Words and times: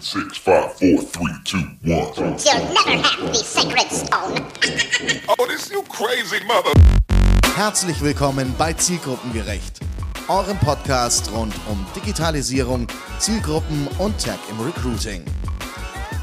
Seven, 0.00 0.30
six, 0.30 0.38
five, 0.38 0.72
four, 0.78 1.02
three, 1.02 1.32
two, 1.44 1.58
one. 1.84 2.12
You'll 2.16 2.72
never 2.72 3.02
have 3.02 3.28
the 3.28 3.34
sacred 3.34 3.90
stone. 3.90 4.46
Oh, 5.28 5.46
this 5.46 5.70
you 5.70 5.82
crazy 5.88 6.42
mother. 6.46 6.72
Herzlich 7.54 8.00
willkommen 8.00 8.54
bei 8.56 8.72
Zielgruppengerecht, 8.72 9.80
eurem 10.28 10.58
Podcast 10.58 11.30
rund 11.32 11.54
um 11.68 11.84
Digitalisierung, 11.94 12.86
Zielgruppen 13.18 13.88
und 13.98 14.16
Tech 14.18 14.38
im 14.50 14.60
Recruiting. 14.60 15.24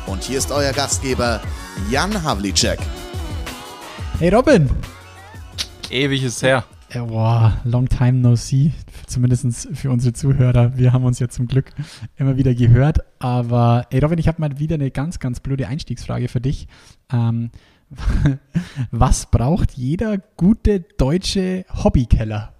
Und 0.07 0.23
hier 0.23 0.39
ist 0.39 0.51
euer 0.51 0.73
Gastgeber 0.73 1.41
Jan 1.89 2.23
Havlicek. 2.23 2.79
Hey 4.19 4.29
Robin! 4.29 4.69
Ewig 5.89 6.23
ist 6.23 6.41
her. 6.41 6.63
Äh, 6.89 7.01
boah, 7.01 7.59
long 7.65 7.89
time 7.89 8.13
no 8.19 8.35
see. 8.35 8.71
Zumindest 9.07 9.69
für 9.73 9.91
unsere 9.91 10.13
Zuhörer. 10.13 10.77
Wir 10.77 10.93
haben 10.93 11.03
uns 11.03 11.19
ja 11.19 11.27
zum 11.27 11.47
Glück 11.47 11.71
immer 12.15 12.37
wieder 12.37 12.53
gehört. 12.53 12.99
Aber 13.19 13.87
ey 13.89 13.99
Robin, 13.99 14.19
ich 14.19 14.27
habe 14.27 14.39
mal 14.39 14.57
wieder 14.59 14.75
eine 14.75 14.91
ganz, 14.91 15.19
ganz 15.19 15.39
blöde 15.39 15.67
Einstiegsfrage 15.67 16.27
für 16.29 16.39
dich. 16.39 16.67
Ähm, 17.11 17.51
was 18.91 19.25
braucht 19.31 19.73
jeder 19.73 20.17
gute 20.37 20.81
deutsche 20.81 21.65
Hobbykeller? 21.83 22.53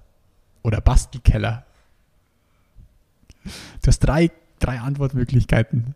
Oder 0.64 0.82
Bastelkeller? 0.82 1.66
Du 3.82 3.88
hast 3.88 4.00
drei, 4.00 4.32
drei 4.60 4.80
Antwortmöglichkeiten. 4.80 5.96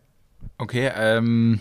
Okay, 0.58 0.90
ähm. 0.96 1.60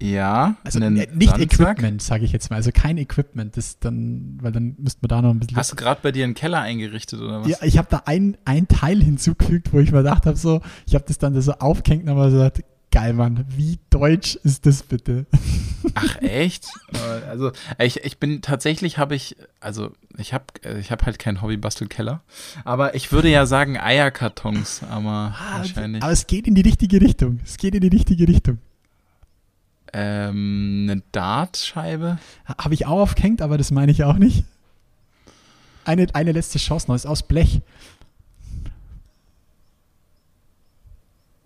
Ja, 0.00 0.56
Also 0.64 0.78
äh, 0.80 0.90
nicht 0.90 1.10
Sandsack. 1.30 1.40
Equipment, 1.40 2.02
sage 2.02 2.24
ich 2.24 2.32
jetzt 2.32 2.50
mal. 2.50 2.56
Also 2.56 2.70
kein 2.72 2.98
Equipment. 2.98 3.56
Das 3.56 3.78
dann, 3.78 4.38
weil 4.40 4.52
dann 4.52 4.76
müsste 4.78 5.00
man 5.02 5.08
da 5.08 5.22
noch 5.22 5.30
ein 5.30 5.38
bisschen. 5.40 5.56
Hast 5.56 5.72
du 5.72 5.76
gerade 5.76 6.00
bei 6.02 6.12
dir 6.12 6.24
einen 6.24 6.34
Keller 6.34 6.60
eingerichtet 6.60 7.20
oder 7.20 7.40
was? 7.42 7.48
Ja, 7.48 7.58
ich 7.62 7.78
habe 7.78 7.88
da 7.90 8.02
ein, 8.06 8.36
ein 8.44 8.68
Teil 8.68 9.02
hinzugefügt, 9.02 9.72
wo 9.72 9.80
ich 9.80 9.92
mir 9.92 9.98
gedacht 9.98 10.26
habe, 10.26 10.36
so, 10.36 10.60
ich 10.86 10.94
habe 10.94 11.04
das 11.06 11.18
dann 11.18 11.34
da 11.34 11.40
so 11.40 11.52
aufgehängt 11.52 12.04
und 12.04 12.10
habe 12.10 12.30
gesagt, 12.30 12.62
geil, 12.92 13.12
Mann, 13.12 13.44
wie 13.48 13.78
deutsch 13.90 14.36
ist 14.36 14.64
das 14.64 14.82
bitte? 14.82 15.26
Ach 15.94 16.16
echt? 16.22 16.66
Äh, 16.92 17.28
Also 17.28 17.52
ich, 17.78 18.04
ich 18.04 18.18
bin 18.18 18.40
tatsächlich 18.42 18.98
habe 18.98 19.14
ich 19.14 19.36
also 19.60 19.92
ich 20.18 20.32
habe 20.32 20.44
ich 20.80 20.90
habe 20.90 21.04
halt 21.04 21.18
keinen 21.18 21.42
Hobby-Bastelkeller, 21.42 22.22
aber 22.64 22.94
ich 22.94 23.12
würde 23.12 23.28
ja 23.28 23.44
sagen 23.46 23.78
Eierkartons, 23.78 24.80
aber 24.90 25.34
wahrscheinlich 25.56 26.02
Aber 26.02 26.12
es 26.12 26.26
geht 26.26 26.46
in 26.46 26.54
die 26.54 26.62
richtige 26.62 27.00
Richtung. 27.00 27.40
Es 27.44 27.56
geht 27.58 27.74
in 27.74 27.82
die 27.82 27.88
richtige 27.88 28.26
Richtung. 28.26 28.58
Ähm, 29.98 30.88
eine 30.90 31.02
Dartscheibe. 31.12 32.18
Habe 32.46 32.74
ich 32.74 32.84
auch 32.86 33.00
aufgehängt, 33.00 33.40
aber 33.40 33.56
das 33.56 33.70
meine 33.70 33.90
ich 33.92 34.04
auch 34.04 34.16
nicht. 34.18 34.44
Eine, 35.86 36.06
eine 36.12 36.32
letzte 36.32 36.58
Chance 36.58 36.86
noch, 36.88 36.94
ist 36.96 37.06
aus 37.06 37.22
Blech. 37.22 37.60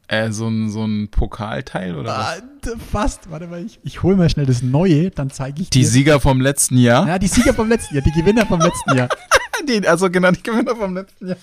Äh, 0.09 0.33
so 0.33 0.48
ein 0.48 0.69
so 0.71 0.84
ein 0.84 1.09
Pokalteil 1.09 1.95
oder 1.97 2.11
was? 2.11 2.27
Ah, 2.27 2.41
d- 2.65 2.71
fast, 2.91 3.31
warte 3.31 3.47
mal, 3.47 3.65
ich, 3.65 3.78
ich 3.84 4.03
hole 4.03 4.17
mal 4.17 4.28
schnell 4.28 4.47
das 4.47 4.61
Neue, 4.62 5.11
dann 5.12 5.31
zeige 5.31 5.62
ich 5.62 5.71
Die 5.71 5.83
dir. 5.83 5.87
Sieger 5.89 6.19
vom 6.21 6.41
letzten 6.41 6.78
Jahr. 6.78 7.06
Ja, 7.06 7.19
die 7.21 7.28
Sieger 7.28 7.55
vom 7.55 7.69
letzten 7.69 7.95
Jahr, 7.95 8.03
die 8.03 8.11
Gewinner 8.11 8.45
vom 8.47 8.61
letzten 8.61 8.97
Jahr. 8.97 9.09
Die, 9.69 9.87
also 9.87 10.11
genau, 10.11 10.31
die 10.31 10.43
Gewinner 10.43 10.75
vom 10.75 10.95
letzten 10.95 11.28
Jahr. 11.28 11.37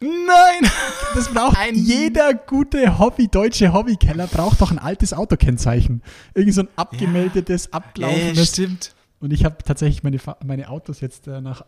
Nein! 0.00 0.70
Das 1.14 1.28
braucht 1.28 1.56
Ein- 1.58 1.74
jeder 1.74 2.34
gute 2.34 3.00
Hobby, 3.00 3.26
deutsche 3.26 3.72
Hobbykeller 3.72 4.28
braucht 4.28 4.60
doch 4.60 4.70
ein 4.70 4.78
altes 4.78 5.12
Autokennzeichen. 5.12 6.02
Irgend 6.34 6.54
so 6.54 6.60
ein 6.62 6.68
abgemeldetes, 6.76 7.64
Ja, 7.64 7.72
abgelaufenes. 7.72 8.48
stimmt. 8.50 8.94
Und 9.18 9.32
ich 9.32 9.44
habe 9.44 9.56
tatsächlich 9.64 10.04
meine, 10.04 10.18
meine 10.46 10.68
Autos 10.68 11.00
jetzt 11.00 11.26
äh, 11.26 11.40
nach 11.40 11.64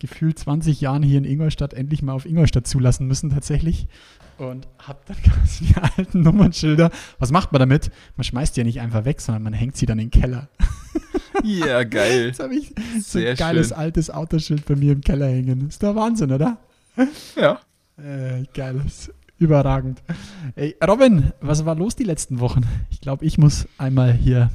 gefühlt 0.00 0.36
20 0.36 0.80
Jahren 0.80 1.04
hier 1.04 1.16
in 1.18 1.24
Ingolstadt 1.24 1.74
endlich 1.74 2.02
mal 2.02 2.12
auf 2.12 2.26
Ingolstadt 2.26 2.66
zulassen 2.66 3.06
müssen 3.06 3.30
tatsächlich. 3.30 3.86
Und 4.36 4.66
habe 4.80 4.98
dann 5.06 5.16
ganz 5.36 5.60
die 5.60 5.74
alten 5.96 6.22
Nummernschilder. 6.22 6.90
Was 7.20 7.30
macht 7.30 7.52
man 7.52 7.60
damit? 7.60 7.92
Man 8.16 8.24
schmeißt 8.24 8.56
die 8.56 8.60
ja 8.62 8.64
nicht 8.64 8.80
einfach 8.80 9.04
weg, 9.04 9.20
sondern 9.20 9.44
man 9.44 9.52
hängt 9.52 9.76
sie 9.76 9.86
dann 9.86 10.00
in 10.00 10.10
den 10.10 10.20
Keller. 10.20 10.48
Ja, 11.44 11.82
geil. 11.82 12.26
Jetzt 12.26 12.40
habe 12.40 12.54
ich 12.54 12.68
so 13.00 13.18
Sehr 13.18 13.30
ein 13.30 13.36
geiles 13.36 13.68
schön. 13.68 13.76
altes 13.78 14.10
Autoschild 14.10 14.64
bei 14.66 14.76
mir 14.76 14.92
im 14.92 15.00
Keller 15.00 15.26
hängen. 15.28 15.66
Ist 15.68 15.82
doch 15.82 15.94
Wahnsinn, 15.96 16.30
oder? 16.30 16.58
Ja. 17.36 17.60
Äh, 17.96 18.44
geiles. 18.54 19.12
Überragend. 19.38 20.02
Ey, 20.54 20.76
Robin, 20.86 21.32
was 21.40 21.64
war 21.64 21.74
los 21.74 21.96
die 21.96 22.04
letzten 22.04 22.38
Wochen? 22.40 22.62
Ich 22.90 23.00
glaube, 23.00 23.24
ich 23.24 23.38
muss 23.38 23.66
einmal 23.78 24.12
hier 24.12 24.50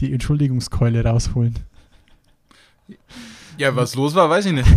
die 0.00 0.12
Entschuldigungskeule 0.12 1.04
rausholen. 1.04 1.58
Ja, 3.58 3.74
was 3.74 3.94
los 3.94 4.14
war, 4.14 4.30
weiß 4.30 4.46
ich 4.46 4.52
nicht. 4.52 4.68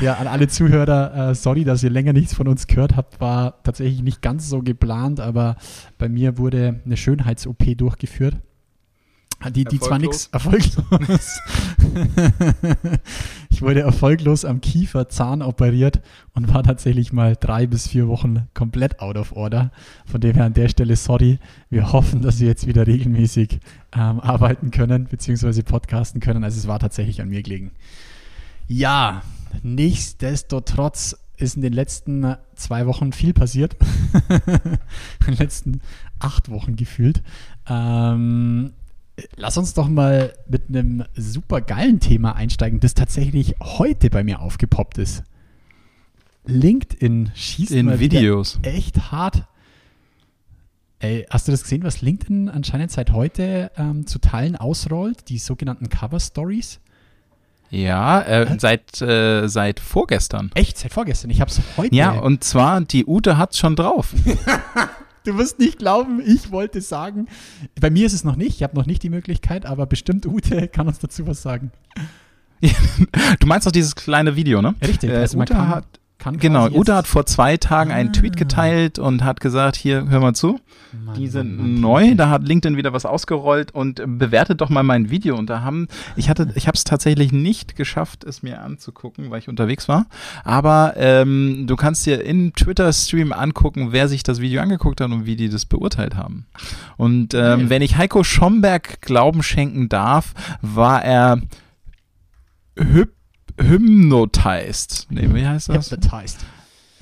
Ja, 0.00 0.14
an 0.14 0.26
alle 0.26 0.48
Zuhörer, 0.48 1.30
äh, 1.30 1.34
sorry, 1.34 1.64
dass 1.64 1.82
ihr 1.82 1.90
länger 1.90 2.12
nichts 2.12 2.34
von 2.34 2.48
uns 2.48 2.66
gehört 2.66 2.96
habt, 2.96 3.20
war 3.20 3.62
tatsächlich 3.62 4.02
nicht 4.02 4.22
ganz 4.22 4.48
so 4.48 4.60
geplant, 4.60 5.20
aber 5.20 5.56
bei 5.98 6.08
mir 6.08 6.38
wurde 6.38 6.80
eine 6.84 6.96
Schönheits-OP 6.96 7.76
durchgeführt. 7.76 8.36
Die, 9.54 9.64
die 9.64 9.78
zwar 9.78 9.98
nichts 9.98 10.26
erfolglos. 10.32 11.38
ich 13.58 13.62
wurde 13.62 13.80
erfolglos 13.80 14.44
am 14.44 14.60
Kieferzahn 14.60 15.42
operiert 15.42 16.00
und 16.32 16.54
war 16.54 16.62
tatsächlich 16.62 17.12
mal 17.12 17.34
drei 17.34 17.66
bis 17.66 17.88
vier 17.88 18.06
Wochen 18.06 18.46
komplett 18.54 19.00
out 19.00 19.16
of 19.16 19.32
order. 19.32 19.72
Von 20.06 20.20
dem 20.20 20.36
her 20.36 20.44
an 20.44 20.54
der 20.54 20.68
Stelle 20.68 20.94
sorry. 20.94 21.40
Wir 21.68 21.92
hoffen, 21.92 22.22
dass 22.22 22.38
wir 22.38 22.46
jetzt 22.46 22.68
wieder 22.68 22.86
regelmäßig 22.86 23.58
ähm, 23.96 24.20
arbeiten 24.20 24.70
können, 24.70 25.08
beziehungsweise 25.08 25.64
podcasten 25.64 26.20
können. 26.20 26.44
Also 26.44 26.56
es 26.56 26.68
war 26.68 26.78
tatsächlich 26.78 27.20
an 27.20 27.30
mir 27.30 27.42
gelegen. 27.42 27.72
Ja, 28.68 29.22
nichtsdestotrotz 29.64 31.16
ist 31.36 31.56
in 31.56 31.62
den 31.62 31.72
letzten 31.72 32.36
zwei 32.54 32.86
Wochen 32.86 33.12
viel 33.12 33.32
passiert. 33.32 33.74
in 34.28 35.26
den 35.26 35.34
letzten 35.34 35.80
acht 36.20 36.48
Wochen 36.48 36.76
gefühlt. 36.76 37.24
Ähm, 37.68 38.74
lass 39.36 39.56
uns 39.56 39.74
doch 39.74 39.88
mal 39.88 40.34
mit 40.48 40.68
einem 40.68 41.04
super 41.16 41.60
geilen 41.60 42.00
Thema 42.00 42.34
einsteigen, 42.34 42.80
das 42.80 42.94
tatsächlich 42.94 43.56
heute 43.60 44.10
bei 44.10 44.24
mir 44.24 44.40
aufgepoppt 44.40 44.98
ist. 44.98 45.22
LinkedIn 46.46 47.32
schießt 47.34 47.72
In 47.72 47.98
Videos. 47.98 48.58
Echt 48.62 49.12
hart. 49.12 49.44
Ey, 51.00 51.26
hast 51.30 51.46
du 51.46 51.52
das 51.52 51.62
gesehen, 51.62 51.84
was 51.84 52.00
LinkedIn 52.00 52.48
anscheinend 52.48 52.90
seit 52.90 53.12
heute 53.12 53.70
ähm, 53.76 54.06
zu 54.06 54.18
Teilen 54.18 54.56
ausrollt? 54.56 55.28
Die 55.28 55.38
sogenannten 55.38 55.88
Cover 55.88 56.18
Stories? 56.18 56.80
Ja, 57.70 58.22
äh, 58.22 58.58
seit, 58.58 59.00
äh, 59.02 59.46
seit 59.46 59.78
vorgestern. 59.78 60.50
Echt, 60.54 60.78
seit 60.78 60.92
vorgestern. 60.92 61.30
Ich 61.30 61.40
hab's 61.40 61.60
heute. 61.76 61.94
Ja, 61.94 62.12
und 62.12 62.42
zwar, 62.42 62.80
die 62.80 63.06
Ute 63.06 63.36
hat's 63.36 63.58
schon 63.58 63.76
drauf. 63.76 64.12
du 65.28 65.38
wirst 65.38 65.58
nicht 65.58 65.78
glauben, 65.78 66.20
ich 66.24 66.50
wollte 66.50 66.80
sagen, 66.80 67.26
bei 67.80 67.90
mir 67.90 68.06
ist 68.06 68.14
es 68.14 68.24
noch 68.24 68.36
nicht, 68.36 68.56
ich 68.56 68.62
habe 68.62 68.76
noch 68.76 68.86
nicht 68.86 69.02
die 69.02 69.10
Möglichkeit, 69.10 69.66
aber 69.66 69.86
bestimmt 69.86 70.26
Ute 70.26 70.68
kann 70.68 70.88
uns 70.88 70.98
dazu 70.98 71.26
was 71.26 71.42
sagen. 71.42 71.70
Du 73.38 73.46
meinst 73.46 73.66
doch 73.68 73.72
dieses 73.72 73.94
kleine 73.94 74.34
Video, 74.34 74.60
ne? 74.60 74.74
Richtig, 74.84 75.10
Äh, 75.10 75.16
also 75.18 75.38
Ute 75.38 75.68
hat, 75.68 76.00
Kann 76.18 76.36
genau, 76.38 76.66
jetzt- 76.66 76.88
hat 76.90 77.06
vor 77.06 77.26
zwei 77.26 77.56
Tagen 77.58 77.92
einen 77.92 78.12
Tweet 78.12 78.32
Ah. 78.34 78.38
geteilt 78.40 78.98
und 78.98 79.22
hat 79.22 79.38
gesagt, 79.40 79.76
hier, 79.76 80.08
hör 80.08 80.18
mal 80.18 80.34
zu, 80.34 80.58
Mann, 81.04 81.14
die 81.14 81.28
sind 81.28 81.56
Mann, 81.56 81.72
Mann, 81.74 81.80
neu, 81.80 82.14
da 82.16 82.28
hat 82.28 82.42
LinkedIn 82.42 82.76
wieder 82.76 82.92
was 82.92 83.06
ausgerollt 83.06 83.72
und 83.72 84.02
bewertet 84.18 84.60
doch 84.60 84.68
mal 84.68 84.82
mein 84.82 85.10
Video 85.10 85.36
und 85.36 85.48
da 85.48 85.60
haben, 85.62 85.86
ich 86.16 86.28
hatte, 86.28 86.50
ich 86.56 86.66
habe 86.66 86.74
es 86.74 86.82
tatsächlich 86.82 87.30
nicht 87.30 87.76
geschafft, 87.76 88.24
es 88.24 88.42
mir 88.42 88.60
anzugucken, 88.62 89.30
weil 89.30 89.38
ich 89.38 89.48
unterwegs 89.48 89.86
war, 89.88 90.06
aber 90.42 90.94
ähm, 90.96 91.66
du 91.68 91.76
kannst 91.76 92.04
dir 92.04 92.24
im 92.24 92.52
Twitter-Stream 92.52 93.32
angucken, 93.32 93.92
wer 93.92 94.08
sich 94.08 94.24
das 94.24 94.40
Video 94.40 94.60
angeguckt 94.60 95.00
hat 95.00 95.12
und 95.12 95.24
wie 95.24 95.36
die 95.36 95.48
das 95.48 95.66
beurteilt 95.66 96.16
haben. 96.16 96.46
Und 96.96 97.32
ähm, 97.34 97.40
Geil. 97.40 97.70
wenn 97.70 97.82
ich 97.82 97.96
Heiko 97.96 98.24
Schomberg 98.24 99.00
Glauben 99.02 99.44
schenken 99.44 99.88
darf, 99.88 100.34
war 100.62 101.04
er 101.04 101.40
hyp 102.76 103.12
hypnotized. 103.58 105.06
Nee, 105.10 105.28
wie 105.32 105.46
heißt 105.46 105.68
das? 105.68 105.90
Hypnotized. 105.90 106.38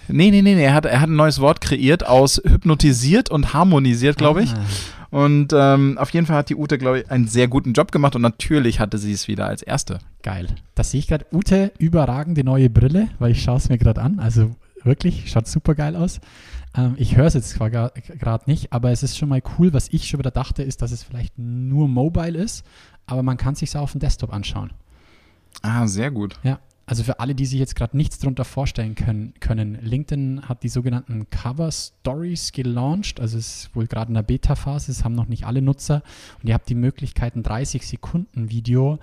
Nee, 0.08 0.30
nee, 0.30 0.42
nee, 0.42 0.54
nee. 0.54 0.64
Er 0.64 0.74
hat, 0.74 0.86
er 0.86 1.00
hat 1.00 1.08
ein 1.08 1.16
neues 1.16 1.40
Wort 1.40 1.60
kreiert 1.60 2.06
aus 2.06 2.40
hypnotisiert 2.44 3.30
und 3.30 3.52
harmonisiert, 3.52 4.16
glaube 4.16 4.42
ich. 4.42 4.52
Ah. 4.52 4.60
Und 5.10 5.52
ähm, 5.52 5.98
auf 5.98 6.10
jeden 6.10 6.26
Fall 6.26 6.36
hat 6.36 6.48
die 6.48 6.56
Ute, 6.56 6.78
glaube 6.78 7.00
ich, 7.00 7.10
einen 7.10 7.28
sehr 7.28 7.48
guten 7.48 7.72
Job 7.72 7.92
gemacht 7.92 8.16
und 8.16 8.22
natürlich 8.22 8.80
hatte 8.80 8.98
sie 8.98 9.12
es 9.12 9.28
wieder 9.28 9.46
als 9.46 9.62
Erste. 9.62 9.98
Geil. 10.22 10.48
Das 10.74 10.90
sehe 10.90 11.00
ich 11.00 11.06
gerade. 11.06 11.26
Ute, 11.32 11.72
überragende 11.78 12.44
neue 12.44 12.70
Brille, 12.70 13.08
weil 13.18 13.32
ich 13.32 13.42
schaue 13.42 13.56
es 13.56 13.68
mir 13.68 13.78
gerade 13.78 14.02
an. 14.02 14.18
Also 14.18 14.54
wirklich, 14.82 15.30
schaut 15.30 15.46
super 15.46 15.74
geil 15.74 15.96
aus. 15.96 16.20
Ähm, 16.76 16.94
ich 16.96 17.16
höre 17.16 17.26
es 17.26 17.34
jetzt 17.34 17.50
zwar 17.50 17.70
gerade 17.70 18.44
nicht, 18.46 18.72
aber 18.72 18.90
es 18.90 19.02
ist 19.02 19.16
schon 19.16 19.28
mal 19.28 19.42
cool. 19.58 19.72
Was 19.72 19.88
ich 19.90 20.08
schon 20.08 20.18
wieder 20.18 20.30
dachte, 20.30 20.62
ist, 20.62 20.82
dass 20.82 20.92
es 20.92 21.02
vielleicht 21.02 21.38
nur 21.38 21.88
mobile 21.88 22.38
ist, 22.38 22.64
aber 23.06 23.22
man 23.22 23.36
kann 23.36 23.54
es 23.54 23.60
sich 23.60 23.76
auf 23.76 23.92
dem 23.92 24.00
Desktop 24.00 24.32
anschauen. 24.32 24.70
Ah, 25.62 25.86
sehr 25.86 26.10
gut. 26.10 26.38
Ja, 26.42 26.60
also 26.88 27.02
für 27.02 27.18
alle, 27.18 27.34
die 27.34 27.46
sich 27.46 27.58
jetzt 27.58 27.74
gerade 27.74 27.96
nichts 27.96 28.20
darunter 28.20 28.44
vorstellen 28.44 28.94
können, 28.94 29.34
können, 29.40 29.76
LinkedIn 29.82 30.42
hat 30.48 30.62
die 30.62 30.68
sogenannten 30.68 31.28
Cover 31.30 31.72
Stories 31.72 32.52
gelauncht. 32.52 33.18
Also 33.18 33.38
es 33.38 33.64
ist 33.64 33.74
wohl 33.74 33.88
gerade 33.88 34.08
in 34.08 34.14
der 34.14 34.22
Beta-Phase, 34.22 34.92
es 34.92 35.02
haben 35.02 35.16
noch 35.16 35.26
nicht 35.26 35.46
alle 35.46 35.62
Nutzer. 35.62 36.02
Und 36.40 36.48
ihr 36.48 36.54
habt 36.54 36.68
die 36.68 36.76
Möglichkeit, 36.76 37.34
ein 37.34 37.42
30 37.42 37.84
Sekunden 37.84 38.50
Video 38.50 39.00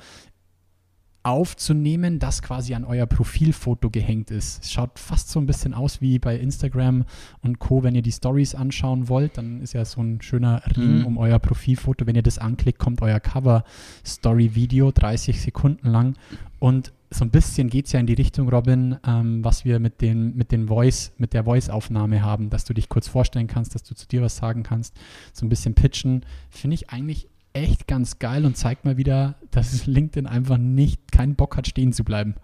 aufzunehmen, 1.24 2.20
das 2.20 2.42
quasi 2.42 2.74
an 2.74 2.84
euer 2.84 3.06
Profilfoto 3.06 3.90
gehängt 3.90 4.30
ist. 4.30 4.64
Es 4.64 4.72
schaut 4.74 5.00
fast 5.00 5.30
so 5.30 5.40
ein 5.40 5.46
bisschen 5.46 5.74
aus 5.74 6.02
wie 6.02 6.20
bei 6.20 6.38
Instagram 6.38 7.06
und 7.42 7.60
Co. 7.60 7.82
Wenn 7.82 7.96
ihr 7.96 8.02
die 8.02 8.12
Stories 8.12 8.56
anschauen 8.56 9.08
wollt, 9.08 9.38
dann 9.38 9.62
ist 9.62 9.74
ja 9.74 9.86
so 9.86 10.02
ein 10.02 10.22
schöner 10.22 10.62
Ring 10.76 11.00
Mhm. 11.00 11.06
um 11.06 11.18
euer 11.18 11.40
Profilfoto. 11.40 12.06
Wenn 12.06 12.16
ihr 12.16 12.24
das 12.24 12.38
anklickt, 12.40 12.78
kommt 12.78 13.02
euer 13.02 13.20
Cover-Story-Video, 13.22 14.92
30 14.92 15.42
Sekunden 15.42 15.88
lang. 15.90 16.16
Und 16.60 16.94
so 17.10 17.24
ein 17.26 17.30
bisschen 17.30 17.70
geht 17.70 17.86
es 17.86 17.92
ja 17.92 18.00
in 18.00 18.08
die 18.08 18.14
Richtung, 18.14 18.50
Robin, 18.50 18.98
ähm, 19.06 19.44
was 19.44 19.66
wir 19.66 19.80
mit, 19.80 20.02
den, 20.02 20.36
mit, 20.36 20.52
den 20.52 20.68
Voice, 20.68 21.12
mit 21.18 21.34
der 21.34 21.44
Voice-Aufnahme 21.44 22.24
haben, 22.24 22.50
dass 22.50 22.66
du 22.66 22.74
dich 22.74 22.90
kurz 22.90 23.08
vorstellen 23.08 23.48
kannst, 23.48 23.76
dass 23.76 23.84
du 23.84 23.94
zu 23.94 24.08
dir 24.08 24.22
was 24.24 24.36
sagen 24.36 24.64
kannst, 24.64 24.96
so 25.32 25.46
ein 25.46 25.50
bisschen 25.50 25.76
pitchen. 25.76 26.26
Finde 26.50 26.74
ich 26.76 26.90
eigentlich 26.90 27.28
echt 27.54 27.88
ganz 27.88 28.20
geil 28.20 28.46
und 28.46 28.58
zeigt 28.58 28.86
mal 28.86 28.98
wieder, 28.98 29.36
dass 29.52 29.86
LinkedIn 29.86 30.28
einfach 30.28 30.58
nicht 30.58 31.12
keinen 31.12 31.36
Bock 31.36 31.58
hat, 31.58 31.68
stehen 31.68 31.94
zu 31.94 32.04
bleiben. 32.04 32.36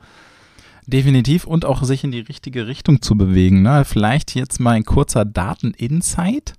Definitiv 0.88 1.46
und 1.46 1.66
auch 1.66 1.84
sich 1.84 2.04
in 2.04 2.12
die 2.12 2.22
richtige 2.22 2.66
Richtung 2.66 3.02
zu 3.02 3.16
bewegen. 3.16 3.62
Ne? 3.62 3.86
Vielleicht 3.86 4.34
jetzt 4.34 4.60
mal 4.60 4.72
ein 4.72 4.86
kurzer 4.86 5.24
Daten-Insight 5.24 6.54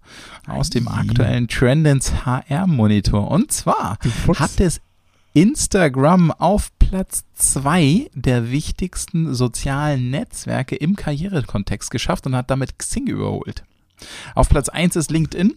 aus 0.47 0.71
dem 0.71 0.87
aktuellen 0.87 1.49
Trendens 1.49 2.25
HR-Monitor. 2.25 3.29
Und 3.29 3.51
zwar 3.51 3.99
hat 4.37 4.61
es 4.61 4.81
Instagram 5.33 6.31
auf 6.31 6.71
Platz 6.79 7.25
zwei 7.35 8.09
der 8.15 8.51
wichtigsten 8.51 9.35
sozialen 9.35 10.11
Netzwerke 10.11 10.77
im 10.77 10.95
Karrierekontext 10.97 11.91
geschafft 11.91 12.27
und 12.27 12.37
hat 12.37 12.51
damit 12.51 12.79
Xing 12.79 13.09
überholt. 13.09 13.65
Auf 14.35 14.49
Platz 14.49 14.69
eins 14.69 14.97
ist 14.97 15.11
LinkedIn. 15.11 15.55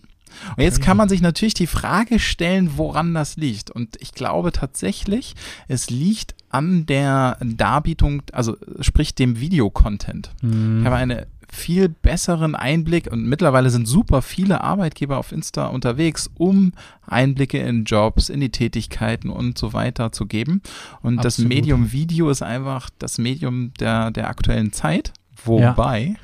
Und 0.56 0.64
jetzt 0.64 0.82
kann 0.82 0.98
man 0.98 1.10
sich 1.10 1.22
natürlich 1.22 1.54
die 1.54 1.68
Frage 1.68 2.20
stellen, 2.20 2.72
woran 2.78 3.14
das 3.14 3.38
liegt. 3.38 3.72
Und 3.72 3.98
ich 4.00 4.14
glaube 4.14 4.52
tatsächlich, 4.52 5.36
es 5.68 5.90
liegt 5.90 6.36
an 6.50 6.86
der 6.86 7.38
Darbietung, 7.42 8.24
also 8.32 8.58
sprich 8.80 9.16
dem 9.16 9.40
Videocontent. 9.40 10.32
Hm. 10.42 10.80
Ich 10.80 10.86
habe 10.86 10.96
einen 10.98 11.26
viel 11.54 11.88
besseren 11.88 12.56
Einblick 12.56 13.12
und 13.12 13.26
mittlerweile 13.26 13.70
sind 13.70 13.88
super 13.88 14.22
viele 14.22 14.62
Arbeitgeber 14.62 15.18
auf 15.18 15.32
Insta 15.32 15.68
unterwegs, 15.68 16.30
um 16.36 16.74
Einblicke 17.06 17.60
in 17.60 17.86
Jobs, 17.86 18.30
in 18.30 18.40
die 18.40 18.50
Tätigkeiten 18.50 19.30
und 19.30 19.58
so 19.58 19.74
weiter 19.74 20.12
zu 20.12 20.26
geben. 20.26 20.62
Und 21.02 21.18
das 21.18 21.36
Absolut. 21.36 21.50
Medium 21.50 21.92
Video 21.92 22.30
ist 22.30 22.42
einfach 22.42 22.90
das 22.98 23.18
Medium 23.18 23.72
der, 23.80 24.12
der 24.12 24.30
aktuellen 24.30 24.74
Zeit. 24.74 25.14
Wobei 25.46 26.16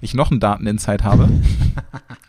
ich 0.00 0.14
noch 0.14 0.30
einen 0.30 0.40
Dateninsight 0.40 1.04
habe. 1.04 1.28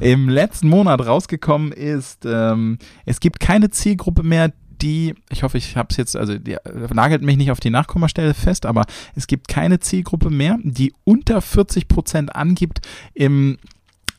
Im 0.00 0.28
letzten 0.28 0.68
Monat 0.68 1.04
rausgekommen 1.04 1.72
ist, 1.72 2.24
ähm, 2.26 2.78
es 3.04 3.20
gibt 3.20 3.40
keine 3.40 3.70
Zielgruppe 3.70 4.22
mehr, 4.22 4.52
die, 4.82 5.14
ich 5.30 5.42
hoffe, 5.42 5.58
ich 5.58 5.76
habe 5.76 5.88
es 5.90 5.96
jetzt, 5.96 6.16
also 6.16 6.38
die, 6.38 6.52
äh, 6.52 6.60
nagelt 6.92 7.22
mich 7.22 7.36
nicht 7.36 7.50
auf 7.50 7.60
die 7.60 7.70
Nachkommastelle 7.70 8.34
fest, 8.34 8.66
aber 8.66 8.84
es 9.14 9.26
gibt 9.26 9.48
keine 9.48 9.80
Zielgruppe 9.80 10.30
mehr, 10.30 10.58
die 10.62 10.92
unter 11.04 11.40
40 11.40 11.88
Prozent 11.88 12.36
angibt, 12.36 12.80
im 13.14 13.58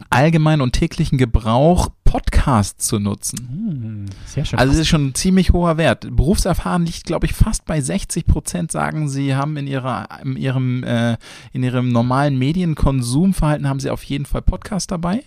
allgemeinen 0.09 0.62
und 0.62 0.74
täglichen 0.74 1.18
Gebrauch 1.18 1.89
Podcasts 2.03 2.88
zu 2.88 3.00
nutzen. 3.00 3.38
Hm, 3.50 4.06
sehr 4.25 4.45
schön. 4.45 4.59
Also 4.59 4.73
es 4.73 4.80
ist 4.80 4.88
schon 4.88 5.07
ein 5.07 5.15
ziemlich 5.15 5.51
hoher 5.51 5.77
Wert. 5.77 6.07
Berufserfahren 6.15 6.85
liegt, 6.85 7.06
glaube 7.06 7.25
ich, 7.25 7.33
fast 7.33 7.65
bei 7.65 7.81
60 7.81 8.25
Prozent, 8.25 8.71
sagen 8.71 9.09
sie, 9.09 9.35
haben 9.35 9.57
in 9.57 9.68
ihrer, 9.68 10.07
in 10.23 10.38
ihrem, 10.38 10.83
äh, 10.83 11.18
in 11.51 11.63
ihrem 11.63 11.89
normalen 11.89 12.38
Medienkonsumverhalten 12.38 13.68
haben 13.68 13.80
sie 13.80 13.89
auf 13.89 14.03
jeden 14.03 14.25
Fall 14.25 14.41
Podcast 14.41 14.91
dabei. 14.91 15.23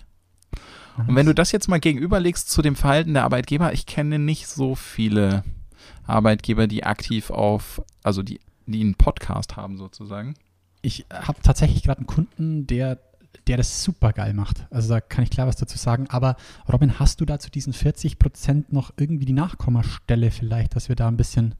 Und 1.08 1.16
wenn 1.16 1.26
du 1.26 1.34
das 1.34 1.52
jetzt 1.52 1.68
mal 1.68 1.80
gegenüberlegst 1.80 2.48
zu 2.48 2.62
dem 2.62 2.76
Verhalten 2.76 3.14
der 3.14 3.24
Arbeitgeber, 3.24 3.72
ich 3.72 3.86
kenne 3.86 4.18
nicht 4.18 4.46
so 4.46 4.74
viele 4.74 5.44
Arbeitgeber, 6.06 6.66
die 6.66 6.84
aktiv 6.84 7.30
auf, 7.30 7.82
also 8.02 8.22
die, 8.22 8.40
die 8.66 8.80
einen 8.80 8.94
Podcast 8.94 9.56
haben 9.56 9.76
sozusagen. 9.76 10.34
ich 10.82 11.06
habe 11.12 11.40
tatsächlich 11.42 11.82
gerade 11.82 11.98
einen 11.98 12.06
Kunden, 12.06 12.66
der, 12.66 12.98
der 13.46 13.56
das 13.56 13.82
super 13.82 14.12
geil 14.12 14.34
macht. 14.34 14.66
Also 14.70 14.88
da 14.88 15.00
kann 15.00 15.24
ich 15.24 15.30
klar 15.30 15.46
was 15.46 15.56
dazu 15.56 15.78
sagen. 15.78 16.06
Aber 16.08 16.36
Robin, 16.70 16.98
hast 16.98 17.20
du 17.20 17.24
da 17.24 17.38
zu 17.38 17.50
diesen 17.50 17.72
40 17.72 18.18
Prozent 18.18 18.72
noch 18.72 18.92
irgendwie 18.96 19.26
die 19.26 19.32
Nachkommastelle 19.32 20.30
vielleicht, 20.30 20.76
dass 20.76 20.88
wir 20.88 20.96
da 20.96 21.08
ein 21.08 21.16
bisschen 21.16 21.54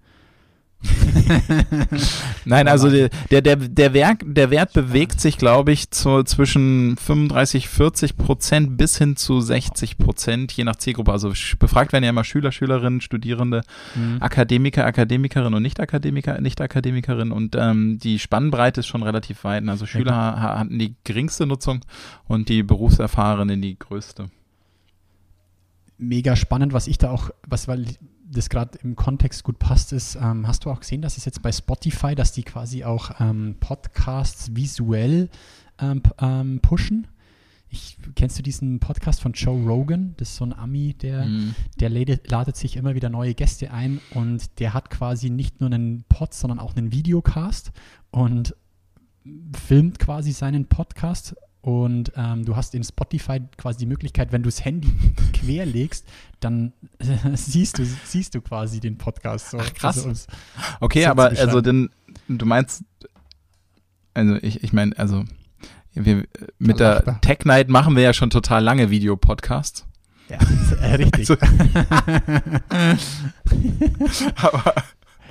Nein, 2.45 2.69
also 2.69 2.91
der, 2.91 3.11
der, 3.31 3.57
der, 3.57 3.93
Werk, 3.95 4.23
der 4.27 4.51
Wert 4.51 4.73
bewegt 4.73 5.21
sich, 5.21 5.37
glaube 5.37 5.73
ich, 5.73 5.91
zu, 5.91 6.23
zwischen 6.25 6.97
35, 6.97 7.69
40 7.69 8.17
Prozent 8.17 8.77
bis 8.77 8.97
hin 8.97 9.17
zu 9.17 9.41
60 9.41 9.99
Prozent, 9.99 10.53
je 10.53 10.65
nach 10.65 10.77
Zielgruppe. 10.77 11.13
Also 11.13 11.33
befragt 11.59 11.93
werden 11.93 12.05
ja 12.05 12.11
immer 12.11 12.25
Schüler, 12.25 12.51
Schülerinnen, 12.53 13.01
Studierende, 13.01 13.63
Akademiker, 14.21 14.87
Akademikerinnen 14.87 15.55
und 15.55 15.63
Nicht-Akademiker, 15.63 16.41
Nicht-Akademikerinnen. 16.41 17.33
Und 17.33 17.57
ähm, 17.59 17.99
die 17.99 18.19
Spannbreite 18.19 18.81
ist 18.81 18.87
schon 18.87 19.03
relativ 19.03 19.45
weit. 19.45 19.69
Also 19.69 19.87
Schüler 19.87 20.15
ha- 20.15 20.59
hatten 20.59 20.79
die 20.79 20.95
geringste 21.05 21.47
Nutzung 21.47 21.81
und 22.27 22.49
die 22.49 22.63
Berufserfahrenen 22.63 23.61
die 23.61 23.79
größte. 23.79 24.31
mega 25.99 26.37
spannend, 26.37 26.73
was 26.73 26.87
ich 26.87 26.99
da 26.99 27.11
auch, 27.11 27.31
was 27.47 27.69
weil 27.69 27.85
das 28.31 28.49
gerade 28.49 28.79
im 28.83 28.97
Kontext 28.97 29.43
gut 29.45 29.59
passt, 29.59 29.93
ist, 29.93 30.15
ähm, 30.17 30.47
hast 30.47 30.65
du 30.65 30.71
auch 30.71 30.81
gesehen, 30.81 31.03
dass 31.03 31.17
es 31.17 31.25
jetzt 31.25 31.43
bei 31.43 31.51
Spotify, 31.53 32.15
dass 32.15 32.33
die 32.33 32.43
quasi 32.45 32.85
auch 32.85 33.13
ähm, 33.21 33.57
Podcasts 33.61 34.55
visuell 34.55 35.29
ähm, 35.81 36.03
ähm, 36.21 36.61
pushen? 36.61 37.07
Ich, 37.73 37.99
kennst 38.17 38.37
du 38.39 38.43
diesen 38.43 38.81
Podcast 38.81 39.21
von 39.21 39.33
Joe 39.33 39.65
Rogan? 39.65 40.15
Das 40.17 40.31
ist 40.31 40.37
so 40.37 40.45
ein 40.45 40.53
Ami, 40.53 40.95
der, 40.95 41.25
Mhm. 41.27 41.55
der 41.79 41.89
ladet, 41.89 42.29
ladet 42.31 42.57
sich 42.57 42.77
immer 42.77 42.95
wieder 42.97 43.09
neue 43.11 43.35
Gäste 43.35 43.71
ein 43.71 44.01
und 44.15 44.59
der 44.59 44.75
hat 44.75 44.91
quasi 44.91 45.31
nicht 45.31 45.61
nur 45.61 45.71
einen 45.71 46.03
Pod, 46.09 46.35
sondern 46.35 46.59
auch 46.59 46.75
einen 46.75 46.91
Videocast 46.93 47.71
und 48.11 48.57
filmt 49.55 49.99
quasi 49.99 50.33
seinen 50.33 50.67
Podcast 50.67 51.37
und 51.63 52.13
ähm, 52.17 52.45
du 52.45 52.57
hast 52.57 52.75
in 52.75 52.83
Spotify 52.85 53.41
quasi 53.59 53.79
die 53.81 53.87
Möglichkeit, 53.87 54.33
wenn 54.33 54.43
du 54.43 54.49
das 54.49 54.65
Handy 54.65 54.91
querlegst, 55.33 56.07
dann 56.41 56.73
siehst 57.35 57.79
du, 57.79 57.85
siehst 58.05 58.35
du 58.35 58.41
quasi 58.41 58.81
den 58.81 58.97
Podcast. 58.97 59.51
So. 59.51 59.59
Ach, 59.61 59.75
krass. 59.75 60.07
Also, 60.07 60.27
Okay, 60.81 61.07
aber 61.07 61.31
also 61.31 61.61
denn 61.61 61.91
du 62.29 62.47
meinst, 62.47 62.85
also 64.15 64.37
ich, 64.43 64.63
ich 64.63 64.73
meine, 64.73 64.97
also 64.99 65.25
wir, 65.93 66.25
mit 66.59 66.81
der. 66.81 67.21
Tech 67.21 67.41
Night 67.45 67.69
machen 67.69 67.95
wir 67.97 68.03
ja 68.03 68.13
schon 68.13 68.31
total 68.31 68.63
lange 68.63 68.91
Videopodcasts. 68.91 69.87
ja, 70.29 70.39
äh, 70.81 70.95
richtig. 70.95 71.31
Also- 71.31 71.37
Aber 74.37 74.75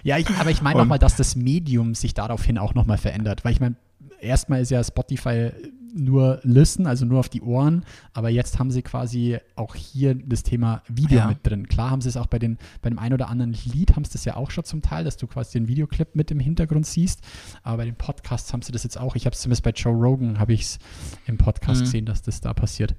Ja, 0.03 0.17
ich, 0.17 0.29
aber 0.37 0.49
ich 0.51 0.61
meine 0.61 0.79
nochmal, 0.79 0.99
dass 0.99 1.15
das 1.15 1.35
Medium 1.35 1.95
sich 1.95 2.13
daraufhin 2.13 2.57
auch 2.57 2.73
nochmal 2.73 2.97
verändert. 2.97 3.43
Weil 3.43 3.53
ich 3.53 3.59
meine, 3.59 3.75
erstmal 4.21 4.61
ist 4.61 4.71
ja 4.71 4.83
Spotify 4.83 5.51
nur 5.95 6.39
Listen, 6.43 6.85
also 6.85 7.03
nur 7.05 7.19
auf 7.19 7.29
die 7.29 7.41
Ohren, 7.41 7.83
aber 8.13 8.29
jetzt 8.29 8.59
haben 8.59 8.69
sie 8.69 8.83
quasi 8.83 9.39
auch 9.55 9.73
hier 9.73 10.13
das 10.13 10.43
Thema 10.43 10.83
Video 10.87 11.17
Ja. 11.17 11.27
mit 11.27 11.39
drin. 11.43 11.67
Klar 11.67 11.89
haben 11.89 12.01
sie 12.01 12.09
es 12.09 12.15
auch 12.17 12.27
bei, 12.27 12.37
den, 12.37 12.59
bei 12.83 12.89
dem 12.89 12.99
einen 12.99 13.15
oder 13.15 13.27
anderen 13.27 13.53
Lied, 13.65 13.95
haben 13.95 14.05
sie 14.05 14.11
das 14.13 14.23
ja 14.23 14.35
auch 14.35 14.51
schon 14.51 14.63
zum 14.65 14.83
Teil, 14.83 15.03
dass 15.03 15.17
du 15.17 15.25
quasi 15.25 15.57
den 15.57 15.67
Videoclip 15.67 16.15
mit 16.15 16.29
im 16.29 16.39
Hintergrund 16.39 16.85
siehst, 16.85 17.21
aber 17.63 17.77
bei 17.77 17.85
den 17.85 17.95
Podcasts 17.95 18.53
haben 18.53 18.61
sie 18.61 18.71
das 18.71 18.83
jetzt 18.83 18.99
auch. 18.99 19.15
Ich 19.15 19.25
habe 19.25 19.33
es 19.33 19.41
zumindest 19.41 19.63
bei 19.63 19.71
Joe 19.71 19.93
Rogan, 19.95 20.37
habe 20.37 20.53
ich 20.53 20.61
es 20.61 20.79
im 21.25 21.37
Podcast 21.39 21.81
Mhm. 21.81 21.85
gesehen, 21.85 22.05
dass 22.05 22.21
das 22.21 22.39
da 22.39 22.53
passiert. 22.53 22.93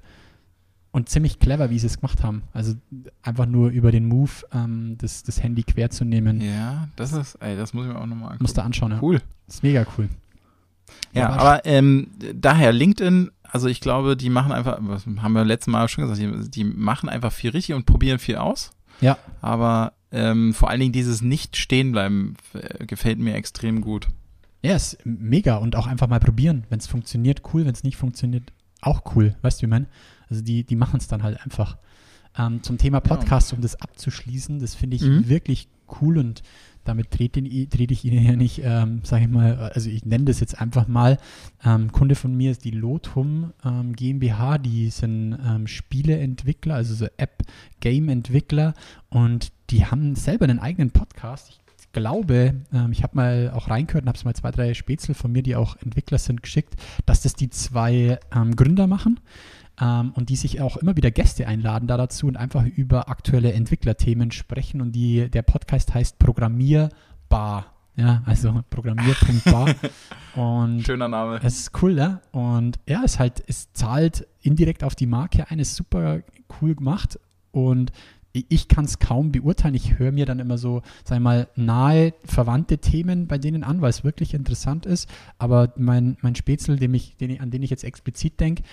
Und 0.91 1.07
ziemlich 1.07 1.39
clever, 1.39 1.69
wie 1.69 1.79
sie 1.79 1.87
es 1.87 1.95
gemacht 2.01 2.21
haben. 2.21 2.43
Also 2.51 2.73
einfach 3.21 3.45
nur 3.45 3.69
über 3.69 3.93
den 3.93 4.05
Move 4.05 4.31
ähm, 4.51 4.97
das, 4.97 5.23
das 5.23 5.41
Handy 5.41 5.63
quer 5.63 5.89
zu 5.89 6.03
nehmen. 6.03 6.41
ja, 6.41 6.89
das 6.97 7.13
ist, 7.13 7.35
ey, 7.35 7.55
das 7.55 7.73
muss 7.73 7.85
ich 7.85 7.93
mir 7.93 7.97
auch 7.97 8.05
nochmal 8.05 8.23
angucken. 8.31 8.43
Musst 8.43 8.57
du 8.57 8.61
anschauen, 8.63 8.91
ja. 8.91 8.99
Cool. 9.01 9.21
Das 9.47 9.55
ist 9.55 9.63
mega 9.63 9.85
cool. 9.97 10.09
Ja, 11.13 11.29
aber- 11.29 11.39
aber 11.41 11.65
ähm, 11.65 12.07
daher 12.35 12.71
LinkedIn, 12.71 13.31
also 13.43 13.67
ich 13.67 13.81
glaube, 13.81 14.15
die 14.15 14.29
machen 14.29 14.51
einfach, 14.51 14.77
was 14.81 15.05
haben 15.05 15.33
wir 15.33 15.43
letztes 15.45 15.71
Mal 15.71 15.87
schon 15.89 16.07
gesagt, 16.07 16.19
die, 16.21 16.49
die 16.49 16.63
machen 16.63 17.09
einfach 17.09 17.31
viel 17.31 17.49
richtig 17.51 17.75
und 17.75 17.85
probieren 17.85 18.17
viel 18.19 18.37
aus. 18.37 18.71
Ja. 19.01 19.17
Aber 19.41 19.93
ähm, 20.11 20.53
vor 20.53 20.69
allen 20.69 20.79
Dingen 20.79 20.93
dieses 20.93 21.21
Nicht-Stehenbleiben 21.21 22.35
äh, 22.53 22.85
gefällt 22.85 23.19
mir 23.19 23.35
extrem 23.35 23.81
gut. 23.81 24.07
Ja, 24.63 24.75
ist 24.75 24.97
mega 25.05 25.55
und 25.57 25.75
auch 25.75 25.87
einfach 25.87 26.07
mal 26.07 26.19
probieren. 26.19 26.65
Wenn 26.69 26.79
es 26.79 26.87
funktioniert, 26.87 27.41
cool. 27.53 27.65
Wenn 27.65 27.73
es 27.73 27.83
nicht 27.83 27.97
funktioniert, 27.97 28.51
auch 28.81 29.01
cool. 29.15 29.35
Weißt 29.41 29.59
du, 29.59 29.63
wie 29.63 29.65
ich 29.65 29.69
meine? 29.71 29.87
Also 30.29 30.43
die, 30.43 30.63
die 30.63 30.75
machen 30.75 30.97
es 30.97 31.07
dann 31.07 31.23
halt 31.23 31.41
einfach. 31.43 31.77
Ähm, 32.37 32.63
zum 32.63 32.77
Thema 32.77 33.01
Podcast, 33.01 33.51
um 33.51 33.59
das 33.61 33.75
abzuschließen, 33.81 34.59
das 34.59 34.75
finde 34.75 34.95
ich 34.95 35.01
Mhm. 35.01 35.27
wirklich 35.27 35.67
cool 36.01 36.17
und 36.17 36.43
damit 36.83 37.11
trete, 37.11 37.41
trete 37.41 37.93
ich 37.93 38.05
Ihnen 38.05 38.25
ja 38.25 38.35
nicht, 38.35 38.61
ähm, 38.63 39.01
sage 39.03 39.25
ich 39.25 39.29
mal, 39.29 39.71
also 39.73 39.89
ich 39.89 40.05
nenne 40.05 40.25
das 40.25 40.39
jetzt 40.39 40.59
einfach 40.59 40.87
mal. 40.87 41.17
Ähm, 41.63 41.91
Kunde 41.91 42.15
von 42.15 42.35
mir 42.35 42.51
ist 42.51 42.65
die 42.65 42.71
Lotum 42.71 43.53
ähm, 43.63 43.93
GmbH, 43.93 44.57
die 44.57 44.89
sind 44.89 45.37
ähm, 45.45 45.67
Spieleentwickler, 45.67 46.75
also 46.75 46.93
so 46.93 47.07
App-Game-Entwickler 47.17 48.73
und 49.09 49.51
die 49.69 49.85
haben 49.85 50.15
selber 50.15 50.45
einen 50.45 50.59
eigenen 50.59 50.91
Podcast. 50.91 51.49
Ich 51.49 51.91
glaube, 51.93 52.55
ähm, 52.73 52.91
ich 52.91 53.03
habe 53.03 53.15
mal 53.15 53.51
auch 53.53 53.69
reingehört 53.69 54.03
und 54.03 54.07
habe 54.07 54.17
es 54.17 54.25
mal 54.25 54.35
zwei, 54.35 54.51
drei 54.51 54.73
Spätzle 54.73 55.13
von 55.13 55.31
mir, 55.31 55.43
die 55.43 55.55
auch 55.55 55.75
Entwickler 55.77 56.17
sind, 56.17 56.41
geschickt, 56.41 56.75
dass 57.05 57.21
das 57.21 57.33
die 57.33 57.49
zwei 57.49 58.19
ähm, 58.35 58.55
Gründer 58.55 58.87
machen 58.87 59.19
ähm, 59.81 60.13
und 60.15 60.29
die 60.29 60.35
sich 60.35 60.61
auch 60.61 60.77
immer 60.77 60.95
wieder 60.95 61.11
Gäste 61.11 61.47
einladen 61.47 61.87
da 61.87 61.97
dazu 61.97 62.27
und 62.27 62.37
einfach 62.37 62.65
über 62.65 63.09
aktuelle 63.09 63.51
Entwicklerthemen 63.51 64.31
sprechen. 64.31 64.79
Und 64.79 64.93
die, 64.93 65.29
der 65.29 65.41
Podcast 65.41 65.93
heißt 65.93 66.19
Programmier 66.19 66.89
Programmier.bar. 67.31 67.65
Ja, 67.95 68.23
also 68.25 68.61
Programmier.bar. 68.69 69.75
und 70.35 70.83
Schöner 70.83 71.07
Name. 71.07 71.39
es 71.43 71.59
ist 71.59 71.81
cool, 71.81 71.97
ja. 71.97 72.21
Und 72.31 72.79
ja, 72.87 73.01
es 73.03 73.19
halt, 73.19 73.43
es 73.47 73.73
zahlt 73.73 74.27
indirekt 74.41 74.83
auf 74.83 74.95
die 74.95 75.07
Marke 75.07 75.49
ein, 75.49 75.59
ist 75.59 75.75
super 75.75 76.21
cool 76.61 76.75
gemacht. 76.75 77.19
Und 77.51 77.91
ich- 78.33 78.67
kann 78.67 78.85
es 78.85 78.99
kaum 78.99 79.31
beurteilen. 79.31 79.75
Ich 79.75 79.99
höre 79.99 80.11
mir 80.11 80.25
dann 80.25 80.39
immer 80.39 80.57
so, 80.57 80.81
sag 81.03 81.17
ich 81.17 81.23
mal, 81.23 81.47
nahe 81.55 82.13
verwandte 82.25 82.77
Themen 82.77 83.27
bei 83.27 83.37
denen 83.37 83.63
an, 83.63 83.81
weil 83.81 83.89
es 83.89 84.03
wirklich 84.03 84.33
interessant 84.33 84.85
ist. 84.85 85.09
Aber 85.37 85.73
mein, 85.77 86.17
mein 86.21 86.35
Spätzle, 86.35 86.77
dem 86.77 86.93
ich, 86.93 87.15
den, 87.17 87.39
an 87.41 87.51
den 87.51 87.63
ich 87.63 87.69
jetzt 87.69 87.83
explizit 87.83 88.39
denke, 88.39 88.63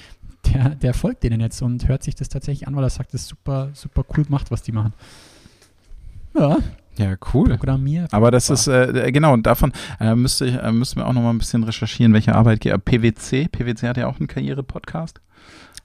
der, 0.52 0.70
der 0.76 0.94
folgt 0.94 1.24
denen 1.24 1.40
jetzt 1.40 1.60
und 1.62 1.88
hört 1.88 2.02
sich 2.02 2.14
das 2.14 2.28
tatsächlich 2.28 2.68
an, 2.68 2.76
weil 2.76 2.84
er 2.84 2.90
sagt, 2.90 3.12
das 3.14 3.22
ist 3.22 3.28
super, 3.28 3.70
super 3.72 4.04
cool 4.16 4.24
gemacht, 4.24 4.50
was 4.50 4.62
die 4.62 4.72
machen. 4.72 4.92
Ja, 6.38 6.58
Ja, 6.96 7.16
cool. 7.32 7.48
Programmier. 7.56 8.06
Aber 8.10 8.30
das 8.30 8.50
ist, 8.50 8.66
äh, 8.68 9.10
genau, 9.12 9.32
und 9.32 9.46
davon 9.46 9.72
äh, 10.00 10.14
müsste 10.14 10.46
ich, 10.46 10.54
äh, 10.54 10.72
müssten 10.72 11.00
wir 11.00 11.06
auch 11.06 11.12
noch 11.12 11.22
mal 11.22 11.30
ein 11.30 11.38
bisschen 11.38 11.64
recherchieren, 11.64 12.12
welche 12.12 12.34
Arbeitgeber. 12.34 12.78
PwC, 12.78 13.48
PwC 13.48 13.88
hat 13.88 13.96
ja 13.96 14.06
auch 14.08 14.18
einen 14.18 14.26
Karriere-Podcast. 14.26 15.20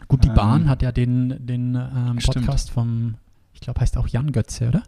Gut, 0.07 0.23
die 0.23 0.29
ähm, 0.29 0.33
Bahn 0.33 0.69
hat 0.69 0.81
ja 0.81 0.91
den, 0.91 1.45
den 1.45 1.75
ähm. 1.75 2.17
Podcast 2.23 2.69
vom, 2.71 3.15
glaube, 3.65 3.81
heißt 3.81 3.97
auch 3.97 4.07
Jan 4.07 4.31
Götze, 4.31 4.67
oder? 4.69 4.83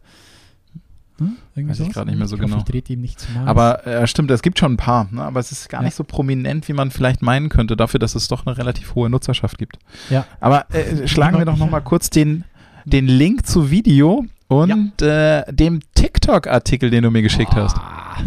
Hm? 1.18 1.38
Weiß 1.56 1.80
ich 1.80 1.94
gerade 1.94 2.10
nicht 2.10 2.18
mehr 2.20 2.28
so 2.28 2.36
ich 2.36 2.42
hoffe, 2.42 2.50
genau. 2.52 2.60
Ich 2.60 2.66
trete 2.70 2.92
ihm 2.94 3.02
nicht 3.02 3.20
zu 3.22 3.32
nahe. 3.32 3.48
Aber 3.48 3.88
äh, 3.88 4.06
stimmt, 4.06 4.32
es 4.32 4.42
gibt 4.42 4.60
schon 4.60 4.74
ein 4.74 4.78
paar, 4.78 5.08
ne? 5.12 5.24
aber 5.24 5.40
es 5.40 5.52
ist 5.52 5.70
gar 5.70 5.82
Ja. 5.82 5.86
nicht 5.86 5.96
so 5.96 6.04
prominent, 6.04 6.68
wie 6.68 6.74
man 6.74 6.92
vielleicht 6.92 7.22
meinen 7.22 7.48
könnte, 7.50 7.78
dafür, 7.78 8.00
dass 8.00 8.16
es 8.16 8.28
doch 8.28 8.46
eine 8.46 8.58
relativ 8.58 8.96
hohe 8.96 9.10
Nutzerschaft 9.10 9.58
gibt. 9.58 9.80
ja, 10.10 10.26
Aber 10.42 10.66
äh, 10.74 11.08
schlagen 11.08 11.38
wir 11.38 11.46
doch 11.46 11.58
noch 11.58 11.70
mal 11.70 11.80
kurz 11.80 12.10
den, 12.10 12.44
den 12.84 13.08
Link 13.08 13.46
zu 13.46 13.72
Video 13.72 14.26
und 14.48 15.02
äh, 15.02 15.44
dem 15.54 15.80
TikTok-Artikel, 15.96 16.90
den 16.90 17.04
du 17.04 17.12
mir 17.12 17.22
geschickt 17.22 17.56
hast. 17.56 17.78
Ah, 17.78 18.18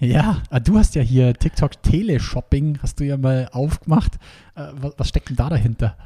ja, 0.00 0.42
ah, 0.50 0.60
du 0.60 0.76
hast 0.76 0.94
ja 0.96 1.02
hier 1.02 1.32
TikTok 1.32 1.82
Teleshopping, 1.82 2.78
hast 2.82 3.00
du 3.00 3.04
ja 3.04 3.16
mal 3.16 3.48
aufgemacht. 3.52 4.16
Äh, 4.54 4.66
was, 4.74 4.92
was 4.98 5.08
steckt 5.08 5.30
denn 5.30 5.36
da 5.36 5.48
dahinter? 5.48 5.96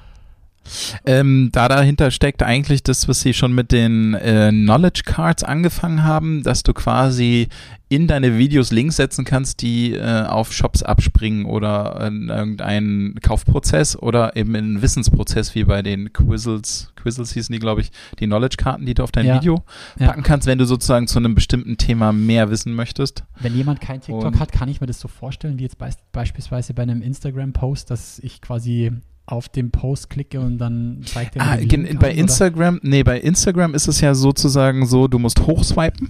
Ähm, 1.07 1.51
da 1.53 1.69
dahinter 1.69 2.11
steckt 2.11 2.43
eigentlich 2.43 2.83
das, 2.83 3.09
was 3.09 3.21
sie 3.21 3.35
schon 3.35 3.53
mit 3.55 3.73
den 3.73 4.15
äh, 4.15 4.51
Knowledge 4.51 5.03
Cards 5.05 5.45
angefangen 5.45 6.05
haben, 6.05 6.43
dass 6.43 6.63
du 6.63 6.73
quasi 6.75 7.49
in 7.91 8.07
deine 8.07 8.37
Videos 8.37 8.71
Links 8.71 8.97
setzen 8.97 9.25
kannst, 9.25 9.63
die 9.63 9.95
äh, 9.95 10.25
auf 10.25 10.53
Shops 10.53 10.83
abspringen 10.83 11.47
oder 11.47 12.07
in 12.07 12.29
irgendeinen 12.29 13.15
Kaufprozess 13.23 13.97
oder 13.97 14.37
eben 14.37 14.55
in 14.55 14.65
einen 14.65 14.83
Wissensprozess, 14.83 15.55
wie 15.55 15.65
bei 15.65 15.81
den 15.81 16.13
Quizzles, 16.13 16.93
Quizzles 16.97 17.33
hießen 17.33 17.51
die, 17.53 17.59
glaube 17.59 17.81
ich, 17.81 17.91
die 18.21 18.27
Knowledge-Karten, 18.27 18.85
die 18.85 18.93
du 18.93 19.03
auf 19.05 19.11
dein 19.13 19.25
Ja. 19.25 19.37
Video 19.37 19.63
Ja. 19.99 20.09
packen 20.09 20.23
kannst, 20.23 20.47
wenn 20.47 20.59
du 20.59 20.67
sozusagen 20.67 21.07
zu 21.09 21.19
einem 21.19 21.35
bestimmten 21.35 21.79
Thema 21.79 22.13
mehr 22.13 22.51
wissen 22.51 22.75
möchtest. 22.75 23.25
Wenn 23.41 23.57
jemand 23.57 23.81
kein 23.81 24.03
TikTok 24.03 24.23
Und- 24.35 24.39
hat, 24.39 24.53
kann 24.53 24.69
ich 24.69 24.83
mir 24.83 24.87
das 24.87 25.01
so 25.01 25.09
vorstellen, 25.09 25.59
wie 25.59 25.63
jetzt 25.63 25.79
beis- 25.81 25.97
beispielsweise 26.13 26.75
bei 26.75 26.83
einem 26.83 27.01
Instagram-Post, 27.01 27.91
dass 27.91 28.19
ich 28.19 28.43
quasi 28.43 28.93
auf 29.29 29.49
den 29.49 29.71
Post 29.71 30.11
klicke 30.11 30.41
und 30.41 30.59
dann 30.59 31.01
zeigt 31.05 31.37
er 31.37 31.45
mir 31.45 31.51
Ah, 31.53 31.57
den 31.57 31.83
bei 31.85 31.89
an, 31.89 31.97
oder? 31.97 32.11
Instagram, 32.15 32.81
nee, 32.83 33.03
bei 33.03 33.21
Instagram 33.21 33.75
ist 33.75 33.87
es 33.89 34.01
ja 34.01 34.15
sozusagen 34.15 34.87
so, 34.87 35.07
du 35.09 35.19
musst 35.19 35.41
hochswipen. 35.47 36.09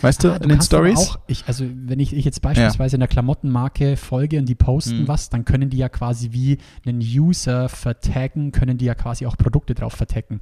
Weißt 0.00 0.22
du, 0.22 0.30
Ah, 0.32 0.36
in 0.36 0.48
den 0.48 0.62
Stories? 0.62 0.96
Auch, 0.98 1.18
ich, 1.26 1.44
also 1.48 1.64
wenn 1.74 1.98
ich, 1.98 2.14
ich 2.14 2.24
jetzt 2.24 2.40
beispielsweise 2.40 2.96
einer 2.96 3.08
Klamottenmarke 3.08 3.96
folge 3.96 4.38
und 4.38 4.48
die 4.48 4.54
posten 4.54 5.02
Mhm. 5.02 5.08
was, 5.08 5.28
dann 5.28 5.44
können 5.44 5.70
die 5.70 5.78
ja 5.78 5.88
quasi 5.88 6.28
wie 6.30 6.58
einen 6.86 7.00
User 7.00 7.68
vertaggen, 7.68 8.52
können 8.52 8.78
die 8.78 8.84
ja 8.84 8.94
quasi 8.94 9.26
auch 9.26 9.36
Produkte 9.36 9.74
drauf 9.74 9.94
vertaggen. 9.94 10.40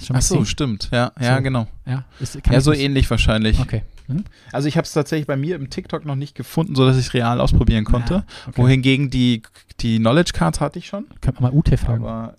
Schon 0.00 0.16
Ach 0.16 0.22
so, 0.22 0.34
gesehen? 0.36 0.46
stimmt. 0.46 0.88
Ja, 0.92 1.12
ja, 1.20 1.36
So. 1.36 1.42
genau. 1.42 1.66
Ja, 1.86 2.04
ist, 2.20 2.42
kann 2.42 2.54
Ja, 2.54 2.60
so 2.60 2.72
ähnlich 2.72 3.08
wahrscheinlich. 3.10 3.60
Okay. 3.60 3.82
Hm? 4.08 4.24
Also 4.50 4.66
ich 4.68 4.76
habe 4.76 4.84
es 4.84 4.92
tatsächlich 4.92 5.26
bei 5.26 5.36
mir 5.36 5.54
im 5.56 5.70
TikTok 5.70 6.04
noch 6.04 6.16
nicht 6.16 6.34
gefunden, 6.34 6.74
sodass 6.74 6.96
ich 6.98 7.06
es 7.06 7.14
real 7.14 7.40
ausprobieren 7.40 7.84
konnte. 7.84 8.14
Ja, 8.14 8.24
okay. 8.48 8.62
Wohingegen 8.62 9.10
die, 9.10 9.42
die 9.80 9.98
Knowledge 9.98 10.32
Cards 10.34 10.60
hatte 10.60 10.78
ich 10.80 10.86
schon. 10.88 11.06
Könnte 11.20 11.40
man 11.42 11.52
mal 11.52 11.58
Ute 11.58 11.76
fragen. 11.76 12.02
Aber 12.04 12.36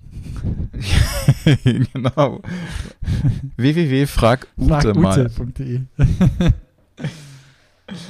genau. 1.64 2.42
www.frag 3.56 4.48
Ute 4.58 4.94
mal. 4.94 5.30
Fragute.de. 5.30 5.82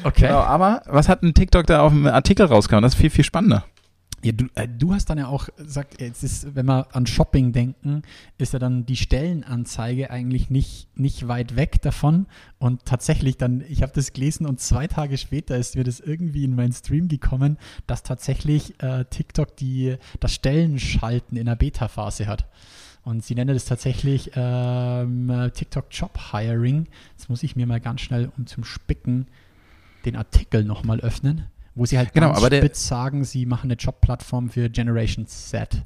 okay. 0.04 0.28
Genau, 0.28 0.40
aber 0.40 0.82
was 0.88 1.10
hat 1.10 1.24
ein 1.24 1.34
TikTok 1.34 1.68
da 1.68 1.82
auf 1.82 1.92
dem 1.92 2.08
Artikel 2.08 2.46
rauskam? 2.46 2.82
Das 2.82 2.94
ist 2.94 3.00
viel, 3.00 3.10
viel 3.10 3.24
spannender. 3.24 3.66
Ja, 4.24 4.32
du, 4.32 4.46
äh, 4.56 4.70
du 4.70 4.94
hast 4.94 5.10
dann 5.10 5.18
ja 5.18 5.28
auch 5.28 5.50
gesagt, 5.58 6.00
jetzt 6.00 6.24
ist, 6.24 6.56
wenn 6.56 6.66
wir 6.66 6.96
an 6.96 7.06
Shopping 7.06 7.52
denken, 7.52 8.04
ist 8.38 8.54
ja 8.54 8.60
dann 8.60 8.86
die 8.86 8.96
Stellenanzeige 8.96 10.12
eigentlich 10.12 10.50
nicht, 10.50 10.88
nicht 10.98 11.28
weit 11.28 11.58
weg 11.58 11.82
davon. 11.82 12.28
Und 12.58 12.86
tatsächlich 12.86 13.36
dann, 13.36 13.66
ich 13.68 13.82
habe 13.82 13.92
das 13.94 14.14
gelesen 14.14 14.46
und 14.46 14.62
zwei 14.62 14.88
Tage 14.88 15.18
später 15.18 15.58
ist 15.58 15.76
mir 15.76 15.84
das 15.84 16.00
irgendwie 16.00 16.46
in 16.46 16.56
meinen 16.56 16.72
Stream 16.72 17.10
gekommen, 17.10 17.58
dass 17.86 18.04
tatsächlich 18.04 18.82
äh, 18.82 19.04
TikTok 19.04 19.58
die, 19.58 19.98
das 20.22 20.34
Stellenschalten 20.34 21.38
in 21.38 21.46
der 21.46 21.58
Beta-Phase 21.58 22.26
hat. 22.26 22.48
Und 23.04 23.26
sie 23.26 23.36
nennen 23.36 23.54
das 23.54 23.66
tatsächlich 23.66 24.32
ähm, 24.36 25.30
äh, 25.30 25.52
TikTok 25.52 25.88
Job 25.92 26.18
Hiring. 26.32 26.88
Jetzt 27.12 27.28
muss 27.28 27.44
ich 27.44 27.58
mir 27.58 27.68
mal 27.68 27.82
ganz 27.82 28.00
schnell, 28.00 28.32
um 28.38 28.48
zum 28.48 28.64
Spicken, 28.64 29.28
den 30.06 30.16
Artikel 30.16 30.64
nochmal 30.64 31.02
öffnen, 31.02 31.46
wo 31.76 31.86
sie 31.86 31.98
halt 31.98 32.14
Genau, 32.14 32.28
ganz 32.34 32.44
aber 32.44 32.56
spitz 32.56 32.88
sagen, 32.88 33.24
sie 33.24 33.46
machen 33.46 33.68
eine 33.72 33.76
Jobplattform 33.80 34.50
für 34.50 34.70
Generation 34.70 35.26
Z. 35.28 35.82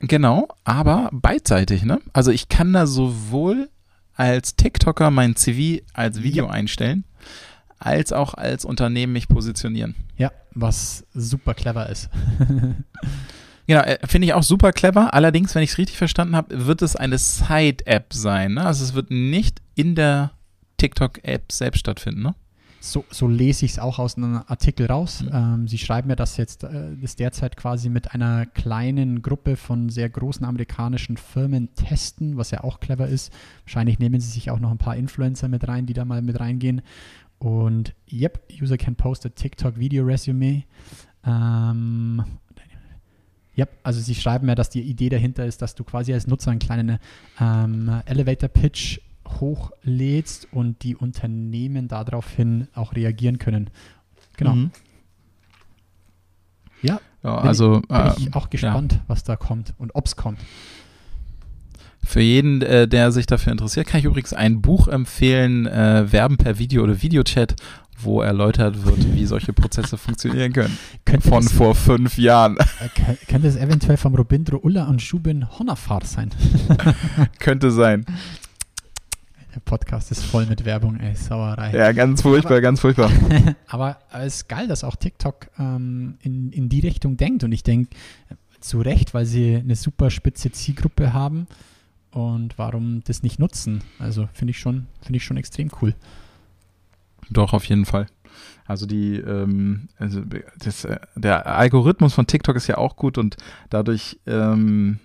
Genau, 0.00 0.48
aber 0.64 1.10
beidseitig, 1.12 1.84
ne? 1.84 2.00
Also 2.12 2.30
ich 2.30 2.48
kann 2.48 2.72
da 2.72 2.86
sowohl 2.86 3.68
als 4.14 4.56
TikToker 4.56 5.10
mein 5.10 5.36
CV 5.36 5.82
als 5.92 6.22
Video 6.22 6.46
Ja. 6.46 6.50
einstellen, 6.52 7.04
als 7.78 8.12
auch 8.12 8.34
als 8.34 8.64
Unternehmen 8.64 9.12
mich 9.12 9.28
positionieren. 9.28 9.94
Ja, 10.16 10.32
was 10.54 11.04
super 11.14 11.54
clever 11.54 11.88
ist. 11.88 12.08
Genau, 13.66 13.82
äh, 13.82 13.98
finde 14.04 14.26
ich 14.26 14.34
auch 14.34 14.42
super 14.42 14.72
clever. 14.72 15.14
Allerdings, 15.14 15.54
wenn 15.54 15.62
ich 15.62 15.70
es 15.70 15.78
richtig 15.78 15.96
verstanden 15.96 16.34
habe, 16.34 16.66
wird 16.66 16.82
es 16.82 16.96
eine 16.96 17.18
Side-App 17.18 18.12
sein. 18.12 18.54
Ne? 18.54 18.66
Also 18.66 18.82
es 18.82 18.94
wird 18.94 19.12
nicht 19.12 19.62
in 19.76 19.94
der 19.94 20.32
TikTok-App 20.78 21.52
selbst 21.52 21.78
stattfinden. 21.78 22.22
Ne? 22.22 22.34
So, 22.82 23.04
so 23.10 23.28
lese 23.28 23.66
ich 23.66 23.72
es 23.72 23.78
auch 23.78 23.98
aus 23.98 24.16
einem 24.16 24.42
Artikel 24.46 24.86
raus. 24.86 25.22
Mhm. 25.22 25.30
Ähm, 25.32 25.68
sie 25.68 25.76
schreiben 25.76 26.08
mir, 26.08 26.16
dass 26.16 26.38
jetzt 26.38 26.64
äh, 26.64 26.96
das 26.96 27.14
derzeit 27.14 27.58
quasi 27.58 27.90
mit 27.90 28.14
einer 28.14 28.46
kleinen 28.46 29.20
Gruppe 29.20 29.56
von 29.56 29.90
sehr 29.90 30.08
großen 30.08 30.46
amerikanischen 30.46 31.18
Firmen 31.18 31.74
testen, 31.74 32.38
was 32.38 32.50
ja 32.50 32.64
auch 32.64 32.80
clever 32.80 33.06
ist. 33.06 33.32
Wahrscheinlich 33.64 33.98
nehmen 33.98 34.18
sie 34.18 34.30
sich 34.30 34.50
auch 34.50 34.58
noch 34.58 34.70
ein 34.70 34.78
paar 34.78 34.96
Influencer 34.96 35.48
mit 35.48 35.68
rein, 35.68 35.84
die 35.84 35.92
da 35.92 36.06
mal 36.06 36.22
mit 36.22 36.40
reingehen. 36.40 36.80
Und 37.38 37.94
yep, 38.10 38.40
user 38.60 38.78
can 38.78 38.96
post 38.96 39.26
a 39.26 39.28
TikTok 39.28 39.78
Video 39.78 40.02
Resume. 40.02 40.64
Ähm, 41.26 42.24
yep, 43.58 43.78
also 43.82 44.00
sie 44.00 44.14
schreiben 44.14 44.46
mir, 44.46 44.54
dass 44.54 44.70
die 44.70 44.82
Idee 44.82 45.10
dahinter 45.10 45.44
ist, 45.44 45.60
dass 45.60 45.74
du 45.74 45.84
quasi 45.84 46.14
als 46.14 46.26
Nutzer 46.26 46.50
einen 46.50 46.60
kleinen 46.60 46.98
ähm, 47.38 48.00
Elevator 48.06 48.48
Pitch 48.48 49.00
hochlädst 49.40 50.48
und 50.52 50.82
die 50.82 50.96
Unternehmen 50.96 51.88
daraufhin 51.88 52.68
auch 52.74 52.94
reagieren 52.94 53.38
können. 53.38 53.70
Genau. 54.36 54.54
Mhm. 54.54 54.70
Ja, 56.82 56.98
Ja, 57.22 57.36
bin, 57.40 57.48
also 57.48 57.80
bin 57.82 57.96
äh, 57.96 58.12
ich 58.18 58.34
auch 58.34 58.48
gespannt, 58.50 59.00
was 59.06 59.22
da 59.22 59.36
kommt 59.36 59.74
und 59.78 59.94
ob 59.94 60.06
es 60.06 60.16
kommt. 60.16 60.38
Für 62.02 62.20
jeden, 62.22 62.62
äh, 62.62 62.88
der 62.88 63.12
sich 63.12 63.26
dafür 63.26 63.52
interessiert, 63.52 63.86
kann 63.86 64.00
ich 64.00 64.06
übrigens 64.06 64.32
ein 64.32 64.62
Buch 64.62 64.88
empfehlen, 64.88 65.66
äh, 65.66 66.10
Werben 66.10 66.38
per 66.38 66.58
Video 66.58 66.82
oder 66.82 67.02
Videochat, 67.02 67.56
wo 67.98 68.22
erläutert 68.22 68.86
wird, 68.86 69.14
wie 69.14 69.26
solche 69.26 69.52
Prozesse 69.52 69.98
funktionieren 69.98 70.54
können. 70.54 70.78
Könnte 71.04 71.28
Von 71.28 71.42
das, 71.42 71.52
vor 71.52 71.74
fünf 71.74 72.16
Jahren. 72.16 72.56
äh, 72.56 72.86
kö- 72.98 73.26
könnte 73.28 73.46
es 73.48 73.56
eventuell 73.56 73.98
vom 73.98 74.14
Robindro 74.14 74.56
Ulla 74.56 74.88
und 74.88 75.02
Shubin 75.02 75.46
Honafar 75.58 76.02
sein? 76.06 76.30
Könnte 77.38 77.70
sein. 77.70 78.06
Der 79.54 79.60
Podcast 79.60 80.12
ist 80.12 80.24
voll 80.24 80.46
mit 80.46 80.64
Werbung, 80.64 80.98
ey, 81.00 81.14
Sauerei. 81.16 81.72
Ja, 81.76 81.90
ganz 81.92 82.22
furchtbar, 82.22 82.60
ganz 82.60 82.80
furchtbar. 82.80 83.10
Aber 83.66 83.98
es 84.12 84.36
ist 84.36 84.48
geil, 84.48 84.68
dass 84.68 84.84
auch 84.84 84.94
TikTok 84.94 85.48
ähm, 85.58 86.18
in, 86.22 86.52
in 86.52 86.68
die 86.68 86.80
Richtung 86.80 87.16
denkt. 87.16 87.42
Und 87.42 87.50
ich 87.50 87.64
denke, 87.64 87.90
zu 88.60 88.80
Recht, 88.80 89.12
weil 89.12 89.26
sie 89.26 89.56
eine 89.56 89.74
super 89.74 90.10
spitze 90.10 90.52
Zielgruppe 90.52 91.12
haben. 91.12 91.46
Und 92.12 92.58
warum 92.58 93.02
das 93.04 93.22
nicht 93.24 93.38
nutzen? 93.40 93.82
Also 93.98 94.28
finde 94.32 94.52
ich, 94.52 94.58
schon- 94.60 94.86
finde 95.02 95.16
ich 95.16 95.24
schon 95.24 95.36
extrem 95.36 95.70
cool. 95.82 95.94
Doch, 97.28 97.52
auf 97.52 97.64
jeden 97.64 97.86
Fall. 97.86 98.06
Also 98.66 98.86
die, 98.86 99.16
ähm, 99.16 99.88
also 99.98 100.22
das, 100.60 100.84
äh, 100.84 100.98
der 101.16 101.46
Algorithmus 101.46 102.14
von 102.14 102.26
TikTok 102.28 102.54
ist 102.54 102.68
ja 102.68 102.78
auch 102.78 102.94
gut 102.94 103.18
und 103.18 103.36
dadurch 103.68 104.20
ähm, 104.26 105.00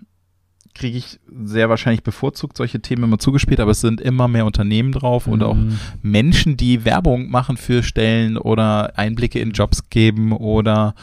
kriege 0.76 0.98
ich 0.98 1.20
sehr 1.46 1.70
wahrscheinlich 1.70 2.04
bevorzugt 2.04 2.58
solche 2.58 2.82
Themen 2.82 3.06
immer 3.06 3.18
zugespielt, 3.18 3.60
aber 3.60 3.72
es 3.72 3.82
sind 3.82 4.02
immer 4.02 4.28
mehr 4.28 4.46
Unternehmen 4.46 4.92
drauf 4.92 5.26
und 5.26 5.42
auch 5.42 5.56
Ähm, 5.56 5.80
Menschen, 6.02 6.58
die 6.58 6.86
Werbung 6.86 7.32
machen 7.32 7.58
für 7.58 7.82
Stellen 7.82 8.38
oder 8.38 8.98
Einblicke 8.98 9.40
in 9.40 9.52
Jobs 9.52 9.90
geben 9.90 10.34
oder 10.34 10.94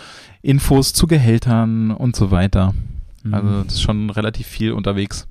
Infos 0.43 0.93
zu 0.93 1.07
Gehältern 1.07 1.91
und 1.91 2.15
so 2.15 2.31
weiter. 2.31 2.75
Also 3.31 3.49
mhm. 3.49 3.65
das 3.65 3.75
ist 3.75 3.83
schon 3.83 4.11
relativ 4.11 4.47
viel 4.47 4.73
unterwegs. 4.73 5.27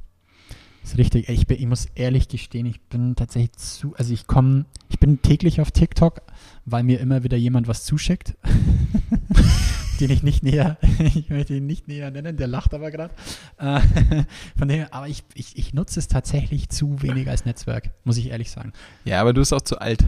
ist 0.84 0.98
richtig. 0.98 1.30
Ich, 1.30 1.46
bin, 1.46 1.58
ich 1.58 1.68
muss 1.68 1.86
ehrlich 1.96 2.28
gestehen, 2.28 2.66
ich 2.66 2.82
bin 2.82 3.16
tatsächlich 3.16 3.54
zu, 3.54 3.94
also 3.98 4.14
ich 4.14 4.28
komme, 4.28 4.66
ich 4.90 5.00
bin 5.00 5.22
täglich 5.22 5.62
auf 5.62 5.72
TikTok, 5.72 6.22
weil 6.66 6.84
mir 6.84 7.00
immer 7.00 7.24
wieder 7.24 7.38
jemand 7.38 7.68
was 7.68 7.84
zuschickt, 7.84 8.36
den 10.02 10.12
ich 10.12 10.24
nicht 10.24 10.44
näher, 10.44 10.78
ich 11.00 11.30
möchte 11.30 11.56
ihn 11.56 11.68
nicht 11.68 11.88
näher 11.88 12.12
nennen, 12.12 12.36
der 12.38 12.48
lacht 12.48 12.74
aber 12.74 12.92
gerade. 12.92 13.14
Äh, 13.58 13.80
von 14.58 14.68
dem, 14.68 14.88
aber 14.92 15.08
ich, 15.08 15.24
ich, 15.34 15.58
ich 15.58 15.74
nutze 15.74 16.00
es 16.00 16.08
tatsächlich 16.08 16.70
zu 16.70 17.02
wenig 17.02 17.30
als 17.30 17.46
Netzwerk, 17.46 17.92
muss 18.04 18.18
ich 18.18 18.30
ehrlich 18.30 18.52
sagen. 18.52 18.74
Ja, 19.06 19.22
aber 19.22 19.34
du 19.34 19.42
bist 19.42 19.54
auch 19.54 19.62
zu 19.62 19.80
alt. 19.80 20.04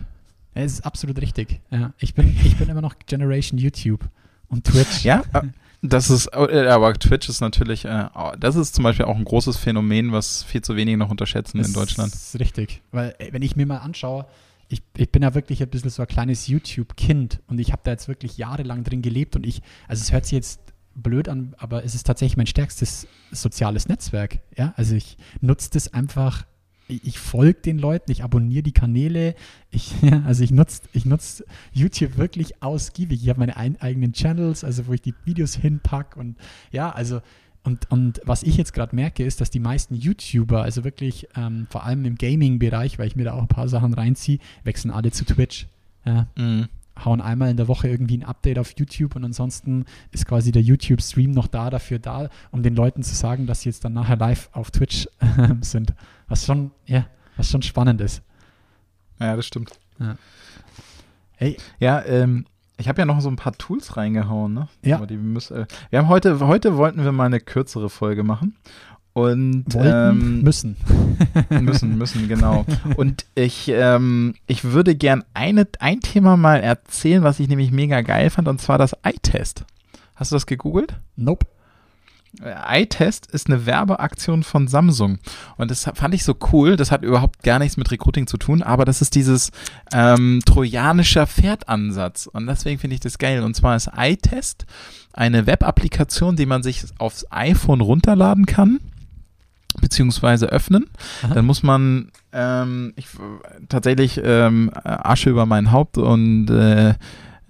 Es 0.56 0.74
ist 0.74 0.86
absolut 0.86 1.20
richtig. 1.22 1.62
Ja, 1.72 1.94
ich, 1.98 2.14
bin, 2.14 2.36
ich 2.44 2.58
bin 2.58 2.70
immer 2.70 2.82
noch 2.82 2.96
Generation 3.06 3.58
YouTube 3.60 4.08
und 4.50 4.66
Twitch. 4.66 5.04
Ja, 5.04 5.24
äh, 5.34 5.42
das 5.82 6.10
ist, 6.10 6.28
äh, 6.28 6.68
aber 6.68 6.94
Twitch 6.94 7.28
ist 7.30 7.42
natürlich, 7.42 7.86
äh, 7.86 8.06
oh, 8.16 8.32
das 8.40 8.56
ist 8.56 8.76
zum 8.76 8.84
Beispiel 8.84 9.06
auch 9.06 9.18
ein 9.18 9.26
großes 9.26 9.58
Phänomen, 9.58 10.12
was 10.12 10.44
viel 10.44 10.62
zu 10.62 10.76
wenige 10.76 10.98
noch 10.98 11.10
unterschätzen 11.10 11.58
das 11.58 11.68
in 11.68 11.74
Deutschland. 11.74 12.14
ist 12.14 12.40
richtig. 12.40 12.82
Weil, 12.92 13.16
wenn 13.32 13.42
ich 13.42 13.56
mir 13.56 13.66
mal 13.66 13.80
anschaue, 13.80 14.26
ich, 14.74 14.82
ich 14.98 15.12
bin 15.12 15.22
ja 15.22 15.36
wirklich 15.36 15.62
ein 15.62 15.70
bisschen 15.70 15.92
so 15.92 16.02
ein 16.02 16.08
kleines 16.08 16.48
YouTube-Kind 16.48 17.42
und 17.48 17.60
ich 17.60 17.72
habe 17.72 17.82
da 17.84 17.92
jetzt 17.92 18.08
wirklich 18.08 18.38
jahrelang 18.38 18.84
drin 18.84 19.02
gelebt 19.02 19.36
und 19.36 19.46
ich, 19.46 19.62
also 19.88 20.02
es 20.02 20.12
hört 20.12 20.26
sich 20.26 20.34
jetzt 20.34 20.60
blöd 20.96 21.30
an, 21.30 21.56
aber 21.58 21.84
es 21.86 21.96
ist 21.96 22.06
tatsächlich 22.06 22.38
mein 22.38 22.48
stärkstes 22.48 23.08
soziales 23.32 23.88
Netzwerk. 23.88 24.40
Ja, 24.58 24.74
also 24.76 24.96
ich 24.96 25.18
nutze 25.42 25.70
das 25.72 25.94
einfach 25.94 26.46
ich, 26.88 27.18
folge 27.18 27.62
den 27.62 27.80
Leuten, 27.80 28.12
ich 28.12 28.24
abonniere 28.24 28.64
die 28.64 28.74
Kanäle, 28.74 29.36
ich, 29.72 29.94
also 30.26 30.44
ich 30.44 30.52
nutze 30.52 30.82
ich 30.92 31.06
nutz 31.06 31.44
YouTube 31.72 32.18
wirklich 32.18 32.62
ausgiebig. 32.62 33.24
Ich 33.24 33.30
habe 33.30 33.40
meine 33.40 33.56
ein, 33.58 33.80
eigenen 33.80 34.14
Channels, 34.14 34.64
also 34.64 34.88
wo 34.88 34.94
ich 34.94 35.02
die 35.02 35.16
Videos 35.24 35.56
hinpacke 35.56 36.20
und 36.20 36.36
ja, 36.72 36.92
also 36.92 37.22
und, 37.64 37.90
und 37.92 38.22
was 38.26 38.44
ich 38.44 38.58
jetzt 38.58 38.74
gerade 38.74 38.96
merke, 38.96 39.24
ist, 39.24 39.40
dass 39.40 39.50
die 39.50 39.60
meisten 39.60 39.96
YouTuber, 39.96 40.62
also 40.62 40.84
wirklich 40.84 41.30
ähm, 41.36 41.68
vor 41.70 41.86
allem 41.86 42.04
im 42.04 42.16
Gaming-Bereich, 42.16 43.00
weil 43.00 43.08
ich 43.08 43.16
mir 43.16 43.24
da 43.24 43.34
auch 43.34 43.42
ein 43.42 43.48
paar 43.48 43.70
Sachen 43.70 43.94
reinziehe, 43.94 44.40
wechseln 44.64 44.92
alle 44.92 45.12
zu 45.12 45.24
Twitch. 45.24 45.68
Ja. 46.06 46.28
Mhm. 46.36 46.68
Hauen 47.04 47.22
einmal 47.22 47.50
in 47.50 47.58
der 47.58 47.68
Woche 47.68 47.88
irgendwie 47.88 48.18
ein 48.18 48.24
Update 48.24 48.60
auf 48.60 48.74
YouTube 48.78 49.16
und 49.16 49.24
ansonsten 49.24 49.86
ist 50.12 50.28
quasi 50.28 50.52
der 50.52 50.62
YouTube-Stream 50.62 51.32
noch 51.32 51.48
da 51.48 51.70
dafür 51.70 51.98
da, 52.00 52.30
um 52.52 52.62
den 52.62 52.76
Leuten 52.76 53.02
zu 53.02 53.16
sagen, 53.16 53.48
dass 53.48 53.62
sie 53.62 53.70
jetzt 53.70 53.84
dann 53.84 53.94
nachher 53.94 54.18
live 54.18 54.50
auf 54.52 54.70
Twitch 54.70 55.08
äh, 55.20 55.56
sind. 55.62 55.94
Was 56.28 56.46
schon, 56.46 56.72
ja, 56.86 57.08
was 57.38 57.50
schon 57.50 57.62
spannend 57.62 58.02
ist. 58.02 58.22
Ja, 59.20 59.36
das 59.36 59.46
stimmt. 59.46 59.72
Ja. 60.00 60.18
Hey, 61.38 61.58
Ja, 61.80 62.04
ähm, 62.06 62.46
ich 62.84 62.90
habe 62.90 63.00
ja 63.02 63.06
noch 63.06 63.22
so 63.22 63.30
ein 63.30 63.38
paar 63.38 63.54
Tools 63.54 63.96
reingehauen, 63.96 64.54
ne? 64.54 64.68
Ja. 64.84 64.98
Aber 64.98 65.08
die 65.08 65.16
müssen, 65.16 65.56
äh, 65.56 65.66
wir 65.90 66.00
haben 66.00 66.10
heute, 66.10 66.38
heute 66.46 66.76
wollten 66.76 67.06
wir 67.06 67.14
mal 67.14 67.28
eine 67.28 67.40
kürzere 67.40 67.90
Folge 67.90 68.24
machen. 68.24 68.58
Und 69.14 69.74
wollten, 69.74 70.18
ähm, 70.20 70.42
müssen. 70.42 70.76
müssen, 71.62 71.98
müssen, 71.98 72.28
genau. 72.28 72.66
Und 72.98 73.26
ich, 73.36 73.70
ähm, 73.70 74.34
ich 74.48 74.66
würde 74.66 74.96
gern 74.96 75.24
eine, 75.34 75.66
ein 75.80 76.02
Thema 76.02 76.36
mal 76.36 76.60
erzählen, 76.60 77.24
was 77.24 77.40
ich 77.40 77.48
nämlich 77.48 77.72
mega 77.72 78.02
geil 78.02 78.30
fand, 78.30 78.50
und 78.50 78.60
zwar 78.60 78.78
das 78.78 78.92
Eye-Test. 79.02 79.64
Hast 80.16 80.34
du 80.34 80.36
das 80.36 80.46
gegoogelt? 80.46 81.00
Nope. 81.16 81.46
Äh, 82.42 82.84
iTest 82.84 83.28
ist 83.28 83.48
eine 83.48 83.66
Werbeaktion 83.66 84.44
von 84.44 84.68
Samsung. 84.68 85.20
Und 85.58 85.70
das 85.72 85.90
fand 85.94 86.16
ich 86.16 86.24
so 86.24 86.36
cool. 86.52 86.76
Das 86.76 86.92
hat 86.92 87.04
überhaupt 87.04 87.44
gar 87.44 87.60
nichts 87.60 87.78
mit 87.78 87.92
Recruiting 87.92 88.28
zu 88.28 88.38
tun, 88.38 88.64
aber 88.64 88.86
das 88.86 89.02
ist 89.02 89.16
dieses 89.16 89.52
ähm, 89.94 90.42
trojanischer 90.46 91.28
Pferdansatz. 91.28 92.28
Und 92.28 92.48
deswegen 92.48 92.80
finde 92.80 92.96
ich 92.96 93.02
das 93.02 93.18
geil. 93.18 93.44
Und 93.44 93.56
zwar 93.56 93.76
ist 93.76 93.92
iTest 93.96 94.66
eine 95.14 95.46
Web-Applikation, 95.46 96.36
die 96.36 96.46
man 96.46 96.64
sich 96.64 96.86
aufs 96.98 97.26
iPhone 97.30 97.82
runterladen 97.82 98.46
kann 98.46 98.80
beziehungsweise 99.82 100.48
öffnen. 100.48 100.86
Aha. 101.24 101.34
Dann 101.34 101.46
muss 101.46 101.64
man 101.64 102.12
ähm, 102.32 102.94
ich, 102.96 103.08
tatsächlich 103.70 104.22
ähm, 104.24 104.72
Asche 104.74 105.30
über 105.30 105.46
mein 105.46 105.72
Haupt 105.72 105.98
und 105.98 106.50
äh, 106.50 106.94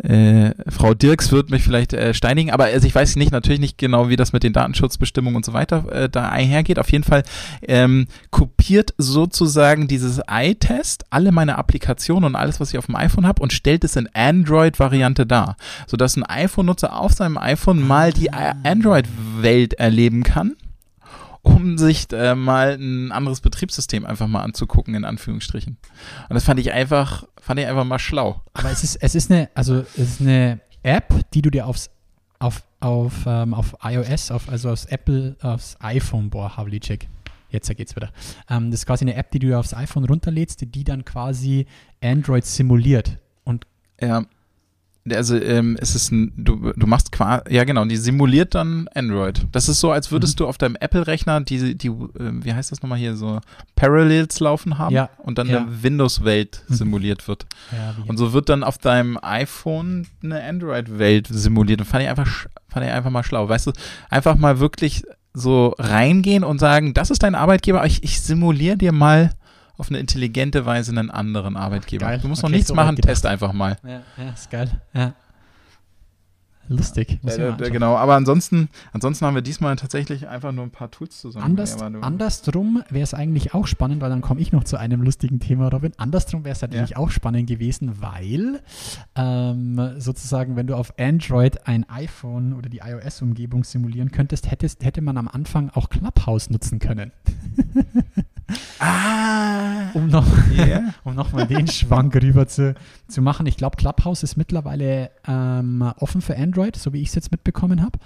äh, 0.03 0.53
Frau 0.69 0.93
Dirks 0.93 1.31
wird 1.31 1.49
mich 1.49 1.63
vielleicht 1.63 1.93
äh, 1.93 2.13
steinigen, 2.13 2.51
aber 2.51 2.65
also 2.65 2.85
ich 2.85 2.93
weiß 2.93 3.15
nicht, 3.15 3.31
natürlich 3.31 3.59
nicht 3.59 3.77
genau, 3.77 4.09
wie 4.09 4.15
das 4.15 4.33
mit 4.33 4.43
den 4.43 4.53
Datenschutzbestimmungen 4.53 5.37
und 5.37 5.45
so 5.45 5.53
weiter 5.53 5.91
äh, 5.91 6.09
da 6.09 6.29
einhergeht. 6.29 6.77
Auf 6.77 6.91
jeden 6.91 7.03
Fall 7.03 7.23
ähm, 7.61 8.07
kopiert 8.29 8.93
sozusagen 8.97 9.87
dieses 9.87 10.21
iTest 10.29 11.05
alle 11.09 11.31
meine 11.31 11.57
Applikationen 11.57 12.25
und 12.25 12.35
alles, 12.35 12.59
was 12.59 12.71
ich 12.71 12.77
auf 12.77 12.87
dem 12.87 12.95
iPhone 12.95 13.25
habe 13.25 13.41
und 13.41 13.53
stellt 13.53 13.83
es 13.83 13.95
in 13.95 14.09
Android-Variante 14.13 15.25
dar, 15.25 15.55
sodass 15.87 16.17
ein 16.17 16.23
iPhone-Nutzer 16.23 16.97
auf 16.99 17.13
seinem 17.13 17.37
iPhone 17.37 17.85
mal 17.85 18.11
die. 18.11 18.31
Android-Welt 18.63 19.73
erleben 19.73 20.23
kann 20.23 20.55
um 21.43 21.77
sich 21.77 22.07
äh, 22.11 22.35
mal 22.35 22.77
ein 22.79 23.11
anderes 23.11 23.41
Betriebssystem 23.41 24.05
einfach 24.05 24.27
mal 24.27 24.41
anzugucken, 24.41 24.95
in 24.95 25.05
Anführungsstrichen. 25.05 25.77
Und 26.29 26.33
das 26.33 26.45
fand 26.45 26.59
ich 26.59 26.71
einfach, 26.71 27.25
fand 27.39 27.59
ich 27.59 27.67
einfach 27.67 27.83
mal 27.83 27.99
schlau. 27.99 28.41
Aber 28.53 28.71
es 28.71 28.83
ist, 28.83 28.95
es 28.95 29.13
ist 29.13 29.29
eine, 29.29 29.49
also 29.53 29.79
es 29.97 29.97
ist 29.97 30.21
eine 30.21 30.61
App, 30.83 31.13
die 31.33 31.41
du 31.41 31.49
dir 31.49 31.67
aufs, 31.67 31.89
auf, 32.39 32.63
auf, 32.79 33.13
ähm, 33.25 33.53
auf 33.53 33.75
iOS, 33.83 34.31
auf, 34.31 34.49
also 34.49 34.71
aufs 34.71 34.85
Apple, 34.85 35.35
aufs 35.41 35.75
iPhone, 35.79 36.29
boah, 36.29 36.57
Havlicek. 36.57 37.07
Jetzt 37.49 37.69
geht's 37.75 37.95
wieder. 37.95 38.11
Ähm, 38.49 38.71
das 38.71 38.81
ist 38.81 38.85
quasi 38.87 39.03
eine 39.05 39.15
App, 39.15 39.29
die 39.31 39.39
du 39.39 39.47
dir 39.47 39.59
aufs 39.59 39.73
iPhone 39.73 40.05
runterlädst, 40.05 40.61
die, 40.61 40.65
die 40.65 40.83
dann 40.83 41.05
quasi 41.05 41.67
Android 42.01 42.45
simuliert. 42.45 43.19
Und 43.43 43.67
Ja. 44.01 44.25
Also 45.11 45.35
ähm, 45.37 45.75
es 45.81 45.95
ist 45.95 46.11
ein, 46.13 46.31
du, 46.37 46.71
du 46.77 46.87
machst 46.87 47.11
quasi, 47.11 47.43
ja 47.49 47.65
genau, 47.65 47.83
die 47.83 47.97
simuliert 47.97 48.55
dann 48.55 48.87
Android. 48.95 49.45
Das 49.51 49.67
ist 49.67 49.81
so, 49.81 49.91
als 49.91 50.11
würdest 50.11 50.35
Mhm. 50.35 50.43
du 50.43 50.47
auf 50.47 50.57
deinem 50.57 50.77
Apple-Rechner 50.79 51.41
die, 51.41 51.75
die, 51.75 51.87
ähm, 51.87 52.39
wie 52.45 52.53
heißt 52.53 52.71
das 52.71 52.81
nochmal 52.81 52.99
hier, 52.99 53.15
so 53.17 53.41
Parallels 53.75 54.39
laufen 54.39 54.77
haben 54.77 54.95
Ja, 54.95 55.09
und 55.17 55.37
dann 55.37 55.49
ja. 55.49 55.57
eine 55.63 55.83
Windows-Welt 55.83 56.63
Mhm. 56.69 56.73
simuliert 56.73 57.27
wird. 57.27 57.45
ja, 57.73 57.95
Und 58.07 58.15
so 58.17 58.31
wird 58.31 58.47
dann 58.47 58.63
auf 58.63 58.77
deinem 58.77 59.17
iPhone 59.21 60.07
eine 60.23 60.41
Android-Welt 60.41 61.27
simuliert. 61.29 61.81
Und 61.81 61.85
fand 61.87 62.03
ich 62.03 62.09
einfach, 62.09 62.45
fand 62.69 62.85
ich 62.85 62.91
einfach 62.91 63.09
mal 63.11 63.23
schlau. 63.23 63.49
Weißt 63.49 63.67
du, 63.67 63.71
einfach 64.09 64.35
mal 64.37 64.59
wirklich 64.59 65.03
so 65.33 65.75
reingehen 65.79 66.43
und 66.45 66.59
sagen, 66.59 66.93
das 66.93 67.09
ist 67.09 67.23
dein 67.23 67.35
Arbeitgeber, 67.35 67.85
ich, 67.85 68.03
ich 68.03 68.21
simuliere 68.21 68.77
dir 68.77 68.91
mal 68.93 69.31
auf 69.77 69.89
eine 69.89 69.99
intelligente 69.99 70.65
Weise 70.65 70.91
einen 70.91 71.09
anderen 71.11 71.57
Arbeitgeber. 71.57 72.05
Geil. 72.05 72.19
Du 72.19 72.27
musst 72.27 72.43
Okay, 72.43 72.51
noch 72.51 72.55
nichts 72.55 72.69
so 72.69 72.75
machen, 72.75 72.95
test 72.95 73.25
einfach 73.25 73.53
mal. 73.53 73.77
ja, 73.83 74.01
ja, 74.17 74.29
ist 74.33 74.49
geil. 74.51 74.81
Ja. 74.93 75.13
Lustig. 76.69 77.19
Äh, 77.25 77.31
anschauen. 77.31 77.71
genau, 77.73 77.97
aber 77.97 78.15
ansonsten, 78.15 78.69
ansonsten 78.93 79.25
haben 79.25 79.35
wir 79.35 79.41
diesmal 79.41 79.75
tatsächlich 79.75 80.29
einfach 80.29 80.53
nur 80.53 80.63
ein 80.63 80.71
paar 80.71 80.89
Tools 80.89 81.19
zusammen. 81.19 81.43
Anders, 81.45 81.77
Ja, 81.77 81.87
andersrum 81.87 82.81
wäre 82.89 83.03
es 83.03 83.13
eigentlich 83.13 83.53
auch 83.53 83.67
spannend, 83.67 84.01
weil 84.01 84.09
dann 84.09 84.21
komme 84.21 84.39
ich 84.39 84.53
noch 84.53 84.63
zu 84.63 84.77
einem 84.77 85.01
lustigen 85.01 85.41
Thema, 85.41 85.67
Robin. 85.67 85.91
Andersrum 85.97 86.45
wäre 86.45 86.53
es 86.53 86.61
natürlich 86.61 86.95
auch 86.95 87.09
spannend 87.11 87.47
gewesen, 87.47 88.01
weil 88.01 88.61
ähm, 89.15 89.95
sozusagen, 89.97 90.55
wenn 90.55 90.67
du 90.67 90.75
auf 90.75 90.97
Android 90.97 91.67
ein 91.67 91.87
iPhone 91.89 92.53
oder 92.53 92.69
die 92.69 92.79
iOS-Umgebung 92.79 93.65
simulieren 93.65 94.11
könntest, 94.11 94.49
hättest, 94.49 94.85
hätte 94.85 95.01
man 95.01 95.17
am 95.17 95.27
Anfang 95.27 95.69
auch 95.71 95.89
Clubhouse 95.89 96.49
nutzen 96.49 96.79
können. 96.79 97.11
Ah! 98.79 99.89
Um 99.93 100.07
noch, 100.07 100.25
Yeah. 100.51 100.93
um 101.03 101.15
noch 101.15 101.31
mal 101.33 101.45
den 101.47 101.67
Schwank 101.67 102.15
rüber 102.15 102.47
zu, 102.47 102.75
zu 103.07 103.21
machen. 103.21 103.45
Ich 103.45 103.57
glaube, 103.57 103.77
Clubhouse 103.77 104.23
ist 104.23 104.37
mittlerweile 104.37 105.11
ähm, 105.27 105.81
offen 105.99 106.21
für 106.21 106.35
Android, 106.37 106.75
so 106.75 106.93
wie 106.93 107.01
ich 107.01 107.09
es 107.09 107.15
jetzt 107.15 107.31
mitbekommen 107.31 107.81
habe. 107.81 107.99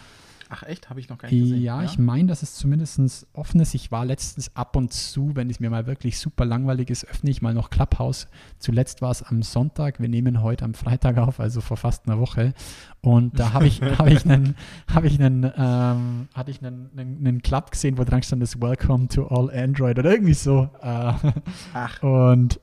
Ach 0.49 0.63
echt, 0.63 0.89
habe 0.89 0.99
ich 0.99 1.09
noch 1.09 1.17
gar 1.17 1.29
nicht 1.29 1.41
gesehen. 1.41 1.61
Ja, 1.61 1.83
ich 1.83 1.99
meine, 1.99 2.27
dass 2.27 2.41
es 2.41 2.55
zumindest 2.55 3.27
offen 3.33 3.59
ist. 3.59 3.73
Ich 3.73 3.91
war 3.91 4.05
letztens 4.05 4.55
ab 4.55 4.75
und 4.77 4.93
zu, 4.93 5.35
wenn 5.35 5.49
es 5.49 5.59
mir 5.59 5.69
mal 5.69 5.87
wirklich 5.87 6.19
super 6.19 6.45
langweilig 6.45 6.89
ist, 6.89 7.05
öffne 7.05 7.29
ich 7.29 7.41
mal 7.41 7.53
noch 7.53 7.69
Clubhouse. 7.69 8.27
Zuletzt 8.57 9.01
war 9.01 9.11
es 9.11 9.23
am 9.23 9.43
Sonntag. 9.43 9.99
Wir 9.99 10.07
nehmen 10.07 10.41
heute 10.41 10.63
am 10.63 10.73
Freitag 10.73 11.17
auf, 11.17 11.39
also 11.41 11.59
vor 11.59 11.75
fast 11.75 12.07
einer 12.07 12.19
Woche. 12.19 12.53
Und 13.01 13.37
da 13.37 13.51
habe 13.51 13.67
ich, 13.67 13.81
habe 13.97 14.11
ich 14.11 14.25
einen, 14.25 14.55
habe 14.87 15.07
ich 15.07 15.19
einen, 15.19 15.43
ähm, 15.43 16.29
hatte 16.33 16.51
ich 16.51 16.63
einen, 16.63 16.91
einen, 16.97 17.17
einen 17.17 17.41
Club 17.41 17.71
gesehen, 17.71 17.97
wo 17.97 18.05
dran 18.05 18.23
stand, 18.23 18.41
das 18.41 18.61
Welcome 18.61 19.09
to 19.09 19.27
all 19.27 19.51
Android 19.51 19.99
oder 19.99 20.11
irgendwie 20.11 20.33
so. 20.33 20.69
Äh, 20.81 21.13
Ach. 21.73 22.03
und, 22.03 22.61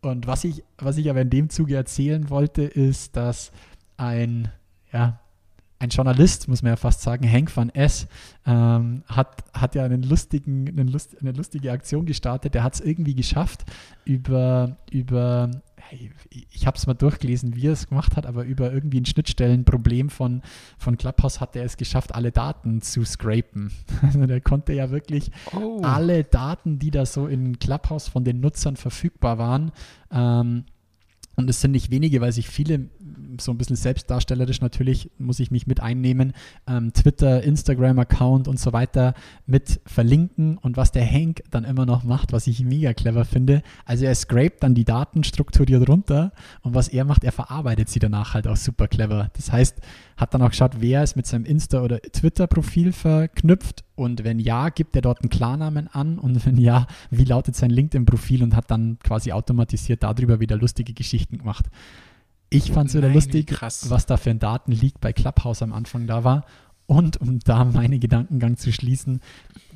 und 0.00 0.26
was 0.26 0.44
ich, 0.44 0.64
was 0.78 0.96
ich 0.96 1.10
aber 1.10 1.20
in 1.20 1.30
dem 1.30 1.50
Zuge 1.50 1.76
erzählen 1.76 2.30
wollte, 2.30 2.62
ist, 2.62 3.16
dass 3.16 3.52
ein, 3.98 4.48
ja, 4.92 5.20
ein 5.80 5.90
Journalist, 5.90 6.48
muss 6.48 6.62
man 6.62 6.70
ja 6.70 6.76
fast 6.76 7.02
sagen, 7.02 7.24
Henk 7.24 7.56
van 7.56 7.70
S., 7.70 8.08
ähm, 8.46 9.04
hat, 9.06 9.44
hat 9.52 9.74
ja 9.74 9.84
einen 9.84 10.02
lustigen, 10.02 10.68
einen 10.68 10.88
Lust, 10.88 11.16
eine 11.20 11.32
lustige 11.32 11.70
Aktion 11.70 12.04
gestartet. 12.04 12.54
Der 12.54 12.64
hat 12.64 12.74
es 12.74 12.80
irgendwie 12.80 13.14
geschafft, 13.14 13.64
über, 14.04 14.76
über 14.90 15.50
hey, 15.76 16.10
ich 16.50 16.66
habe 16.66 16.76
es 16.76 16.86
mal 16.86 16.94
durchgelesen, 16.94 17.54
wie 17.54 17.68
er 17.68 17.72
es 17.72 17.88
gemacht 17.88 18.16
hat, 18.16 18.26
aber 18.26 18.44
über 18.44 18.72
irgendwie 18.72 19.00
ein 19.00 19.06
Schnittstellenproblem 19.06 20.10
von, 20.10 20.42
von 20.78 20.96
Clubhouse 20.98 21.40
hat 21.40 21.54
er 21.54 21.64
es 21.64 21.76
geschafft, 21.76 22.14
alle 22.14 22.32
Daten 22.32 22.82
zu 22.82 23.04
scrapen. 23.04 23.70
Also 24.02 24.26
der 24.26 24.40
konnte 24.40 24.72
ja 24.72 24.90
wirklich 24.90 25.30
Oh. 25.54 25.80
alle 25.82 26.24
Daten, 26.24 26.78
die 26.78 26.90
da 26.90 27.06
so 27.06 27.26
in 27.26 27.58
Clubhouse 27.58 28.08
von 28.08 28.24
den 28.24 28.40
Nutzern 28.40 28.76
verfügbar 28.76 29.38
waren, 29.38 29.72
ähm, 30.10 30.64
und 31.36 31.48
es 31.48 31.60
sind 31.60 31.70
nicht 31.70 31.92
wenige, 31.92 32.20
weil 32.20 32.32
sich 32.32 32.48
viele 32.48 32.88
so 33.40 33.52
ein 33.52 33.58
bisschen 33.58 33.76
selbstdarstellerisch 33.76 34.60
natürlich, 34.60 35.10
muss 35.18 35.40
ich 35.40 35.50
mich 35.50 35.66
mit 35.66 35.80
einnehmen, 35.80 36.32
ähm, 36.66 36.92
Twitter, 36.92 37.42
Instagram-Account 37.42 38.48
und 38.48 38.58
so 38.58 38.72
weiter 38.72 39.14
mit 39.46 39.80
verlinken 39.86 40.58
und 40.58 40.76
was 40.76 40.92
der 40.92 41.06
Hank 41.10 41.42
dann 41.50 41.64
immer 41.64 41.86
noch 41.86 42.04
macht, 42.04 42.32
was 42.32 42.46
ich 42.46 42.64
mega 42.64 42.92
clever 42.94 43.24
finde. 43.24 43.62
Also 43.84 44.04
er 44.04 44.14
scrapt 44.14 44.62
dann 44.62 44.74
die 44.74 44.84
Daten 44.84 45.24
strukturiert 45.24 45.88
runter 45.88 46.32
und 46.62 46.74
was 46.74 46.88
er 46.88 47.04
macht, 47.04 47.24
er 47.24 47.32
verarbeitet 47.32 47.88
sie 47.88 47.98
danach 47.98 48.34
halt 48.34 48.46
auch 48.46 48.56
super 48.56 48.88
clever. 48.88 49.30
Das 49.34 49.52
heißt, 49.52 49.80
hat 50.16 50.34
dann 50.34 50.42
auch 50.42 50.50
geschaut, 50.50 50.80
wer 50.80 51.02
ist 51.02 51.16
mit 51.16 51.26
seinem 51.26 51.44
Insta- 51.44 51.82
oder 51.82 52.00
Twitter-Profil 52.00 52.92
verknüpft 52.92 53.84
und 53.98 54.22
wenn 54.22 54.38
ja, 54.38 54.68
gibt 54.68 54.94
er 54.94 55.02
dort 55.02 55.22
einen 55.22 55.30
Klarnamen 55.30 55.88
an 55.88 56.18
und 56.18 56.46
wenn 56.46 56.56
ja, 56.56 56.86
wie 57.10 57.24
lautet 57.24 57.56
sein 57.56 57.70
LinkedIn-Profil 57.70 58.42
und 58.42 58.54
hat 58.54 58.70
dann 58.70 58.98
quasi 59.02 59.32
automatisiert 59.32 60.02
darüber 60.02 60.40
wieder 60.40 60.56
lustige 60.56 60.92
Geschichten 60.92 61.38
gemacht. 61.38 61.66
Ich 62.50 62.72
fand 62.72 62.88
es 62.88 62.94
wieder 62.96 63.08
Nein, 63.08 63.14
lustig, 63.14 63.54
was 63.60 64.06
da 64.06 64.16
für 64.16 64.30
ein 64.30 64.38
Datenleak 64.38 65.00
bei 65.00 65.12
Clubhouse 65.12 65.62
am 65.62 65.72
Anfang 65.72 66.06
da 66.06 66.24
war. 66.24 66.44
Und 66.86 67.20
um 67.20 67.38
da 67.40 67.64
meinen 67.64 68.00
Gedankengang 68.00 68.56
zu 68.56 68.72
schließen, 68.72 69.20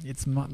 jetzt 0.03 0.27
mal, 0.27 0.49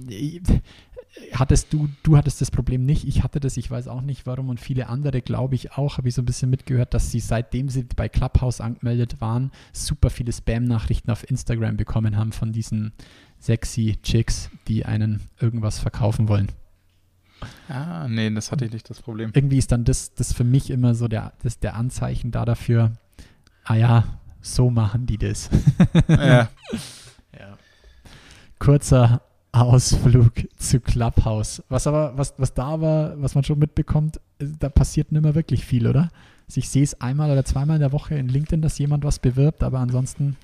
hattest 1.33 1.73
du, 1.73 1.89
du 2.03 2.17
hattest 2.17 2.41
das 2.41 2.51
Problem 2.51 2.85
nicht, 2.85 3.07
ich 3.07 3.23
hatte 3.23 3.39
das, 3.39 3.57
ich 3.57 3.71
weiß 3.71 3.87
auch 3.87 4.01
nicht 4.01 4.27
warum 4.27 4.49
und 4.49 4.59
viele 4.59 4.89
andere, 4.89 5.23
glaube 5.23 5.55
ich 5.55 5.73
auch, 5.73 5.99
habe 5.99 6.09
ich 6.09 6.15
so 6.15 6.23
ein 6.23 6.27
bisschen 6.27 6.51
mitgehört, 6.51 6.95
dass 6.95 7.13
sie 7.13 7.21
seitdem 7.21 7.69
sie 7.69 7.85
bei 7.97 8.09
Clubhouse 8.09 8.61
angemeldet 8.61 9.21
waren, 9.21 9.53
super 9.73 10.11
viele 10.11 10.33
Spam-Nachrichten 10.33 11.13
auf 11.13 11.29
Instagram 11.31 11.77
bekommen 11.77 12.17
haben 12.17 12.33
von 12.33 12.53
diesen 12.53 12.93
sexy 13.39 13.97
Chicks, 14.03 14.51
die 14.67 14.85
einen 14.85 15.21
irgendwas 15.41 15.79
verkaufen 15.79 16.29
wollen. 16.29 16.49
Ah, 17.68 18.07
nee, 18.09 18.31
das 18.31 18.51
hatte 18.51 18.64
ich 18.64 18.72
nicht 18.72 18.88
das 18.88 19.01
Problem. 19.01 19.31
Irgendwie 19.35 19.59
ist 19.59 19.72
dann 19.72 19.85
das, 19.85 20.14
das 20.14 20.33
für 20.33 20.44
mich 20.44 20.70
immer 20.70 20.94
so 20.94 21.09
der, 21.09 21.33
das 21.42 21.59
der 21.59 21.74
Anzeichen 21.74 22.31
da 22.31 22.44
dafür, 22.44 22.92
ah 23.64 23.74
ja, 23.74 24.05
so 24.40 24.70
machen 24.70 25.07
die 25.07 25.18
das. 25.18 25.51
ja. 26.09 26.48
Ja. 27.38 27.59
Kurzer 28.59 29.22
Ausflug 29.53 30.33
zu 30.57 30.81
Clubhouse. 30.81 31.62
Was 31.68 31.87
aber, 31.87 32.16
was, 32.16 32.35
was 32.38 32.55
da 32.55 32.64
aber, 32.64 33.14
was 33.18 33.35
man 33.35 33.44
schon 33.44 33.59
mitbekommt, 33.59 34.20
da 34.38 34.68
passiert 34.68 35.12
nicht 35.12 35.22
mehr 35.22 35.35
wirklich 35.35 35.64
viel, 35.64 35.87
oder? 35.87 36.11
Also 36.46 36.59
ich 36.59 36.68
sehe 36.68 36.83
es 36.83 37.01
einmal 37.01 37.31
oder 37.31 37.44
zweimal 37.44 37.77
in 37.77 37.81
der 37.81 37.92
Woche 37.92 38.14
in 38.14 38.29
LinkedIn, 38.29 38.62
dass 38.62 38.79
jemand 38.79 39.05
was 39.05 39.18
bewirbt, 39.18 39.62
aber 39.62 39.79
ansonsten. 39.81 40.37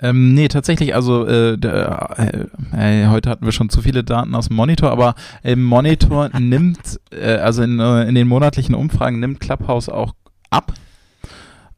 Ähm, 0.00 0.34
nee, 0.34 0.48
tatsächlich, 0.48 0.94
also 0.94 1.26
äh, 1.26 1.56
der, 1.56 2.48
äh, 2.72 3.04
äh, 3.04 3.06
heute 3.08 3.30
hatten 3.30 3.44
wir 3.44 3.52
schon 3.52 3.70
zu 3.70 3.80
viele 3.80 4.02
Daten 4.02 4.34
aus 4.34 4.48
dem 4.48 4.56
Monitor, 4.56 4.90
aber 4.90 5.14
im 5.42 5.62
Monitor 5.64 6.28
nimmt, 6.38 7.00
äh, 7.12 7.36
also 7.36 7.62
in, 7.62 7.78
äh, 7.78 8.02
in 8.08 8.14
den 8.14 8.26
monatlichen 8.26 8.74
Umfragen 8.74 9.20
nimmt 9.20 9.40
Clubhouse 9.40 9.88
auch 9.88 10.14
ab. 10.50 10.74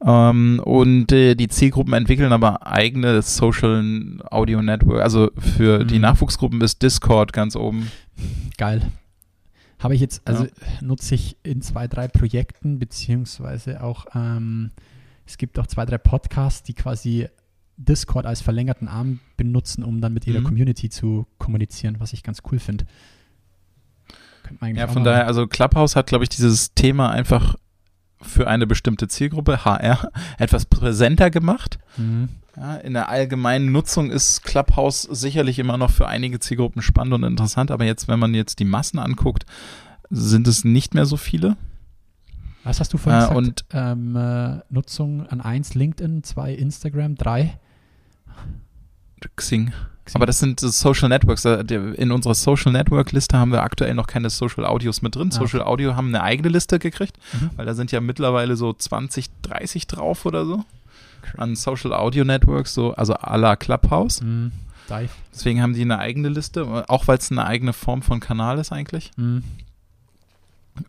Ähm, 0.05 0.61
und 0.63 1.11
äh, 1.11 1.35
die 1.35 1.47
Zielgruppen 1.47 1.93
entwickeln 1.93 2.31
aber 2.31 2.67
eigene 2.67 3.21
Social 3.23 4.19
Audio 4.29 4.61
Network. 4.61 5.01
Also 5.01 5.31
für 5.37 5.85
die 5.85 5.95
Mhm. 5.95 6.01
Nachwuchsgruppen 6.01 6.61
ist 6.61 6.81
Discord 6.83 7.33
ganz 7.33 7.55
oben. 7.55 7.91
Geil. 8.57 8.81
Habe 9.79 9.95
ich 9.95 10.01
jetzt, 10.01 10.21
also 10.25 10.43
Ja. 10.45 10.49
nutze 10.81 11.15
ich 11.15 11.37
in 11.43 11.61
zwei, 11.61 11.87
drei 11.87 12.07
Projekten, 12.07 12.79
beziehungsweise 12.79 13.83
auch, 13.83 14.05
ähm, 14.15 14.71
es 15.25 15.37
gibt 15.37 15.59
auch 15.59 15.67
zwei, 15.67 15.85
drei 15.85 15.97
Podcasts, 15.97 16.63
die 16.63 16.73
quasi 16.73 17.27
Discord 17.77 18.25
als 18.25 18.41
verlängerten 18.41 18.87
Arm 18.87 19.19
benutzen, 19.37 19.83
um 19.83 20.01
dann 20.01 20.13
mit 20.13 20.25
ihrer 20.27 20.39
Mhm. 20.41 20.45
Community 20.45 20.89
zu 20.89 21.27
kommunizieren, 21.37 21.95
was 21.99 22.11
ich 22.13 22.23
ganz 22.23 22.41
cool 22.51 22.59
finde. 22.59 22.85
Ja, 24.75 24.87
von 24.87 25.03
daher, 25.03 25.27
also 25.27 25.45
Clubhouse 25.45 25.95
hat, 25.95 26.07
glaube 26.07 26.23
ich, 26.23 26.29
dieses 26.29 26.73
Thema 26.73 27.09
einfach 27.11 27.55
für 28.21 28.47
eine 28.47 28.65
bestimmte 28.65 29.07
Zielgruppe, 29.07 29.65
HR, 29.65 30.11
etwas 30.39 30.65
präsenter 30.65 31.29
gemacht. 31.29 31.77
Mhm. 31.97 32.29
Ja, 32.55 32.75
in 32.77 32.93
der 32.93 33.09
allgemeinen 33.09 33.71
Nutzung 33.71 34.09
ist 34.09 34.43
Clubhouse 34.43 35.03
sicherlich 35.03 35.59
immer 35.59 35.77
noch 35.77 35.91
für 35.91 36.07
einige 36.07 36.39
Zielgruppen 36.39 36.81
spannend 36.81 37.13
und 37.13 37.23
interessant, 37.23 37.69
aber 37.69 37.85
jetzt, 37.85 38.07
wenn 38.07 38.17
man 38.19 38.33
jetzt 38.33 38.59
die 38.59 38.65
Massen 38.65 38.97
anguckt, 38.97 39.45
sind 40.09 40.47
es 40.47 40.63
nicht 40.63 40.95
mehr 40.95 41.05
so 41.05 41.17
viele. 41.17 41.57
Was 42.63 42.79
hast 42.79 42.93
du 42.93 42.97
vorhin 42.97 43.19
Äh, 43.21 43.23
gesagt? 43.27 43.37
und- 43.37 43.65
ähm, 43.71 44.15
äh, 44.15 44.59
Nutzung 44.69 45.27
an 45.27 45.41
1 45.41 45.75
LinkedIn, 45.75 46.23
2 46.23 46.53
Instagram, 46.53 47.15
3 47.15 47.59
Xing. 49.35 49.73
Aber 50.13 50.25
das 50.25 50.39
sind 50.39 50.59
so 50.61 50.69
Social 50.69 51.09
Networks. 51.09 51.43
In 51.43 52.11
unserer 52.13 52.33
Social 52.33 52.71
Network 52.71 53.11
Liste 53.11 53.37
haben 53.37 53.51
wir 53.51 53.61
aktuell 53.61 53.93
noch 53.93 54.07
keine 54.07 54.29
Social 54.29 54.65
Audios 54.65 55.01
mit 55.01 55.15
drin. 55.15 55.29
Ah, 55.33 55.35
Social 55.35 55.61
Audio 55.61 55.95
haben 55.97 56.07
eine 56.07 56.23
eigene 56.23 56.47
Liste 56.49 56.79
gekriegt, 56.79 57.17
Mhm. 57.33 57.49
weil 57.57 57.65
da 57.65 57.73
sind 57.73 57.91
ja 57.91 57.99
mittlerweile 57.99 58.55
so 58.55 58.71
20, 58.71 59.27
30 59.41 59.85
drauf 59.87 60.25
oder 60.25 60.45
so 60.45 60.63
an 61.35 61.57
Social 61.57 61.91
Audio 61.93 62.23
Networks, 62.23 62.73
so 62.73 62.93
also 62.93 63.15
à 63.15 63.35
la 63.37 63.57
Clubhouse. 63.57 64.21
Mhm. 64.21 64.53
Dive. 64.89 65.09
Deswegen 65.33 65.61
haben 65.61 65.73
die 65.73 65.81
eine 65.81 65.99
eigene 65.99 66.29
Liste, 66.29 66.85
auch 66.87 67.07
weil 67.09 67.17
es 67.17 67.29
eine 67.29 67.45
eigene 67.45 67.73
Form 67.73 68.01
von 68.01 68.21
Kanal 68.21 68.59
ist 68.59 68.71
eigentlich. 68.71 69.11
Mhm. 69.17 69.43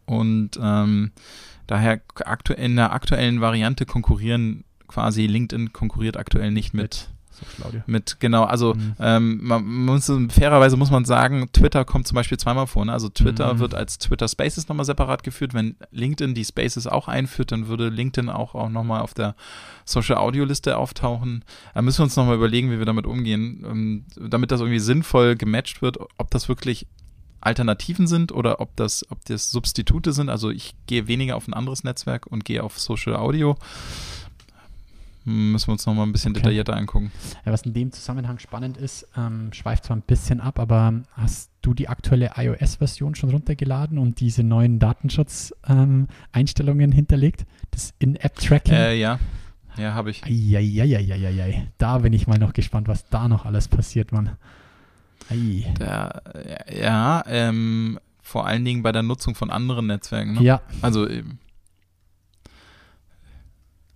Und 0.07 0.51
ähm, 0.63 1.11
daher 1.67 2.01
aktuell 2.25 2.65
in 2.65 2.77
der 2.77 2.93
aktuellen 2.93 3.41
Variante 3.41 3.87
konkurrieren 3.87 4.63
quasi 4.87 5.27
LinkedIn 5.27 5.73
konkurriert 5.73 6.17
aktuell 6.17 6.51
nicht 6.53 6.73
mit 6.75 7.09
Social 7.39 7.69
Audio. 7.69 7.81
mit 7.87 8.21
genau 8.21 8.45
also 8.45 8.75
Mhm. 8.75 8.95
ähm, 9.01 9.39
man 9.43 9.65
muss 9.65 10.11
fairerweise 10.31 10.77
muss 10.77 10.91
man 10.91 11.05
sagen 11.05 11.49
Twitter 11.53 11.85
kommt 11.85 12.07
zum 12.07 12.17
Beispiel 12.17 12.39
zweimal 12.39 12.67
vor 12.67 12.85
ne? 12.85 12.93
also 12.93 13.09
Twitter 13.09 13.55
Mhm. 13.55 13.59
wird 13.61 13.75
als 13.75 13.99
Twitter 13.99 14.29
Spaces 14.29 14.69
nochmal 14.69 14.85
separat 14.87 15.23
geführt 15.23 15.55
wenn 15.55 15.77
LinkedIn 15.91 16.35
die 16.35 16.45
Spaces 16.45 16.87
auch 16.87 17.09
einführt 17.09 17.53
dann 17.53 17.69
würde 17.69 17.89
LinkedIn 17.89 18.29
auch 18.31 18.55
auch 18.55 18.69
nochmal 18.69 19.01
auf 19.03 19.15
der 19.15 19.35
Social 19.85 20.17
Audio 20.19 20.45
Liste 20.45 20.77
auftauchen 20.77 21.45
da 21.75 21.83
müssen 21.83 21.99
wir 22.01 22.05
uns 22.05 22.17
nochmal 22.17 22.37
überlegen 22.37 22.71
wie 22.71 22.79
wir 22.79 22.87
damit 22.87 23.07
umgehen 23.07 23.65
ähm, 23.69 24.05
damit 24.21 24.51
das 24.51 24.61
irgendwie 24.61 24.81
sinnvoll 24.81 25.37
gematcht 25.37 25.83
wird 25.83 25.99
ob 26.19 26.31
das 26.31 26.49
wirklich 26.49 26.87
Alternativen 27.41 28.09
sind 28.09 28.33
oder 28.33 28.61
ob 28.61 28.75
das, 28.75 29.07
ob 29.11 29.25
das 29.27 29.53
Substitute 29.53 30.13
sind. 30.13 30.29
Also 30.29 30.51
ich 30.51 30.75
gehe 30.87 31.07
weniger 31.07 31.37
auf 31.37 31.47
ein 31.47 31.55
anderes 31.55 31.85
Netzwerk 31.85 32.27
und 32.27 32.45
gehe 32.45 32.65
auf 32.65 32.81
Social 32.81 33.15
Audio. 33.15 33.57
Müssen 35.29 35.69
wir 35.69 35.73
uns 35.73 35.87
nochmal 35.87 36.07
ein 36.07 36.13
bisschen 36.13 36.33
Okay. 36.33 36.41
detaillierter 36.41 36.77
angucken. 36.77 37.13
Ja, 37.45 37.53
was 37.53 37.63
in 37.63 37.75
dem 37.75 37.93
Zusammenhang 37.93 38.39
spannend 38.39 38.77
ist, 38.79 39.07
ähm, 39.17 39.53
schweift 39.53 39.85
zwar 39.85 39.97
ein 39.97 40.03
bisschen 40.03 40.41
ab, 40.41 40.59
aber 40.59 41.03
hast 41.13 41.51
du 41.63 41.75
die 41.75 41.89
aktuelle 41.89 42.33
iOS-Version 42.37 43.15
schon 43.15 43.31
runtergeladen 43.31 43.99
und 43.99 44.21
diese 44.21 44.43
neuen 44.43 44.79
Datenschutz-Einstellungen 44.79 46.93
hinterlegt? 46.93 47.47
Das 47.71 47.95
In-App-Tracking? 47.99 48.75
Äh, 48.75 48.97
ja, 48.99 49.19
ja, 49.77 49.95
habe 49.95 50.11
ich. 50.11 50.25
Eieieiei. 50.25 51.69
Da 51.79 51.99
bin 51.99 52.13
ich 52.13 52.27
mal 52.27 52.39
noch 52.39 52.53
gespannt, 52.53 52.89
was 52.89 53.09
da 53.09 53.29
noch 53.29 53.45
alles 53.45 53.69
passiert, 53.69 54.13
Mann. 54.13 54.31
Ei. 55.31 55.73
Da, 55.79 56.23
ja, 56.75 57.23
ähm, 57.27 57.99
vor 58.23 58.47
allen 58.47 58.65
Dingen 58.65 58.83
bei 58.83 58.93
der 58.93 59.03
Nutzung 59.03 59.35
von 59.35 59.51
anderen 59.51 59.87
Netzwerken. 59.87 60.35
Ne? 60.35 60.43
Ja, 60.43 60.61
Also 60.83 61.09
eben. 61.09 61.39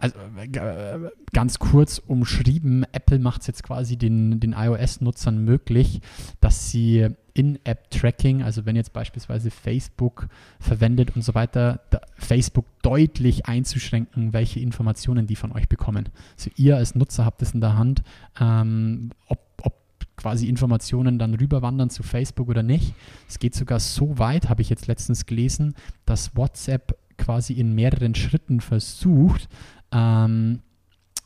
Also 0.03 0.19
äh, 0.37 1.11
ganz 1.33 1.61
kurz 1.61 1.99
umschrieben, 1.99 2.85
Apple 2.91 3.21
macht 3.21 3.43
es 3.43 3.47
jetzt 3.47 3.62
quasi 3.62 3.97
den, 3.97 4.41
den 4.41 4.53
iOS-Nutzern 4.53 5.45
möglich, 5.45 6.01
dass 6.41 6.71
sie 6.71 7.09
In-App-Tracking, 7.35 8.43
also 8.43 8.67
wenn 8.67 8.75
jetzt 8.75 8.93
beispielsweise 8.93 9.53
Facebook 9.53 10.29
verwendet 10.59 11.15
und 11.15 11.23
so 11.23 11.35
weiter, 11.35 11.83
Facebook 12.17 12.67
deutlich 12.83 13.47
einzuschränken, 13.47 14.33
welche 14.33 14.59
Informationen 14.59 15.29
die 15.29 15.37
von 15.37 15.53
euch 15.53 15.69
bekommen. 15.69 16.09
Also 16.37 16.51
ihr 16.57 16.77
als 16.77 16.97
Nutzer 16.97 17.25
habt 17.25 17.41
es 17.41 17.55
in 17.55 17.61
der 17.61 17.79
Hand, 17.79 18.03
ähm, 18.41 19.11
ob, 19.29 19.38
ob 19.62 19.75
quasi 20.17 20.49
Informationen 20.49 21.21
dann 21.21 21.35
rüberwandern 21.35 21.91
zu 21.91 22.03
Facebook 22.03 22.49
oder 22.49 22.65
nicht. 22.65 22.93
Es 23.29 23.38
geht 23.38 23.55
sogar 23.55 23.79
so 23.79 24.19
weit, 24.19 24.49
habe 24.49 24.62
ich 24.62 24.69
jetzt 24.69 24.88
letztens 24.88 25.27
gelesen, 25.27 25.75
dass 26.07 26.35
WhatsApp 26.35 26.99
quasi 27.19 27.53
in 27.53 27.75
mehreren 27.75 28.15
Schritten 28.15 28.61
versucht, 28.61 29.49
ähm, 29.92 30.61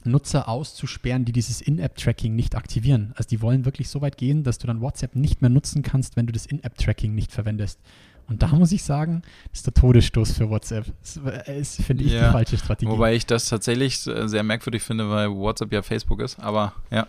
Nutzer 0.04 0.48
auszusperren, 0.48 1.24
die 1.24 1.32
dieses 1.32 1.60
In-App-Tracking 1.60 2.34
nicht 2.34 2.54
aktivieren. 2.54 3.12
Also 3.16 3.28
die 3.28 3.42
wollen 3.42 3.64
wirklich 3.64 3.88
so 3.88 4.00
weit 4.00 4.16
gehen, 4.16 4.44
dass 4.44 4.58
du 4.58 4.66
dann 4.66 4.80
WhatsApp 4.80 5.16
nicht 5.16 5.42
mehr 5.42 5.50
nutzen 5.50 5.82
kannst, 5.82 6.16
wenn 6.16 6.26
du 6.26 6.32
das 6.32 6.46
In-App-Tracking 6.46 7.14
nicht 7.14 7.32
verwendest. 7.32 7.80
Und 8.28 8.42
da 8.42 8.48
muss 8.48 8.72
ich 8.72 8.82
sagen, 8.82 9.22
das 9.50 9.60
ist 9.60 9.66
der 9.66 9.74
Todesstoß 9.74 10.32
für 10.32 10.50
WhatsApp. 10.50 10.86
Das 11.00 11.46
ist, 11.46 11.82
finde 11.82 12.04
ich, 12.04 12.12
Ja, 12.12 12.26
die 12.26 12.32
falsche 12.32 12.58
Strategie. 12.58 12.90
Wobei 12.90 13.14
ich 13.14 13.24
das 13.26 13.46
tatsächlich 13.46 14.04
äh, 14.06 14.28
sehr 14.28 14.42
merkwürdig 14.42 14.82
finde, 14.82 15.08
weil 15.08 15.30
WhatsApp 15.30 15.72
ja 15.72 15.82
Facebook 15.82 16.20
ist. 16.20 16.38
Aber 16.40 16.72
ja. 16.90 17.06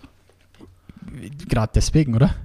Gerade 1.48 1.72
deswegen, 1.74 2.16
oder? 2.16 2.36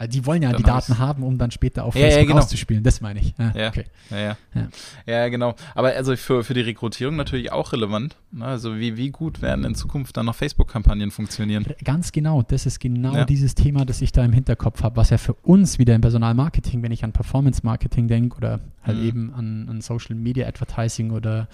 Also 0.00 0.12
die 0.12 0.24
wollen 0.24 0.42
ja 0.42 0.48
Dann 0.50 0.62
die 0.62 0.66
Daten 0.66 0.98
haben, 0.98 1.22
um 1.22 1.36
dann 1.36 1.50
später 1.50 1.84
auf 1.84 1.94
Ja, 1.94 2.00
ja, 2.00 2.06
Facebook 2.08 2.28
genau. 2.28 2.40
auszuspielen. 2.40 2.82
Das 2.82 3.02
meine 3.02 3.20
ich. 3.20 3.34
Ja, 3.38 3.52
Ja. 3.54 3.68
Okay. 3.68 3.84
Ja, 4.08 4.18
ja. 4.18 4.36
Ja. 4.54 4.68
Ja, 5.06 5.28
genau. 5.28 5.54
Aber 5.74 5.88
also 5.94 6.16
für, 6.16 6.42
für 6.42 6.54
die 6.54 6.62
Rekrutierung 6.62 7.16
natürlich 7.16 7.52
auch 7.52 7.72
relevant. 7.74 8.16
Ne? 8.32 8.46
Also 8.46 8.78
wie, 8.78 8.96
wie 8.96 9.10
gut 9.10 9.42
werden 9.42 9.62
in 9.66 9.74
Zukunft 9.74 10.16
dann 10.16 10.24
noch 10.24 10.34
Facebook-Kampagnen 10.36 11.10
funktionieren? 11.10 11.66
Ganz 11.84 12.12
genau, 12.12 12.40
das 12.40 12.64
ist 12.64 12.80
genau 12.80 13.14
Ja. 13.14 13.24
dieses 13.26 13.54
Thema, 13.54 13.84
das 13.84 14.00
ich 14.00 14.10
da 14.10 14.24
im 14.24 14.32
Hinterkopf 14.32 14.82
habe, 14.82 14.96
was 14.96 15.10
ja 15.10 15.18
für 15.18 15.34
uns 15.34 15.78
wieder 15.78 15.94
im 15.94 16.00
Personalmarketing, 16.00 16.82
wenn 16.82 16.92
ich 16.92 17.04
an 17.04 17.12
Performance-Marketing 17.12 18.08
denke 18.08 18.38
oder 18.38 18.60
halt 18.82 18.96
Mhm. 18.96 19.04
eben 19.06 19.34
an, 19.34 19.68
an 19.68 19.80
Social-Media-Advertising 19.82 21.10
oder 21.10 21.46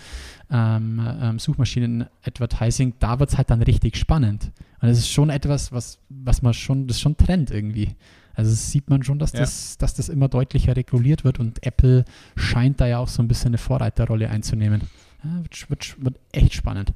ähm, 0.52 1.04
ähm, 1.20 1.38
Suchmaschinen-Advertising, 1.40 2.94
da 2.98 3.18
wird 3.18 3.30
es 3.30 3.37
halt 3.38 3.50
dann 3.50 3.62
richtig 3.62 3.96
spannend. 3.96 4.52
Und 4.80 4.88
das 4.88 4.98
ist 4.98 5.11
schon 5.11 5.30
etwas, 5.30 5.72
was, 5.72 5.98
was 6.09 6.42
man 6.42 6.54
schon, 6.54 6.87
das 6.87 6.98
ist 6.98 7.00
schon 7.02 7.16
Trend 7.16 7.50
irgendwie. 7.50 7.96
Also 8.37 8.53
sieht 8.55 8.90
man 8.90 9.03
schon, 9.03 9.18
dass, 9.18 9.33
Ja. 9.33 9.40
das, 9.40 9.79
dass 9.79 9.94
das 9.94 10.09
immer 10.11 10.29
deutlicher 10.29 10.77
reguliert 10.77 11.25
wird 11.25 11.40
und 11.40 11.66
Apple 11.66 12.05
scheint 12.37 12.81
da 12.81 12.87
ja 12.87 12.99
auch 12.99 13.09
so 13.09 13.22
ein 13.22 13.29
bisschen 13.29 13.49
eine 13.49 13.59
Vorreiterrolle 13.59 14.29
einzunehmen. 14.31 14.83
Ja, 15.25 15.42
wird, 15.42 15.70
wird, 15.70 16.05
wird 16.05 16.16
echt 16.33 16.53
spannend. 16.55 16.92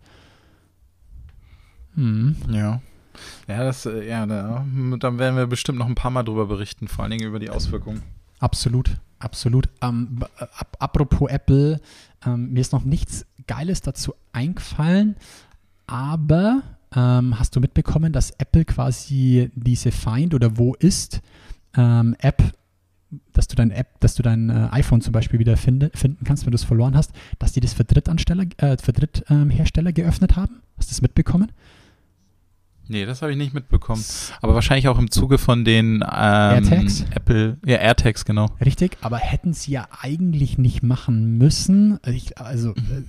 Hm. 1.94 2.36
Ja. 2.50 2.80
Ja, 3.48 3.64
das, 3.64 3.86
äh, 3.86 4.06
ja, 4.08 4.24
da, 4.26 4.64
dann 4.98 5.18
werden 5.18 5.36
wir 5.36 5.46
bestimmt 5.46 5.78
noch 5.78 5.86
ein 5.86 5.94
paar 5.96 6.10
Mal 6.10 6.22
drüber 6.22 6.46
berichten, 6.46 6.86
vor 6.88 7.02
allen 7.04 7.10
Dingen 7.10 7.26
über 7.26 7.38
die 7.40 7.50
Auswirkungen. 7.50 8.02
Absolut, 8.38 8.96
absolut. 9.18 9.68
Ähm, 9.82 10.16
b- 10.16 10.26
ap 10.38 10.76
apropos 10.78 11.28
Apple, 11.30 11.80
ähm, 12.24 12.52
mir 12.52 12.60
ist 12.60 12.72
noch 12.72 12.84
nichts 12.84 13.26
Geiles 13.46 13.80
dazu 13.82 14.14
eingefallen, 14.32 15.16
aber 15.86 16.62
ähm, 16.94 17.38
hast 17.38 17.54
du 17.54 17.60
mitbekommen, 17.60 18.12
dass 18.12 18.30
Apple 18.32 18.64
quasi 18.64 19.50
diese 19.54 19.92
Find 19.92 20.34
oder 20.34 20.56
Wo 20.56 20.74
ist 20.74 21.20
ähm, 21.76 22.16
App, 22.18 22.42
dass 23.32 23.48
du 23.48 23.56
dein 23.56 23.70
App, 23.70 24.00
dass 24.00 24.14
du 24.14 24.22
dein 24.22 24.50
äh, 24.50 24.68
iPhone 24.72 25.00
zum 25.00 25.12
Beispiel 25.12 25.38
wieder 25.38 25.56
finde, 25.56 25.90
finden 25.94 26.24
kannst, 26.24 26.46
wenn 26.46 26.52
du 26.52 26.56
es 26.56 26.64
verloren 26.64 26.96
hast, 26.96 27.12
dass 27.38 27.52
die 27.52 27.60
das 27.60 27.74
für 27.74 27.84
Drittansteller, 27.84 28.44
äh, 28.58 28.76
für 28.76 28.92
Dritthersteller 28.92 29.92
geöffnet 29.92 30.36
haben? 30.36 30.62
Hast 30.76 30.90
du 30.90 30.92
das 30.92 31.02
mitbekommen? 31.02 31.50
Nee, 32.90 33.06
das 33.06 33.22
habe 33.22 33.30
ich 33.30 33.38
nicht 33.38 33.54
mitbekommen. 33.54 34.04
Aber 34.42 34.54
wahrscheinlich 34.54 34.88
auch 34.88 34.98
im 34.98 35.12
Zuge 35.12 35.38
von 35.38 35.64
den 35.64 35.96
ähm, 35.96 36.02
AirTags? 36.02 37.04
Apple, 37.14 37.56
ja, 37.64 37.76
AirTags, 37.76 38.24
genau. 38.24 38.48
Richtig, 38.64 38.98
aber 39.00 39.18
hätten 39.18 39.52
sie 39.52 39.70
ja 39.70 39.86
eigentlich 40.00 40.58
nicht 40.58 40.82
machen 40.82 41.38
müssen. 41.38 42.00
Ich, 42.04 42.38
also 42.38 42.70
äh, 42.70 43.04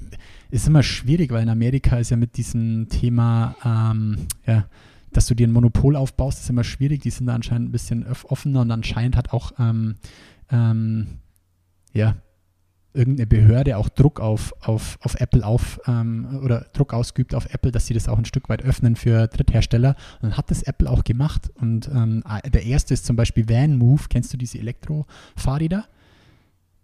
ist 0.52 0.68
immer 0.68 0.84
schwierig, 0.84 1.32
weil 1.32 1.44
in 1.44 1.50
Amerika 1.50 1.98
ist 1.98 2.12
ja 2.12 2.18
mit 2.18 2.38
diesem 2.38 2.90
Thema, 2.90 3.56
ähm, 3.64 4.28
ja, 4.46 4.66
dass 5.12 5.28
du 5.28 5.34
dir 5.34 5.48
ein 5.48 5.52
Monopol 5.52 5.96
aufbaust, 5.96 6.40
ist 6.40 6.50
immer 6.50 6.64
schwierig. 6.64 7.02
Die 7.02 7.10
sind 7.10 7.28
da 7.28 7.36
anscheinend 7.36 7.70
ein 7.70 7.72
bisschen 7.72 8.06
offener 8.24 8.62
und 8.62 8.72
anscheinend 8.72 9.16
hat 9.16 9.34
auch 9.34 9.54
ähm, 9.60 9.96
ähm, 10.52 11.08
ja, 11.94 12.16
irgendeine 12.94 13.28
Behörde 13.28 13.78
auch 13.78 13.90
Druck 13.90 14.20
auf, 14.20 14.54
auf, 14.60 14.98
auf 15.02 15.16
Apple 15.16 15.46
auf 15.46 15.80
ähm, 15.88 16.42
oder 16.44 16.68
Druck 16.74 16.94
ausgeübt 16.94 17.34
auf 17.34 17.54
Apple, 17.54 17.72
dass 17.72 17.88
sie 17.88 17.94
das 17.94 18.10
auch 18.10 18.18
ein 18.18 18.26
Stück 18.26 18.50
weit 18.50 18.64
öffnen 18.64 18.96
für 18.96 19.28
Dritthersteller. 19.28 19.96
Und 20.22 20.30
dann 20.30 20.38
hat 20.38 20.52
das 20.52 20.64
Apple 20.64 20.90
auch 20.90 21.04
gemacht. 21.04 21.50
Und 21.56 21.90
ähm, 21.94 22.24
der 22.54 22.64
erste 22.66 22.94
ist 22.94 23.06
zum 23.06 23.16
Beispiel 23.16 23.48
Van 23.48 23.78
Move. 23.78 24.04
Kennst 24.10 24.34
du 24.34 24.38
diese 24.38 24.60
Elektrofahrräder? 24.60 25.86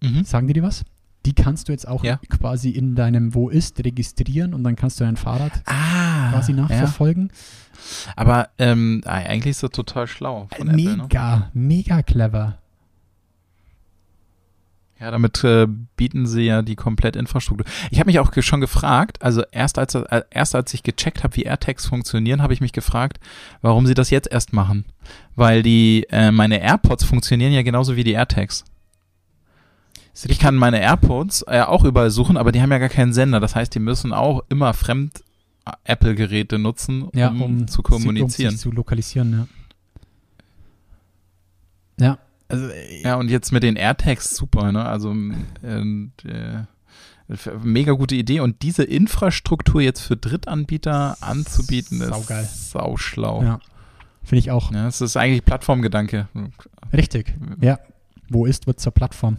Mhm. 0.01 0.23
Sagen 0.23 0.47
die 0.47 0.53
dir 0.53 0.63
was? 0.63 0.85
Die 1.27 1.33
kannst 1.33 1.67
du 1.67 1.73
jetzt 1.73 1.87
auch 1.87 2.03
Ja. 2.05 2.19
quasi 2.29 2.69
in 2.69 2.95
deinem 2.95 3.33
Wo 3.35 3.49
ist 3.49 3.83
registrieren 3.83 4.53
und 4.53 4.63
dann 4.63 4.77
kannst 4.77 4.99
du 4.99 5.03
dein 5.03 5.17
Fahrrad 5.17 5.51
Ah, 5.65 6.31
quasi 6.31 6.53
ja. 6.53 6.59
nachverfolgen. 6.61 7.31
Aber 8.15 8.47
ähm, 8.57 9.01
eigentlich 9.05 9.51
ist 9.51 9.63
das 9.63 9.71
total 9.71 10.07
schlau 10.07 10.47
von 10.55 10.69
Apple. 10.69 10.81
Ne? 10.95 10.97
mega, 11.03 11.51
mega 11.53 12.01
clever. 12.01 12.57
Ja, 14.99 15.11
damit 15.11 15.43
äh, 15.43 15.67
bieten 15.95 16.25
sie 16.25 16.41
ja 16.43 16.63
die 16.63 16.75
Komplettinfrastruktur. 16.75 17.67
Ich 17.91 17.99
habe 17.99 18.07
mich 18.07 18.17
auch 18.19 18.31
ge 18.31 18.41
schon 18.41 18.61
gefragt, 18.61 19.21
also 19.21 19.43
erst 19.51 19.77
als, 19.77 19.93
äh, 19.93 20.23
erst 20.31 20.55
als 20.55 20.73
ich 20.73 20.81
gecheckt 20.81 21.23
habe, 21.23 21.35
wie 21.35 21.43
AirTags 21.43 21.85
funktionieren, 21.85 22.41
habe 22.41 22.53
ich 22.53 22.61
mich 22.61 22.71
gefragt, 22.73 23.19
warum 23.61 23.85
sie 23.85 23.93
das 23.93 24.09
jetzt 24.09 24.31
erst 24.31 24.53
machen. 24.53 24.85
Weil 25.35 25.61
die, 25.61 26.07
äh, 26.09 26.31
meine 26.31 26.59
AirPods 26.61 27.03
funktionieren 27.03 27.51
ja 27.51 27.61
genauso 27.61 27.95
wie 27.95 28.03
die 28.03 28.13
AirTags. 28.13 28.63
Ich 30.25 30.39
kann 30.39 30.55
meine 30.55 30.79
AirPods 30.81 31.43
äh, 31.47 31.61
auch 31.61 31.83
überall 31.83 32.09
suchen, 32.09 32.37
aber 32.37 32.51
die 32.51 32.61
haben 32.61 32.71
ja 32.71 32.77
gar 32.79 32.89
keinen 32.89 33.13
Sender. 33.13 33.39
Das 33.39 33.55
heißt, 33.55 33.73
die 33.75 33.79
müssen 33.79 34.13
auch 34.13 34.43
immer 34.49 34.73
fremd 34.73 35.21
äh, 35.65 35.71
Apple-Geräte 35.83 36.57
nutzen, 36.57 37.07
Ja, 37.13 37.29
um, 37.29 37.41
um 37.41 37.67
zu 37.67 37.77
sie- 37.77 37.83
kommunizieren. 37.83 38.49
Um 38.49 38.51
sich 38.51 38.59
zu 38.61 38.71
lokalisieren, 38.71 39.47
ja. 41.99 42.05
Ja, 42.05 42.17
also 42.47 42.67
äh, 42.69 43.01
Ja, 43.03 43.15
und 43.15 43.29
jetzt 43.29 43.51
mit 43.51 43.63
den 43.63 43.75
AirTags 43.75 44.35
super, 44.35 44.71
ne? 44.71 44.85
Also 44.85 45.11
ähm, 45.11 46.11
äh, 46.23 46.63
mega 47.63 47.91
gute 47.93 48.15
Idee. 48.15 48.39
Und 48.39 48.61
diese 48.61 48.83
Infrastruktur 48.83 49.81
jetzt 49.81 50.01
für 50.01 50.15
Drittanbieter 50.15 51.17
anzubieten, 51.21 52.01
ist 52.01 52.07
Saugeil. 52.07 52.45
sauschlau. 52.45 53.41
Ja. 53.41 53.47
ja. 53.47 53.59
finde 54.23 54.39
ich 54.39 54.51
auch. 54.51 54.71
es 54.71 55.01
ist 55.01 55.17
eigentlich 55.17 55.43
Plattformgedanke. 55.43 56.27
Richtig. 56.93 57.35
Ja. 57.59 57.79
Wo 58.29 58.45
ist, 58.45 58.67
wird 58.67 58.79
zur 58.79 58.93
Plattform. 58.93 59.37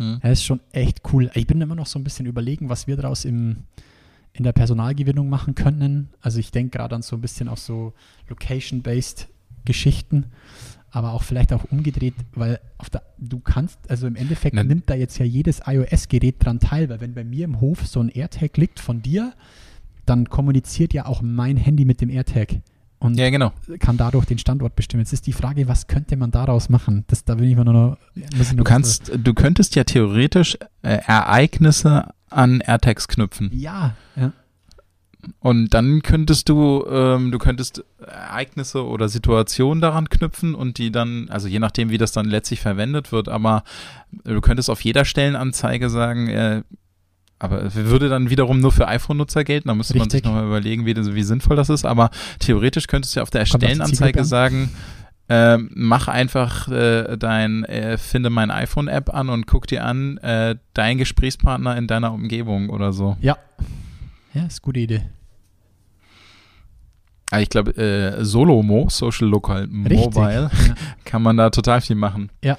Hm. 0.00 0.20
Ja, 0.22 0.30
ist 0.30 0.44
schon 0.44 0.60
echt 0.72 1.02
cool. 1.12 1.30
Ich 1.34 1.46
bin 1.46 1.60
immer 1.60 1.74
noch 1.74 1.86
so 1.86 1.98
ein 1.98 2.04
bisschen 2.04 2.26
überlegen, 2.26 2.68
was 2.70 2.86
wir 2.86 2.96
daraus 2.96 3.24
im, 3.26 3.58
in 4.32 4.44
der 4.44 4.52
Personalgewinnung 4.52 5.28
machen 5.28 5.54
können. 5.54 6.08
Also 6.22 6.38
ich 6.38 6.50
denke 6.50 6.78
gerade 6.78 6.94
an 6.94 7.02
so 7.02 7.16
ein 7.16 7.20
bisschen 7.20 7.48
auch 7.48 7.58
so 7.58 7.92
Location-based 8.28 9.28
Geschichten, 9.66 10.24
aber 10.90 11.12
auch 11.12 11.22
vielleicht 11.22 11.52
auch 11.52 11.64
umgedreht, 11.70 12.14
weil 12.34 12.58
der, 12.92 13.02
du 13.18 13.38
kannst, 13.40 13.78
also 13.90 14.06
im 14.06 14.16
Endeffekt 14.16 14.56
Na- 14.56 14.64
nimmt 14.64 14.88
da 14.88 14.94
jetzt 14.94 15.18
ja 15.18 15.26
jedes 15.26 15.60
iOS-Gerät 15.66 16.36
dran 16.38 16.58
teil, 16.60 16.88
weil 16.88 17.00
wenn 17.02 17.12
bei 17.14 17.24
mir 17.24 17.44
im 17.44 17.60
Hof 17.60 17.86
so 17.86 18.00
ein 18.00 18.08
AirTag 18.08 18.56
liegt 18.56 18.80
von 18.80 19.02
dir, 19.02 19.34
dann 20.06 20.28
kommuniziert 20.30 20.94
ja 20.94 21.04
auch 21.06 21.20
mein 21.22 21.56
Handy 21.58 21.84
mit 21.84 22.00
dem 22.00 22.08
AirTag. 22.08 22.60
Und 23.00 23.18
Ja, 23.18 23.30
genau. 23.30 23.52
kann 23.78 23.96
dadurch 23.96 24.26
den 24.26 24.38
Standort 24.38 24.76
bestimmen. 24.76 25.00
Jetzt 25.00 25.14
ist 25.14 25.26
die 25.26 25.32
Frage, 25.32 25.66
was 25.68 25.86
könnte 25.86 26.16
man 26.16 26.30
daraus 26.30 26.68
machen? 26.68 27.04
Das, 27.08 27.24
da 27.24 27.34
bin 27.36 27.50
ich 27.50 27.56
mir 27.56 27.64
nur 27.64 27.74
noch. 27.74 27.96
Ich 28.14 28.50
Du 28.50 28.62
kannst, 28.62 29.10
du 29.16 29.34
könntest 29.34 29.74
ja 29.74 29.84
theoretisch 29.84 30.58
äh, 30.82 30.98
Ereignisse 31.06 32.10
an 32.28 32.60
AirTags 32.60 33.08
knüpfen. 33.08 33.50
Ja, 33.54 33.96
ja. 34.16 34.32
Und 35.38 35.74
dann 35.74 36.02
könntest 36.02 36.48
du, 36.48 36.84
ähm, 36.90 37.30
du 37.30 37.38
könntest 37.38 37.84
Ereignisse 38.06 38.86
oder 38.86 39.08
Situationen 39.08 39.80
daran 39.80 40.08
knüpfen 40.08 40.54
und 40.54 40.78
die 40.78 40.90
dann, 40.90 41.28
also 41.30 41.48
je 41.48 41.58
nachdem, 41.58 41.90
wie 41.90 41.98
das 41.98 42.12
dann 42.12 42.26
letztlich 42.26 42.60
verwendet 42.60 43.12
wird, 43.12 43.28
aber 43.28 43.64
du 44.24 44.40
könntest 44.40 44.70
auf 44.70 44.82
jeder 44.82 45.04
Stellenanzeige 45.04 45.90
sagen, 45.90 46.28
äh, 46.28 46.62
aber 47.40 47.74
würde 47.74 48.08
dann 48.08 48.30
wiederum 48.30 48.60
nur 48.60 48.70
für 48.70 48.86
iPhone-Nutzer 48.86 49.42
gelten, 49.42 49.68
da 49.68 49.74
müsste 49.74 49.98
man 49.98 50.08
sich 50.08 50.18
Richtig. 50.18 50.30
nochmal 50.30 50.46
überlegen, 50.46 50.86
wie, 50.86 50.94
wie 50.94 51.22
sinnvoll 51.22 51.56
das 51.56 51.68
ist, 51.70 51.84
aber 51.84 52.10
theoretisch 52.38 52.86
könntest 52.86 53.16
du 53.16 53.20
ja 53.20 53.22
auf 53.22 53.30
der 53.30 53.40
Kommt 53.40 53.54
auf 53.54 53.60
die 53.60 53.66
Stellenanzeige 53.66 53.96
Zielgruppe 53.96 54.24
sagen, 54.24 54.70
äh, 55.28 55.58
mach 55.74 56.08
einfach 56.08 56.68
äh, 56.68 57.16
dein, 57.16 57.64
äh, 57.64 57.96
finde 57.98 58.30
mein 58.30 58.50
iPhone-App 58.50 59.12
an 59.14 59.28
und 59.30 59.46
guck 59.46 59.66
dir 59.66 59.84
an, 59.84 60.18
äh, 60.18 60.56
dein 60.74 60.98
Gesprächspartner 60.98 61.76
in 61.76 61.86
deiner 61.86 62.12
Umgebung 62.12 62.68
oder 62.68 62.92
so. 62.92 63.16
Ja. 63.20 63.36
Ja, 64.34 64.44
ist 64.44 64.58
eine 64.58 64.62
gute 64.62 64.80
Idee. 64.80 65.02
Ah, 67.30 67.40
Ich 67.40 67.48
glaube, 67.48 67.76
äh, 67.76 68.24
Solomo, 68.24 68.88
Social 68.90 69.28
Local 69.28 69.68
Richtig. 69.88 69.98
Mobile, 69.98 70.50
kann 71.04 71.22
man 71.22 71.36
da 71.36 71.50
total 71.50 71.80
viel 71.80 71.96
machen. 71.96 72.30
Ja. 72.44 72.58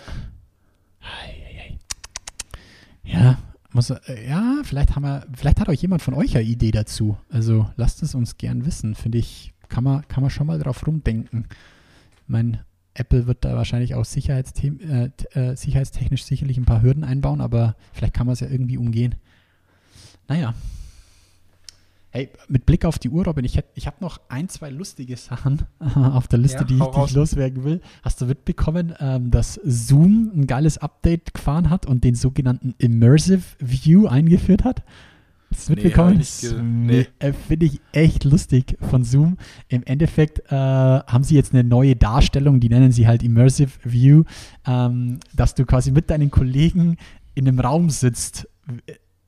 Ja, 3.03 3.37
muss, 3.73 3.89
äh, 3.89 4.27
ja, 4.27 4.61
vielleicht 4.63 4.95
haben 4.95 5.03
wir, 5.03 5.25
vielleicht 5.33 5.59
hat 5.59 5.69
euch 5.69 5.81
jemand 5.81 6.01
von 6.01 6.13
euch 6.13 6.35
eine 6.35 6.45
Idee 6.45 6.71
dazu. 6.71 7.17
Also 7.29 7.69
lasst 7.75 8.03
es 8.03 8.15
uns 8.15 8.37
gern 8.37 8.65
wissen. 8.65 8.95
Finde 8.95 9.17
ich, 9.17 9.53
kann 9.69 9.83
man, 9.83 10.07
kann 10.07 10.21
man 10.21 10.29
schon 10.29 10.47
mal 10.47 10.59
drauf 10.59 10.85
rumdenken. 10.85 11.47
Mein 12.27 12.59
Apple 12.93 13.27
wird 13.27 13.45
da 13.45 13.55
wahrscheinlich 13.55 13.95
auch 13.95 14.05
Sicherheitsthemen, 14.05 14.79
äh, 14.81 15.09
äh, 15.31 15.55
sicherheitstechnisch 15.55 16.23
sicherlich 16.23 16.57
ein 16.57 16.65
paar 16.65 16.81
Hürden 16.81 17.03
einbauen, 17.03 17.41
aber 17.41 17.75
vielleicht 17.93 18.13
kann 18.13 18.25
man 18.25 18.33
es 18.33 18.41
ja 18.41 18.49
irgendwie 18.49 18.77
umgehen. 18.77 19.15
Naja. 20.27 20.53
Hey, 22.13 22.29
mit 22.49 22.65
Blick 22.65 22.83
auf 22.83 22.99
die 22.99 23.09
Uhr, 23.09 23.23
Robin, 23.25 23.45
ich, 23.45 23.57
ich 23.73 23.87
habe 23.87 23.95
noch 24.01 24.19
ein, 24.27 24.49
zwei 24.49 24.69
lustige 24.69 25.15
Sachen 25.15 25.61
auf 25.95 26.27
der 26.27 26.39
Liste, 26.39 26.59
Ja, 26.59 26.63
die, 26.65 26.79
hau 26.79 26.91
die 27.05 27.09
ich 27.09 27.15
loswerden 27.15 27.63
will. 27.63 27.79
Hast 28.03 28.19
du 28.19 28.25
mitbekommen, 28.25 28.93
ähm, 28.99 29.31
dass 29.31 29.59
Zoom 29.63 30.29
ein 30.35 30.45
geiles 30.45 30.77
Update 30.77 31.33
gefahren 31.33 31.69
hat 31.69 31.85
und 31.85 32.03
den 32.03 32.15
sogenannten 32.15 32.75
Immersive 32.79 33.41
View 33.59 34.07
eingeführt 34.07 34.65
hat? 34.65 34.83
Hast 35.53 35.69
du 35.69 35.73
Nee, 35.73 35.83
mitbekommen? 35.83 36.19
ich 36.19 36.41
ge- 36.41 36.61
nee. 36.61 37.07
Äh, 37.19 37.31
Finde 37.31 37.67
ich 37.67 37.79
echt 37.93 38.25
lustig 38.25 38.77
von 38.81 39.05
Zoom. 39.05 39.37
Im 39.69 39.83
Endeffekt 39.83 40.39
äh, 40.51 40.55
haben 40.55 41.23
sie 41.23 41.35
jetzt 41.35 41.53
eine 41.53 41.63
neue 41.63 41.95
Darstellung, 41.95 42.59
die 42.59 42.67
nennen 42.69 42.91
sie 42.91 43.07
halt 43.07 43.23
Immersive 43.23 43.71
View, 43.85 44.23
ähm, 44.67 45.21
dass 45.33 45.55
du 45.55 45.65
quasi 45.65 45.91
mit 45.91 46.09
deinen 46.09 46.29
Kollegen 46.29 46.97
in 47.35 47.47
einem 47.47 47.61
Raum 47.61 47.89
sitzt. 47.89 48.49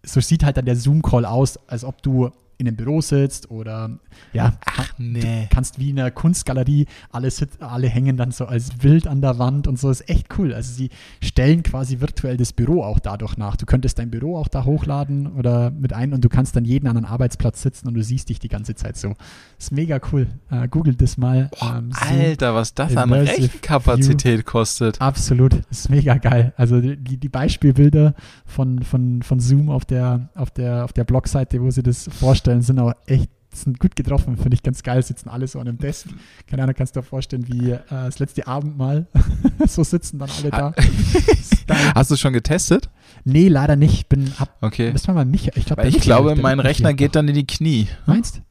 So 0.06 0.20
sieht 0.20 0.44
halt 0.44 0.58
dann 0.58 0.66
der 0.66 0.76
Zoom-Call 0.76 1.24
aus, 1.26 1.58
als 1.68 1.86
ob 1.86 2.02
du 2.04 2.30
in 2.58 2.68
einem 2.68 2.78
Büro 2.78 3.02
sitzt 3.02 3.52
oder 3.52 3.98
ja, 4.32 4.54
Ach, 4.66 4.94
nee. 4.98 5.48
kannst 5.50 5.80
wie 5.80 5.90
in 5.90 6.00
einer 6.00 6.12
Kunstgalerie, 6.12 6.86
alle, 7.12 7.30
alle 7.60 7.88
hängen 7.88 8.18
dann 8.18 8.32
so 8.32 8.46
als 8.46 8.70
Bild 8.72 9.08
an 9.08 9.22
der 9.22 9.40
Wand 9.40 9.68
und 9.68 9.80
so, 9.80 9.90
ist 9.90 10.10
echt 10.10 10.28
cool. 10.38 10.54
Also 10.54 10.74
sie 10.74 10.90
stellen 11.22 11.64
quasi 11.64 12.00
virtuell 12.00 12.38
das 12.38 12.54
Büro 12.54 12.84
auch 12.84 13.00
dadurch 13.00 13.38
nach. 13.38 13.56
Du 13.58 13.66
könntest 13.66 14.00
dein 14.00 14.12
Büro 14.12 14.38
auch 14.38 14.48
da 14.48 14.66
hochladen 14.66 15.28
oder 15.34 15.72
mit 15.72 15.94
ein 15.94 16.14
und 16.14 16.24
du 16.24 16.30
kannst 16.30 16.56
dann 16.56 16.66
jeden 16.66 16.88
anderen 16.88 17.06
Arbeitsplatz 17.06 17.62
sitzen 17.62 17.88
und 17.88 17.94
du 17.96 18.04
siehst 18.04 18.30
dich 18.30 18.40
die 18.40 18.50
ganze 18.50 18.76
Zeit 18.76 18.98
so. 18.98 19.14
Ist 19.58 19.72
mega 19.72 20.00
cool. 20.12 20.28
Äh, 20.50 20.68
googelt 20.68 21.02
das 21.02 21.18
mal. 21.18 21.50
Ähm, 21.62 21.92
Zoom. 21.92 22.20
Alter, 22.20 22.56
was 22.56 22.74
das 22.74 22.96
an 22.96 23.12
Rechenkapazität 23.12 24.46
kostet. 24.46 25.02
Absolut, 25.02 25.56
ist 25.70 25.90
mega 25.90 26.16
geil. 26.16 26.54
Also 26.58 26.82
die, 26.82 27.18
die 27.18 27.30
Beispielbilder 27.30 28.14
von, 28.46 28.84
von, 28.84 29.22
von 29.22 29.40
Zoom 29.40 29.70
auf 29.70 29.86
der, 29.86 30.30
auf, 30.36 30.52
der, 30.52 30.84
auf 30.84 30.94
der 30.94 31.04
Blogseite, 31.04 31.62
wo 31.62 31.72
sie 31.72 31.84
das 31.84 32.10
vorstellen, 32.12 32.53
sind 32.62 32.80
auch 32.80 32.94
echt 33.06 33.30
sind 33.56 33.80
gut 33.80 33.96
getroffen, 33.96 34.36
finde 34.38 34.56
ich 34.56 34.64
ganz 34.64 34.84
geil. 34.84 35.04
Sitzen 35.04 35.30
alle 35.30 35.48
so 35.48 35.60
an 35.60 35.68
einem 35.68 35.78
Desk. 35.78 36.08
Keine 36.48 36.64
Ahnung, 36.64 36.76
kannst 36.76 36.96
du 36.96 37.02
dir 37.02 37.06
vorstellen, 37.06 37.48
wie 37.48 37.72
äh, 37.72 37.80
das 37.88 38.20
letzte 38.20 38.48
Abendmahl. 38.48 39.08
so 39.68 39.84
sitzen 39.84 40.20
dann 40.20 40.30
alle 40.40 40.50
da. 40.50 40.74
Hast 41.96 42.12
du 42.12 42.16
schon 42.16 42.34
getestet? 42.34 42.90
nee, 43.26 43.48
leider 43.48 43.76
nicht. 43.76 44.10
Bin, 44.10 44.34
hab, 44.40 44.58
Okay. 44.62 44.92
müssen 44.92 45.08
wir 45.08 45.14
mal 45.14 45.26
Micha, 45.26 45.52
ich 45.56 45.66
glaube, 45.66 45.84
Weil 45.84 45.90
ich 45.90 46.02
glaube, 46.02 46.36
mein 46.36 46.60
Rechner 46.60 46.94
geht 46.94 47.16
dann 47.16 47.28
in 47.28 47.36
die 47.36 47.48
Knie. 47.48 47.88
Meinst 48.06 48.36
Also 48.38 48.46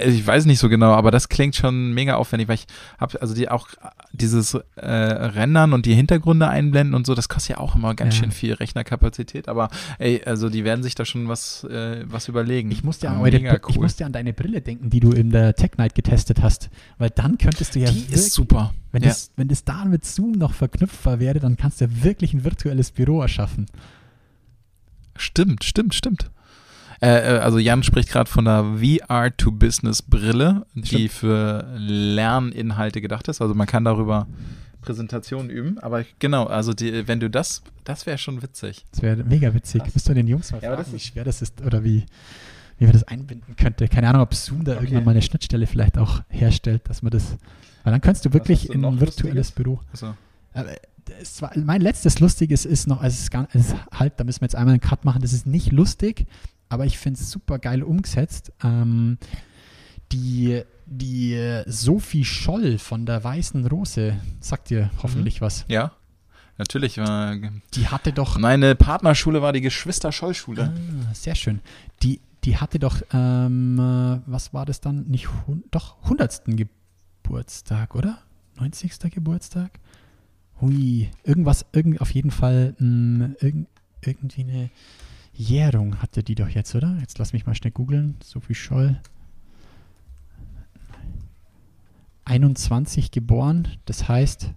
Ich 0.00 0.26
weiß 0.26 0.46
nicht 0.46 0.58
so 0.58 0.70
genau, 0.70 0.92
aber 0.92 1.10
das 1.10 1.28
klingt 1.28 1.54
schon 1.54 1.92
mega 1.92 2.14
aufwendig, 2.14 2.48
weil 2.48 2.54
ich 2.54 2.66
habe 2.98 3.20
also 3.20 3.34
die 3.34 3.50
auch 3.50 3.68
dieses 4.12 4.54
äh, 4.76 4.86
Rendern 4.86 5.74
und 5.74 5.84
die 5.84 5.94
Hintergründe 5.94 6.48
einblenden 6.48 6.94
und 6.94 7.06
so, 7.06 7.14
das 7.14 7.28
kostet 7.28 7.56
ja 7.56 7.62
auch 7.62 7.76
immer 7.76 7.94
ganz 7.94 8.14
Ja. 8.14 8.22
schön 8.22 8.30
viel 8.30 8.54
Rechnerkapazität, 8.54 9.48
aber 9.48 9.68
ey, 9.98 10.22
also 10.24 10.48
die 10.48 10.64
werden 10.64 10.82
sich 10.82 10.94
da 10.94 11.04
schon 11.04 11.28
was 11.28 11.64
äh, 11.64 12.04
was 12.06 12.28
überlegen. 12.28 12.70
Ich 12.70 12.82
musste, 12.82 13.08
an 13.10 13.16
Aber 13.16 13.24
eure, 13.24 13.36
mega 13.38 13.54
ich 13.56 13.76
cool. 13.76 13.82
musste 13.82 14.06
an 14.06 14.12
deine 14.12 14.32
Brille 14.32 14.62
denken, 14.62 14.88
die 14.88 15.00
du 15.00 15.10
in 15.12 15.30
der 15.30 15.54
Tech 15.56 15.72
Night 15.76 15.94
getestet 15.94 16.40
hast. 16.40 16.70
Weil 16.96 17.10
dann 17.10 17.36
könntest 17.36 17.74
du 17.74 17.80
ja 17.80 17.90
die 17.90 17.96
wirklich- 18.00 18.14
ist 18.14 18.32
super. 18.32 18.72
Wenn, 18.92 19.02
ja. 19.02 19.08
das, 19.10 19.30
wenn 19.36 19.48
das 19.48 19.64
da 19.64 19.84
mit 19.84 20.04
Zoom 20.06 20.32
noch 20.32 20.54
verknüpfbar 20.54 21.20
wäre, 21.20 21.38
dann 21.38 21.56
kannst 21.58 21.80
du 21.82 21.84
ja 21.84 21.90
wirklich 22.02 22.32
ein 22.32 22.44
virtuelles 22.44 22.90
Büro 22.92 23.20
erschaffen. 23.20 23.66
Stimmt, 25.16 25.64
stimmt, 25.64 25.94
stimmt. 25.94 26.30
Äh, 27.02 27.34
äh, 27.36 27.38
also 27.38 27.58
Jan 27.58 27.82
spricht 27.82 28.08
gerade 28.08 28.30
von 28.30 28.44
der 28.44 28.64
VR-to-Business-Brille, 28.80 30.66
die 30.74 31.08
für 31.08 31.66
Lerninhalte 31.76 33.00
gedacht 33.00 33.28
ist. 33.28 33.40
Also 33.42 33.54
man 33.54 33.66
kann 33.66 33.84
darüber 33.84 34.26
Präsentationen 34.80 35.50
üben. 35.50 35.78
Aber 35.78 36.04
genau, 36.18 36.46
also 36.46 36.72
die, 36.72 37.06
wenn 37.08 37.20
du 37.20 37.28
das, 37.28 37.62
das 37.84 38.06
wäre 38.06 38.18
schon 38.18 38.42
witzig. 38.42 38.84
Das 38.92 39.02
wäre 39.02 39.22
mega 39.24 39.52
witzig. 39.54 39.82
Müsst 39.92 40.08
ihr 40.08 40.14
den 40.14 40.26
Jungs 40.28 40.52
mal 40.52 40.60
Ja, 40.62 40.70
fragen, 40.70 40.82
das 40.84 40.92
wie 40.92 40.98
schwer 41.00 41.24
das 41.24 41.42
ist 41.42 41.60
oder 41.62 41.84
wie, 41.84 42.04
wie 42.78 42.84
man 42.84 42.92
das 42.92 43.04
einbinden 43.04 43.56
könnte. 43.56 43.88
Keine 43.88 44.08
Ahnung, 44.08 44.22
ob 44.22 44.34
Zoom 44.34 44.64
da 44.64 44.72
Okay. 44.72 44.82
irgendwann 44.84 45.04
mal 45.04 45.10
eine 45.12 45.22
Schnittstelle 45.22 45.66
vielleicht 45.66 45.98
auch 45.98 46.22
herstellt, 46.28 46.82
dass 46.88 47.02
man 47.02 47.10
das. 47.10 47.36
Weil 47.84 47.92
dann 47.92 48.00
kannst 48.00 48.24
du 48.24 48.32
wirklich 48.32 48.66
du 48.68 48.72
in 48.74 48.84
ein 48.84 49.00
virtuelles 49.00 49.48
Lustiges? 49.48 49.50
Büro. 49.52 49.80
Also, 49.92 50.14
war, 51.40 51.50
mein 51.56 51.80
letztes 51.80 52.20
Lustiges 52.20 52.64
ist 52.64 52.86
noch, 52.86 53.00
also 53.02 53.14
es 53.14 53.22
ist, 53.22 53.30
gar, 53.30 53.48
es 53.52 53.68
ist 53.68 53.76
halt, 53.92 54.14
da 54.18 54.24
müssen 54.24 54.40
wir 54.40 54.46
jetzt 54.46 54.54
einmal 54.54 54.72
einen 54.74 54.80
Cut 54.80 55.04
machen, 55.04 55.20
das 55.22 55.32
ist 55.32 55.46
nicht 55.46 55.72
lustig, 55.72 56.26
aber 56.72 56.86
ich 56.86 56.98
finde 56.98 57.20
es 57.20 57.30
super 57.30 57.58
geil 57.58 57.82
umgesetzt. 57.82 58.52
Ähm, 58.64 59.18
die, 60.12 60.62
die 60.86 61.62
Sophie 61.66 62.24
Scholl 62.24 62.78
von 62.78 63.06
der 63.06 63.22
Weißen 63.22 63.66
Rose, 63.66 64.16
sagt 64.40 64.70
dir 64.70 64.90
hoffentlich 65.02 65.40
was, 65.40 65.64
ja, 65.68 65.92
natürlich. 66.58 66.98
Äh, 66.98 67.50
die 67.74 67.88
hatte 67.88 68.12
doch, 68.12 68.38
meine 68.38 68.74
Partnerschule 68.74 69.42
war 69.42 69.52
die 69.52 69.60
Geschwister-Scholl-Schule. 69.60 70.72
ah, 71.10 71.14
sehr 71.14 71.34
schön, 71.34 71.60
die, 72.02 72.20
die 72.44 72.56
hatte 72.56 72.78
doch, 72.78 73.00
ähm, 73.12 73.78
äh, 73.78 74.20
was 74.30 74.52
war 74.52 74.66
das 74.66 74.80
dann, 74.80 75.04
nicht, 75.04 75.28
doch 75.70 76.02
100. 76.04 76.42
Geburtstag, 76.46 77.94
oder? 77.94 78.18
90. 78.56 78.98
Geburtstag? 79.12 79.78
Hui, 80.60 81.10
irgendwas, 81.24 81.66
irgend, 81.72 82.00
auf 82.00 82.10
jeden 82.10 82.30
Fall 82.30 82.74
mh, 82.78 83.30
irgend, 83.40 83.68
irgendwie 84.02 84.42
eine 84.42 84.70
Jährung 85.32 86.00
hatte 86.02 86.22
die 86.22 86.34
doch 86.34 86.48
jetzt, 86.48 86.74
oder? 86.74 86.96
Jetzt 87.00 87.18
lass 87.18 87.32
mich 87.32 87.46
mal 87.46 87.54
schnell 87.54 87.72
googeln. 87.72 88.16
Sophie 88.22 88.54
Scholl. 88.54 89.00
21 92.24 93.10
geboren, 93.10 93.68
das 93.84 94.08
heißt 94.08 94.52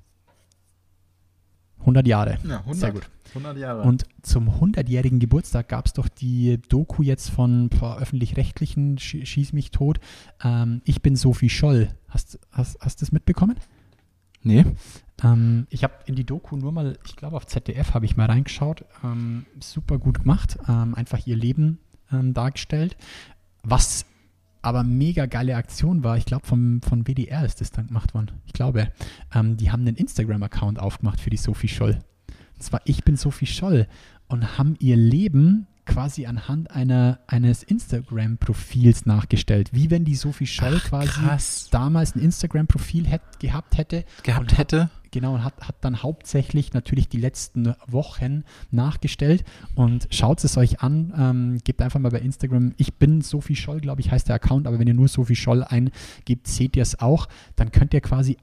100 1.80 2.08
Jahre. 2.08 2.38
Ja, 2.48 2.60
100, 2.60 2.76
Sehr 2.76 2.92
gut. 2.92 3.10
100 3.30 3.58
Jahre. 3.58 3.82
Und 3.84 4.06
zum 4.22 4.50
100-jährigen 4.50 5.20
Geburtstag 5.20 5.70
gab 5.70 5.86
es 5.86 5.94
doch 5.94 6.08
die 6.08 6.60
Doku 6.70 7.04
jetzt 7.04 7.30
von 7.30 7.70
öffentlich-rechtlichen, 7.82 8.98
Sch 8.98 9.18
Schieß 9.24 9.54
mich 9.54 9.72
tot. 9.72 10.00
Ähm, 10.44 10.82
ich 10.86 11.02
bin 11.02 11.16
Sophie 11.16 11.50
Scholl. 11.50 11.90
Hast 12.08 12.36
du 12.36 12.38
hast, 12.52 12.80
hast 12.80 13.02
das 13.02 13.12
mitbekommen? 13.12 13.56
nee. 14.42 14.64
Ähm, 15.24 15.68
ich 15.70 15.84
habe 15.84 15.94
in 16.06 16.16
die 16.16 16.26
Doku 16.26 16.58
nur 16.58 16.72
mal, 16.72 16.98
ich 17.06 17.16
glaube 17.16 17.38
auf 17.38 17.46
ZDF 17.46 17.94
habe 17.94 18.06
ich 18.06 18.18
mal 18.18 18.26
reingeschaut. 18.26 18.86
Ähm, 19.04 19.46
super 19.60 19.98
gut 19.98 20.22
gemacht. 20.22 20.58
Ähm, 20.68 20.96
einfach 20.96 21.26
ihr 21.26 21.36
Leben 21.36 21.80
ähm, 22.12 22.34
dargestellt. 22.34 22.98
Was 23.64 24.06
aber 24.62 24.84
mega 24.84 25.28
geile 25.28 25.56
Aktion 25.56 26.04
war, 26.04 26.18
ich 26.18 26.26
glaube 26.26 26.48
von 26.48 26.82
WDR 26.82 27.46
ist 27.46 27.62
das 27.62 27.72
dann 27.72 27.88
gemacht 27.88 28.16
worden. 28.16 28.32
Ich 28.48 28.54
glaube, 28.54 28.92
ähm, 29.34 29.58
die 29.58 29.72
haben 29.72 29.82
einen 29.82 29.96
Instagram-Account 29.96 30.80
aufgemacht 30.80 31.20
für 31.20 31.30
die 31.30 31.38
Sophie 31.38 31.68
Scholl. 31.68 32.00
Und 32.56 32.64
zwar 32.64 32.82
Ich 32.86 33.04
bin 33.04 33.16
Sophie 33.16 33.46
Scholl 33.46 33.88
und 34.28 34.58
haben 34.58 34.76
ihr 34.80 34.96
Leben 34.96 35.68
quasi 35.86 36.26
anhand 36.26 36.72
einer, 36.72 37.20
eines 37.28 37.64
Instagram-Profils 37.64 39.06
nachgestellt. 39.06 39.70
Wie 39.72 39.92
wenn 39.92 40.06
die 40.06 40.16
Sophie 40.16 40.48
Scholl 40.48 40.82
Ach, 40.82 40.90
quasi 40.90 41.08
krass. 41.08 41.68
damals 41.72 42.16
ein 42.16 42.20
Instagram-Profil 42.20 43.08
gehabt 43.40 43.78
hätte. 43.78 44.06
Gehabt 44.24 44.58
hätte. 44.58 44.90
Genau, 45.12 45.36
und 45.36 45.44
hat, 45.46 45.62
hat 45.62 45.76
dann 45.80 46.04
hauptsächlich 46.04 46.74
natürlich 46.74 47.08
die 47.08 47.20
letzten 47.20 47.74
Wochen 47.88 48.44
nachgestellt. 48.72 49.46
Und 49.74 50.08
schaut 50.12 50.44
es 50.44 50.58
euch 50.58 50.82
an, 50.82 51.14
ähm, 51.18 51.58
gebt 51.64 51.82
einfach 51.82 52.02
mal 52.02 52.12
bei 52.12 52.20
Instagram, 52.20 52.74
ich 52.76 52.96
bin 52.96 53.22
Sophie 53.22 53.56
Scholl, 53.56 53.80
glaube 53.80 54.02
ich, 54.02 54.12
heißt 54.12 54.28
der 54.28 54.36
Account, 54.36 54.68
aber 54.68 54.78
wenn 54.78 54.88
ihr 54.88 54.94
nur 54.94 55.08
Sophie 55.08 55.38
Scholl 55.38 55.64
eingebt, 55.64 56.48
seht 56.48 56.76
ihr 56.76 56.84
es 56.84 57.00
auch. 57.00 57.30
Dann 57.56 57.72
könnt 57.72 57.94
ihr 57.94 58.02
quasi 58.02 58.36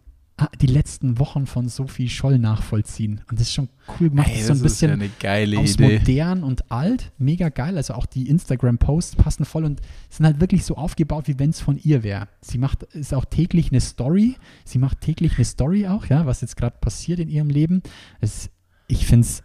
die 0.60 0.66
letzten 0.66 1.18
Wochen 1.18 1.46
von 1.46 1.68
Sophie 1.68 2.08
Scholl 2.08 2.38
nachvollziehen. 2.38 3.20
Und 3.30 3.38
das 3.38 3.48
ist 3.48 3.54
schon 3.54 3.68
cool 4.00 4.10
gemacht. 4.10 4.28
Ey, 4.28 4.34
Das 4.34 4.42
ist 4.42 4.46
so 4.48 4.52
ein 4.52 4.56
ja 4.58 4.62
bisschen 4.62 4.90
eine 4.92 5.08
geile 5.20 5.58
aus 5.60 5.74
Idee. 5.74 5.98
modern 5.98 6.42
und 6.42 6.72
alt, 6.72 7.12
mega 7.18 7.48
geil. 7.48 7.76
Also 7.76 7.94
auch 7.94 8.06
die 8.06 8.28
Instagram-Posts 8.28 9.16
passen 9.16 9.44
voll 9.44 9.64
und 9.64 9.80
sind 10.10 10.26
halt 10.26 10.40
wirklich 10.40 10.64
so 10.64 10.76
aufgebaut, 10.76 11.28
wie 11.28 11.38
wenn 11.38 11.50
es 11.50 11.60
von 11.60 11.78
ihr 11.78 12.02
wäre. 12.02 12.28
Sie 12.40 12.58
macht 12.58 12.82
ist 12.82 13.14
auch 13.14 13.24
täglich 13.24 13.70
eine 13.70 13.80
Story. 13.80 14.36
Sie 14.64 14.78
macht 14.78 15.00
täglich 15.00 15.36
eine 15.36 15.44
Story 15.44 15.86
auch, 15.86 16.06
ja, 16.06 16.26
was 16.26 16.40
jetzt 16.40 16.56
gerade 16.56 16.76
passiert 16.80 17.20
in 17.20 17.28
ihrem 17.28 17.48
Leben. 17.50 17.82
Es, 18.20 18.50
ich 18.88 19.06
finde 19.06 19.26
es 19.26 19.42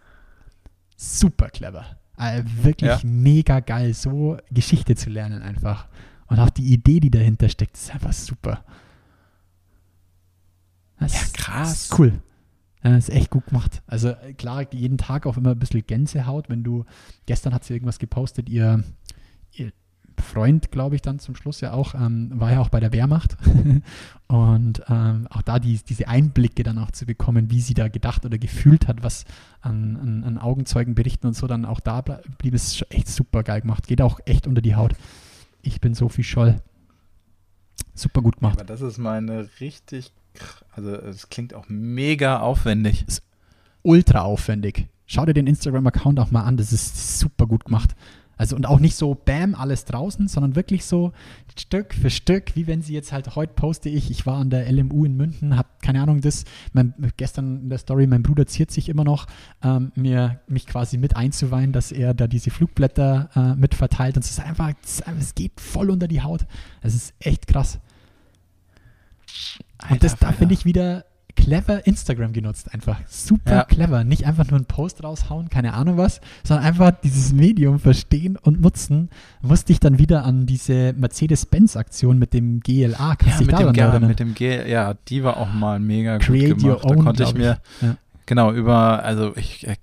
super 0.95 1.49
clever. 1.49 1.85
Äh, 2.17 2.43
wirklich 2.63 2.89
Ja. 2.89 2.99
mega 3.03 3.59
geil, 3.59 3.93
so 3.93 4.37
Geschichte 4.51 4.95
zu 4.95 5.09
lernen 5.11 5.43
einfach. 5.43 5.87
Und 6.27 6.39
auch 6.39 6.49
die 6.49 6.73
Idee, 6.73 6.99
die 6.99 7.11
dahinter 7.11 7.47
steckt, 7.49 7.75
ist 7.77 7.93
einfach 7.93 8.13
super. 8.13 8.63
Das 10.99 11.13
Ja, 11.13 11.21
ist- 11.21 11.33
krass. 11.37 11.69
das 11.69 11.81
ist 11.83 11.99
cool. 11.99 12.13
Ja, 12.83 12.95
ist 12.95 13.09
echt 13.09 13.29
gut 13.31 13.47
gemacht. 13.47 13.81
Also 13.87 14.09
äh, 14.09 14.33
klar, 14.33 14.71
jeden 14.73 14.97
Tag 14.97 15.25
auch 15.25 15.37
immer 15.37 15.51
ein 15.51 15.59
bisschen 15.59 15.85
Gänsehaut, 15.85 16.49
wenn 16.49 16.63
du, 16.63 16.85
gestern 17.25 17.53
hat 17.53 17.63
sie 17.63 17.73
irgendwas 17.73 17.99
gepostet, 17.99 18.49
ihr, 18.49 18.83
ihr 19.51 19.71
Freund, 20.19 20.71
glaube 20.71 20.95
ich, 20.95 21.01
dann 21.01 21.19
zum 21.19 21.35
Schluss 21.35 21.61
ja 21.61 21.73
auch, 21.73 21.93
ähm, 21.95 22.31
war 22.39 22.51
ja 22.51 22.59
auch 22.59 22.69
bei 22.69 22.79
der 22.79 22.91
Wehrmacht. 22.93 23.35
und 24.27 24.81
ähm, 24.87 25.27
auch 25.29 25.41
da 25.41 25.59
die, 25.59 25.79
diese 25.87 26.07
Einblicke 26.07 26.63
dann 26.63 26.77
auch 26.79 26.91
zu 26.91 27.05
bekommen, 27.05 27.49
wie 27.51 27.61
sie 27.61 27.73
da 27.73 27.87
gedacht 27.87 28.25
oder 28.25 28.37
gefühlt 28.37 28.87
hat, 28.87 29.03
was 29.03 29.25
an, 29.61 29.97
an, 29.97 30.23
an 30.23 30.37
Augenzeugenberichten 30.37 31.27
und 31.27 31.33
so 31.35 31.45
dann 31.47 31.65
auch 31.65 31.79
da 31.79 32.01
blieb, 32.01 32.53
ist 32.53 32.77
schon 32.77 32.89
echt 32.91 33.07
super 33.09 33.43
geil 33.43 33.61
gemacht. 33.61 33.87
Geht 33.87 34.01
auch 34.01 34.19
echt 34.25 34.47
unter 34.47 34.61
die 34.61 34.75
Haut. 34.75 34.93
Ich 35.61 35.81
bin 35.81 35.93
Sophie 35.93 36.23
Scholl. 36.23 36.61
Super 37.93 38.21
gut 38.21 38.37
gemacht. 38.37 38.59
Aber 38.59 38.65
das 38.67 38.81
ist 38.81 38.97
meine 38.99 39.49
richtig, 39.59 40.07
kr- 40.07 40.11
also 40.71 40.91
es 40.91 41.29
klingt 41.29 41.53
auch 41.53 41.65
mega 41.69 42.39
aufwendig. 42.39 43.05
ultra 43.83 44.21
aufwendig. 44.21 44.87
Schau 45.05 45.25
dir 45.25 45.33
den 45.33 45.47
Instagram-Account 45.47 46.19
auch 46.19 46.31
mal 46.31 46.43
an, 46.43 46.57
das 46.57 46.73
ist 46.73 47.19
super 47.19 47.47
gut 47.47 47.65
gemacht. 47.65 47.95
Also 48.39 48.55
und 48.55 48.67
auch 48.67 48.79
nicht 48.79 48.95
so 48.95 49.15
Bam, 49.15 49.55
alles 49.55 49.85
draußen, 49.85 50.27
sondern 50.27 50.55
wirklich 50.55 50.85
so 50.85 51.11
Stück 51.57 51.95
für 51.95 52.11
Stück, 52.11 52.55
wie 52.55 52.67
wenn 52.67 52.83
sie 52.83 52.93
jetzt 52.93 53.11
halt, 53.11 53.35
heute 53.35 53.53
poste 53.53 53.89
ich, 53.89 54.11
ich 54.11 54.27
war 54.27 54.37
an 54.37 54.51
der 54.51 54.71
LMU 54.71 55.05
in 55.05 55.17
München, 55.17 55.57
hab 55.57 55.81
keine 55.81 56.03
Ahnung, 56.03 56.21
das, 56.21 56.43
mein, 56.71 56.93
gestern 57.17 57.61
in 57.61 57.69
der 57.69 57.79
Story, 57.79 58.05
mein 58.05 58.21
Bruder 58.21 58.45
ziert 58.45 58.69
sich 58.69 58.89
immer 58.89 59.03
noch, 59.03 59.25
ähm, 59.63 59.91
mir, 59.95 60.39
mich 60.47 60.67
quasi 60.67 60.97
mit 60.99 61.15
einzuweihen, 61.15 61.71
dass 61.71 61.91
er 61.91 62.13
da 62.13 62.27
diese 62.27 62.51
Flugblätter 62.51 63.29
äh, 63.35 63.55
mit 63.59 63.73
verteilt 63.73 64.17
und 64.17 64.23
ist 64.23 64.31
es 64.31 64.37
ist 64.37 64.45
einfach- 64.45 64.73
es 65.19 65.33
geht 65.33 65.59
voll 65.59 65.89
unter 65.89 66.07
die 66.07 66.21
Haut. 66.21 66.45
Es 66.81 66.93
ist 66.93 67.15
echt 67.19 67.47
krass. 67.47 67.79
Und 69.89 70.03
das, 70.03 70.17
da 70.17 70.27
Alter 70.27 70.39
finde 70.39 70.53
ich 70.53 70.65
wieder 70.65 71.05
clever 71.35 71.85
Instagram 71.85 72.33
genutzt, 72.33 72.73
einfach 72.73 72.97
super 73.07 73.51
Ja. 73.57 73.63
clever. 73.63 74.03
Nicht 74.03 74.25
einfach 74.25 74.45
nur 74.47 74.55
einen 74.57 74.65
Post 74.65 75.03
raushauen, 75.03 75.49
keine 75.49 75.75
Ahnung 75.75 75.95
was, 75.97 76.19
sondern 76.43 76.65
einfach 76.65 76.91
dieses 77.03 77.31
Medium 77.31 77.79
verstehen 77.79 78.37
und 78.37 78.59
nutzen. 78.59 79.09
Musste 79.41 79.71
ich 79.71 79.79
dann 79.79 79.99
wieder 79.99 80.25
an 80.25 80.47
diese 80.47 80.93
Mercedes-Benz-Aktion 80.93 82.17
mit 82.17 82.33
dem 82.33 82.59
GLA, 82.61 83.15
kannst 83.15 83.39
Ja, 83.41 83.45
mit 83.45 83.59
dem, 83.59 83.73
G, 83.73 83.99
mit 84.07 84.19
dem 84.19 84.33
G, 84.33 84.67
ja, 84.69 84.95
die 85.07 85.23
war 85.23 85.37
auch 85.37 85.53
mal 85.53 85.79
mega 85.79 86.17
Create 86.17 86.53
gut 86.55 86.61
gemacht. 86.63 86.83
your 86.83 86.89
own, 86.91 86.97
da 86.97 87.03
konnte 87.03 87.23
ich 87.23 87.33
mir, 87.35 87.59
Ja. 87.81 87.95
genau, 88.25 88.51
über, 88.51 89.03
also 89.03 89.33
ich, 89.37 89.67
äh, 89.67 89.75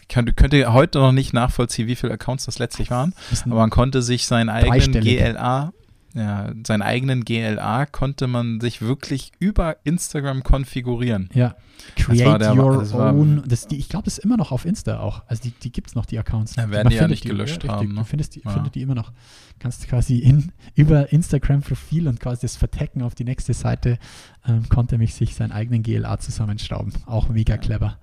ich 0.00 0.08
könnte, 0.08 0.32
könnte 0.34 0.72
heute 0.72 0.98
noch 0.98 1.12
nicht 1.12 1.32
nachvollziehen, 1.32 1.86
wie 1.86 1.96
viele 1.96 2.12
Accounts 2.14 2.46
das 2.46 2.58
letztlich 2.58 2.90
waren, 2.90 3.14
aber 3.46 3.54
man 3.56 3.70
konnte 3.70 4.02
sich 4.02 4.26
seinen 4.26 4.48
eigenen. 4.48 5.02
GLA, 5.02 5.72
ja, 6.14 6.52
seinen 6.66 6.82
eigenen 6.82 7.24
GLA 7.24 7.86
konnte 7.86 8.26
man 8.26 8.60
sich 8.60 8.82
wirklich 8.82 9.30
über 9.38 9.76
Instagram 9.84 10.42
konfigurieren. 10.42 11.28
Ja. 11.32 11.54
Das 11.96 12.08
war 12.08 12.14
Create 12.14 12.40
der- 12.40 12.54
your 12.56 12.78
das 12.80 12.92
war- 12.92 13.14
own. 13.14 13.42
Das, 13.46 13.66
die, 13.68 13.76
ich 13.76 13.88
glaube, 13.88 14.04
das 14.04 14.18
ist 14.18 14.24
immer 14.24 14.36
noch 14.36 14.50
auf 14.52 14.64
Insta 14.64 14.98
auch. 15.00 15.22
Also 15.28 15.42
die, 15.44 15.52
die 15.52 15.70
gibt 15.72 15.88
es 15.88 15.94
noch, 15.94 16.04
die 16.06 16.18
Accounts. 16.18 16.56
Ja, 16.56 16.68
werden 16.70 16.84
Man 16.84 16.90
die 16.90 16.96
ja 16.96 17.08
nicht 17.08 17.24
gelöscht 17.24 17.62
ja, 17.64 17.74
haben, 17.76 17.88
ne? 17.94 18.00
Du 18.00 18.04
findest 18.04 18.34
die, 18.34 18.42
Ja. 18.44 18.50
findet 18.50 18.74
die 18.74 18.82
immer 18.82 18.94
noch. 18.94 19.12
Kannst 19.60 19.86
quasi 19.88 20.18
in, 20.18 20.52
über 20.74 21.12
Instagram-Profil 21.12 22.08
und 22.08 22.18
quasi 22.20 22.42
das 22.42 22.56
Vertecken 22.56 23.02
auf 23.02 23.14
die 23.14 23.24
nächste 23.24 23.54
Seite 23.54 23.98
ähm, 24.46 24.68
konnte 24.68 24.98
mich 24.98 25.14
sich 25.14 25.34
seinen 25.34 25.52
eigenen 25.52 25.82
GLA 25.82 26.18
zusammenschrauben. 26.18 26.92
Auch 27.06 27.28
mega 27.28 27.56
clever. 27.56 27.98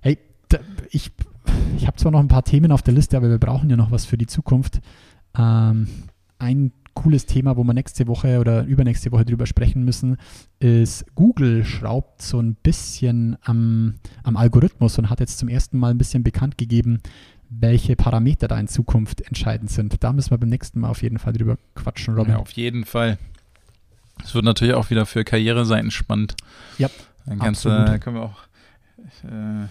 Hey, 0.00 0.18
da, 0.48 0.58
ich, 0.90 1.12
ich 1.76 1.86
habe 1.86 1.96
zwar 1.98 2.10
noch 2.12 2.20
ein 2.20 2.28
paar 2.28 2.44
Themen 2.44 2.72
auf 2.72 2.82
der 2.82 2.94
Liste, 2.94 3.16
aber 3.16 3.30
wir 3.30 3.38
brauchen 3.38 3.70
ja 3.70 3.76
noch 3.76 3.90
was 3.90 4.04
für 4.06 4.18
die 4.18 4.26
Zukunft. 4.26 4.80
Ähm, 5.38 5.86
ein 6.38 6.72
cooles 6.94 7.26
Thema, 7.26 7.56
wo 7.56 7.64
wir 7.64 7.74
nächste 7.74 8.06
Woche 8.06 8.38
oder 8.38 8.64
übernächste 8.64 9.12
Woche 9.12 9.24
drüber 9.24 9.46
sprechen 9.46 9.84
müssen, 9.84 10.16
ist 10.58 11.04
Google 11.14 11.64
schraubt 11.64 12.22
so 12.22 12.40
ein 12.40 12.54
bisschen 12.54 13.36
am, 13.42 13.94
am 14.22 14.36
Algorithmus 14.36 14.98
und 14.98 15.10
hat 15.10 15.20
jetzt 15.20 15.38
zum 15.38 15.48
ersten 15.48 15.78
Mal 15.78 15.90
ein 15.90 15.98
bisschen 15.98 16.22
bekannt 16.22 16.58
gegeben, 16.58 17.00
welche 17.48 17.96
Parameter 17.96 18.48
da 18.48 18.58
in 18.58 18.68
Zukunft 18.68 19.20
entscheidend 19.22 19.70
sind. 19.70 20.02
Da 20.02 20.12
müssen 20.12 20.30
wir 20.30 20.38
beim 20.38 20.48
nächsten 20.48 20.80
Mal 20.80 20.88
auf 20.88 21.02
jeden 21.02 21.18
Fall 21.18 21.32
drüber 21.32 21.58
quatschen, 21.74 22.14
Robin. 22.14 22.32
Ja, 22.32 22.38
auf 22.38 22.52
jeden 22.52 22.84
Fall. 22.84 23.18
Es 24.24 24.34
wird 24.34 24.44
natürlich 24.44 24.74
auch 24.74 24.90
wieder 24.90 25.06
für 25.06 25.24
Karriereseiten 25.24 25.90
spannend. 25.90 26.34
Ja, 26.78 26.88
Dann 27.26 27.38
kannst 27.38 27.64
du, 27.64 27.70
absolut. 27.70 28.00
können 28.00 28.16
wir 28.16 28.22
auch 28.22 28.38
äh, 29.24 29.66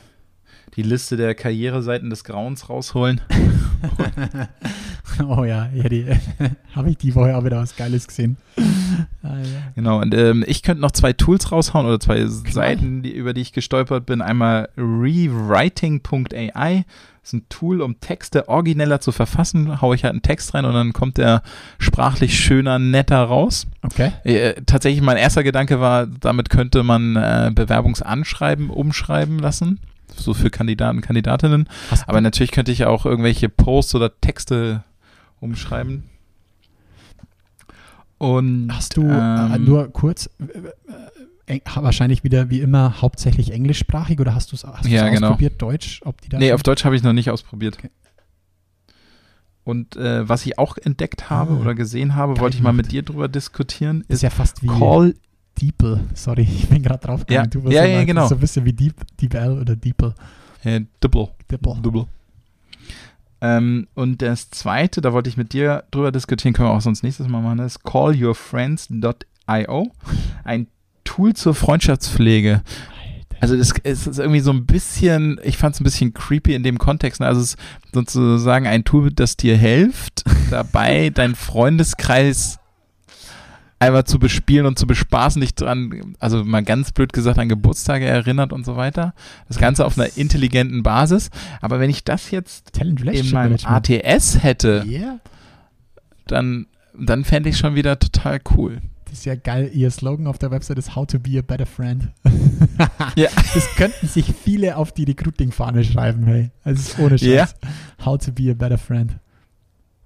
die 0.76 0.84
Liste 0.84 1.17
der 1.17 1.36
Karriereseiten 1.36 2.09
des 2.09 2.24
Grauens 2.24 2.69
rausholen. 2.69 3.22
oh 5.28 5.43
ja, 5.43 5.69
ja 5.74 5.84
habe 6.76 6.89
ich 6.91 6.97
die 6.97 7.13
Woche 7.15 7.36
auch 7.36 7.43
wieder 7.43 7.57
was 7.57 7.76
Geiles 7.76 8.07
gesehen. 8.07 8.38
Ah, 9.24 9.38
ja. 9.38 9.72
Genau, 9.76 9.99
und 9.99 10.13
ähm, 10.13 10.43
ich 10.47 10.63
könnte 10.63 10.82
noch 10.82 10.91
zwei 10.91 11.13
Tools 11.13 11.51
raushauen 11.51 11.86
oder 11.86 11.99
zwei 11.99 12.26
Seiten, 12.26 13.01
die, 13.03 13.13
über 13.13 13.34
die 13.34 13.41
ich 13.41 13.51
gestolpert 13.53 14.05
bin. 14.05 14.22
Einmal 14.22 14.69
rewriting.ai. 14.78 16.05
Das 17.22 17.34
ist 17.34 17.34
ein 17.34 17.49
Tool, 17.49 17.82
um 17.82 17.99
Texte 17.99 18.49
origineller 18.49 18.99
zu 18.99 19.11
verfassen. 19.11 19.80
Hau 19.82 19.93
ich 19.93 20.03
halt 20.03 20.13
einen 20.13 20.24
Text 20.24 20.55
rein 20.55 20.65
und 20.65 20.74
dann 20.74 20.91
kommt 20.91 21.17
der 21.17 21.43
sprachlich 21.78 22.39
schöner, 22.39 22.80
netter 22.80 23.22
raus. 23.24 23.67
Okay. 23.84 24.11
Äh, 24.24 24.61
tatsächlich, 24.65 25.03
mein 25.03 25.17
erster 25.17 25.43
Gedanke 25.43 25.80
war, 25.80 26.07
damit 26.07 26.49
könnte 26.49 26.82
man 26.84 27.15
äh, 27.15 27.51
Bewerbungsanschreiben 27.53 28.72
umschreiben 28.72 29.38
lassen. 29.38 29.80
So 30.16 30.34
für 30.34 30.49
Kandidaten, 30.49 31.01
Kandidatinnen. 31.01 31.68
Hast 31.89 32.07
Aber 32.07 32.22
natürlich 32.22 32.51
könnte 32.51 32.72
ich 32.72 32.86
auch 32.86 33.05
irgendwelche 33.05 33.49
Posts 33.49 33.95
oder 33.95 34.20
Texte 34.22 34.84
umschreiben. 35.39 36.03
Und 38.18 38.72
Hast 38.72 38.97
du 38.97 39.03
äh, 39.09 39.55
ähm, 39.55 39.66
nur 39.66 39.91
kurz, 39.91 40.30
äh, 41.47 41.55
äh, 41.55 41.59
wahrscheinlich 41.76 42.24
wieder 42.24 42.49
wie 42.51 42.62
immer 42.62 43.01
hauptsächlich 43.01 43.51
englischsprachig 43.51 44.20
oder 44.20 44.36
hast 44.36 44.51
du 44.51 44.55
es 44.55 44.64
Ja, 44.88 45.09
genau. 45.09 45.28
ausprobiert, 45.30 45.59
Deutsch? 45.62 46.01
Ob 46.05 46.22
die 46.22 46.30
da 46.30 46.38
Nee, 46.38 46.47
schon- 46.49 46.55
auf 46.55 46.64
Deutsch 46.64 46.86
habe 46.86 46.95
ich 46.95 47.01
noch 47.03 47.14
nicht 47.14 47.32
ausprobiert. 47.32 47.78
Okay. 47.80 47.89
Und 49.64 49.95
äh, 49.95 50.28
was 50.28 50.45
ich 50.45 50.57
auch 50.59 50.78
entdeckt 50.78 51.30
habe 51.30 51.53
Ah, 51.53 51.62
oder 51.62 51.74
gesehen 51.76 52.16
habe, 52.16 52.39
wollte 52.39 52.57
ich 52.57 52.64
mal 52.64 52.74
mit 52.74 52.91
dir 52.91 53.03
drüber 53.03 53.28
diskutieren, 53.28 54.01
ist 54.01 54.16
ist 54.18 54.22
ja 54.24 54.30
fast 54.30 54.62
wie 54.64 54.68
Call. 54.68 55.16
DeepL. 55.62 55.99
Sorry, 56.14 56.41
ich 56.41 56.68
bin 56.68 56.82
gerade 56.82 57.05
drauf 57.05 57.26
gekommen. 57.26 57.45
Ja, 57.45 57.47
Du 57.47 57.64
wirst 57.64 57.74
ja, 57.74 57.84
so 57.84 57.89
ja, 57.89 58.03
genau. 58.03 58.22
das 58.22 58.30
So 58.30 58.36
ein 58.36 58.41
bisschen 58.41 58.66
wie 58.66 58.74
Deep, 58.74 58.95
DeepL 59.22 59.59
oder 59.59 59.76
DeepL. 59.76 60.14
Äh, 60.64 60.82
Double. 60.99 61.30
DeepL. 61.49 61.76
Double. 61.82 62.05
Ähm, 63.41 63.88
und 63.95 64.22
das 64.22 64.49
zweite, 64.51 65.01
da 65.01 65.14
wollte 65.14 65.30
ich 65.30 65.38
mit 65.38 65.53
dir 65.53 65.84
drüber 65.91 66.12
diskutieren, 66.12 66.53
können 66.53 66.70
wir 66.70 66.74
auch 66.74 66.82
sonst 66.82 67.03
nächstes 67.03 67.28
Mal 67.28 67.41
machen, 67.41 67.59
ist 67.59 67.84
callyourfriends.io. 67.84 69.91
Ein 70.43 70.68
Tool 71.03 71.34
zur 71.34 71.55
Freundschaftspflege. 71.55 72.62
Also 73.39 73.57
das 73.57 73.74
es 73.84 74.05
ist 74.05 74.20
irgendwie 74.20 74.39
so 74.39 74.51
ein 74.51 74.68
bisschen, 74.68 75.39
ich 75.43 75.57
fand 75.57 75.74
es 75.74 75.82
ein 75.82 75.84
bisschen 75.84 76.14
creepy 76.14 76.53
in 76.53 76.62
dem 76.62 76.78
Kontext. 76.78 77.20
Ne? 77.20 77.26
Also 77.26 77.41
es 77.41 77.55
ist 77.55 77.59
sozusagen 77.91 78.68
ein 78.68 78.84
Tool, 78.84 79.12
das 79.12 79.36
dir 79.36 79.57
hilft, 79.57 80.24
dabei 80.51 81.09
deinen 81.14 81.34
Freundeskreis 81.34 82.59
einmal 83.82 84.03
zu 84.05 84.19
bespielen 84.19 84.65
und 84.67 84.77
zu 84.77 84.86
bespaßen, 84.86 85.41
dich 85.41 85.55
dran, 85.55 86.15
also 86.19 86.43
mal 86.45 86.63
ganz 86.63 86.91
blöd 86.91 87.13
gesagt, 87.13 87.39
an 87.39 87.49
Geburtstage 87.49 88.05
erinnert 88.05 88.53
und 88.53 88.65
so 88.65 88.75
weiter. 88.75 89.13
Das 89.47 89.57
Ganze 89.57 89.86
auf 89.86 89.97
einer 89.97 90.15
intelligenten 90.17 90.84
Basis. 90.84 91.29
Aber 91.61 91.79
wenn 91.79 91.89
ich 91.89 92.03
das 92.03 92.29
jetzt 92.32 92.77
in 92.77 93.32
meinem. 93.32 93.57
ATS 93.63 94.43
hätte, 94.43 94.86
Yeah. 94.88 95.19
dann, 96.27 96.67
dann 96.97 97.23
fände 97.25 97.49
ich 97.49 97.57
schon 97.57 97.75
wieder 97.75 97.97
total 97.97 98.39
cool. 98.55 98.82
Das 99.05 99.19
ist 99.19 99.25
ja 99.25 99.36
geil. 99.36 99.69
Ihr 99.73 99.91
Slogan 99.91 100.27
auf 100.27 100.38
der 100.38 100.51
Website 100.51 100.77
ist 100.77 100.95
How 100.95 101.05
to 101.07 101.19
be 101.19 101.38
a 101.38 101.41
better 101.41 101.65
friend. 101.65 102.09
Ja. 103.15 103.29
Das 103.53 103.67
könnten 103.75 104.07
sich 104.07 104.32
viele 104.43 104.77
auf 104.77 104.91
die 104.93 105.03
Recruiting-Fahne 105.03 105.84
schreiben, 105.84 106.25
hey. 106.25 106.51
Also 106.63 106.79
es 106.79 106.89
ist 106.89 106.99
ohne 106.99 107.17
Scheiß. 107.17 107.27
Ja. 107.27 108.05
How 108.05 108.17
to 108.17 108.32
be 108.32 108.51
a 108.51 108.53
better 108.53 108.77
friend. 108.77 109.17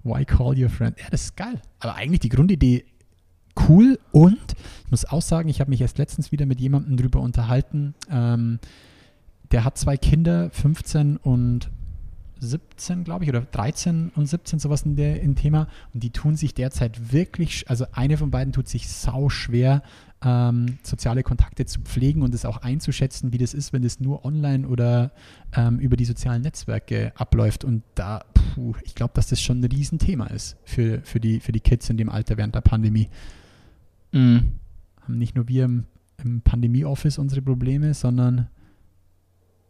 Why 0.02 0.24
call 0.24 0.58
your 0.58 0.70
friend? 0.70 0.98
Ja, 0.98 1.06
das 1.10 1.24
ist 1.24 1.36
geil. 1.36 1.60
Aber 1.80 1.94
eigentlich 1.94 2.20
die 2.20 2.28
Grundidee 2.30 2.84
cool 3.68 3.98
und 4.12 4.54
ich 4.84 4.90
muss 4.90 5.04
auch 5.04 5.22
sagen, 5.22 5.48
ich 5.48 5.60
habe 5.60 5.70
mich 5.70 5.80
erst 5.80 5.98
letztens 5.98 6.32
wieder 6.32 6.46
mit 6.46 6.60
jemandem 6.60 6.96
drüber 6.96 7.20
unterhalten. 7.20 7.94
Ähm, 8.10 8.58
der 9.50 9.64
hat 9.64 9.78
zwei 9.78 9.96
Kinder, 9.96 10.50
15 10.50 11.16
und 11.16 11.70
17, 12.38 13.04
glaube 13.04 13.24
ich, 13.24 13.30
oder 13.30 13.40
13 13.40 14.12
und 14.14 14.26
17, 14.26 14.58
sowas 14.58 14.82
in 14.82 14.96
der 14.96 15.20
in 15.22 15.36
Thema. 15.36 15.68
Und 15.94 16.02
die 16.02 16.10
tun 16.10 16.36
sich 16.36 16.54
derzeit 16.54 17.12
wirklich, 17.12 17.68
also 17.68 17.86
eine 17.92 18.16
von 18.16 18.30
beiden 18.30 18.52
tut 18.52 18.68
sich 18.68 18.88
sau 18.88 19.28
schwer, 19.28 19.82
ähm, 20.22 20.78
soziale 20.82 21.22
Kontakte 21.22 21.66
zu 21.66 21.80
pflegen 21.80 22.22
und 22.22 22.34
es 22.34 22.44
auch 22.44 22.58
einzuschätzen, 22.58 23.32
wie 23.32 23.38
das 23.38 23.54
ist, 23.54 23.72
wenn 23.72 23.84
es 23.84 24.00
nur 24.00 24.24
online 24.24 24.66
oder 24.68 25.12
ähm, 25.54 25.78
über 25.78 25.96
die 25.96 26.04
sozialen 26.04 26.42
Netzwerke 26.42 27.12
abläuft. 27.16 27.64
Und 27.64 27.82
da, 27.94 28.24
puh, 28.34 28.74
ich 28.84 28.94
glaube, 28.94 29.14
dass 29.14 29.28
das 29.28 29.40
schon 29.40 29.60
ein 29.60 29.64
Riesenthema 29.64 30.26
ist 30.26 30.56
für, 30.64 31.00
für, 31.04 31.20
die, 31.20 31.40
für 31.40 31.52
die 31.52 31.60
Kids 31.60 31.88
in 31.90 31.96
dem 31.96 32.08
Alter 32.08 32.36
während 32.36 32.54
der 32.54 32.60
Pandemie. 32.60 33.08
Mhm. 34.16 34.52
Haben 35.02 35.18
nicht 35.18 35.34
nur 35.34 35.48
wir 35.48 35.64
im, 35.64 35.84
im 36.24 36.40
Pandemie-Office 36.40 37.18
unsere 37.18 37.42
Probleme, 37.42 37.94
sondern 37.94 38.48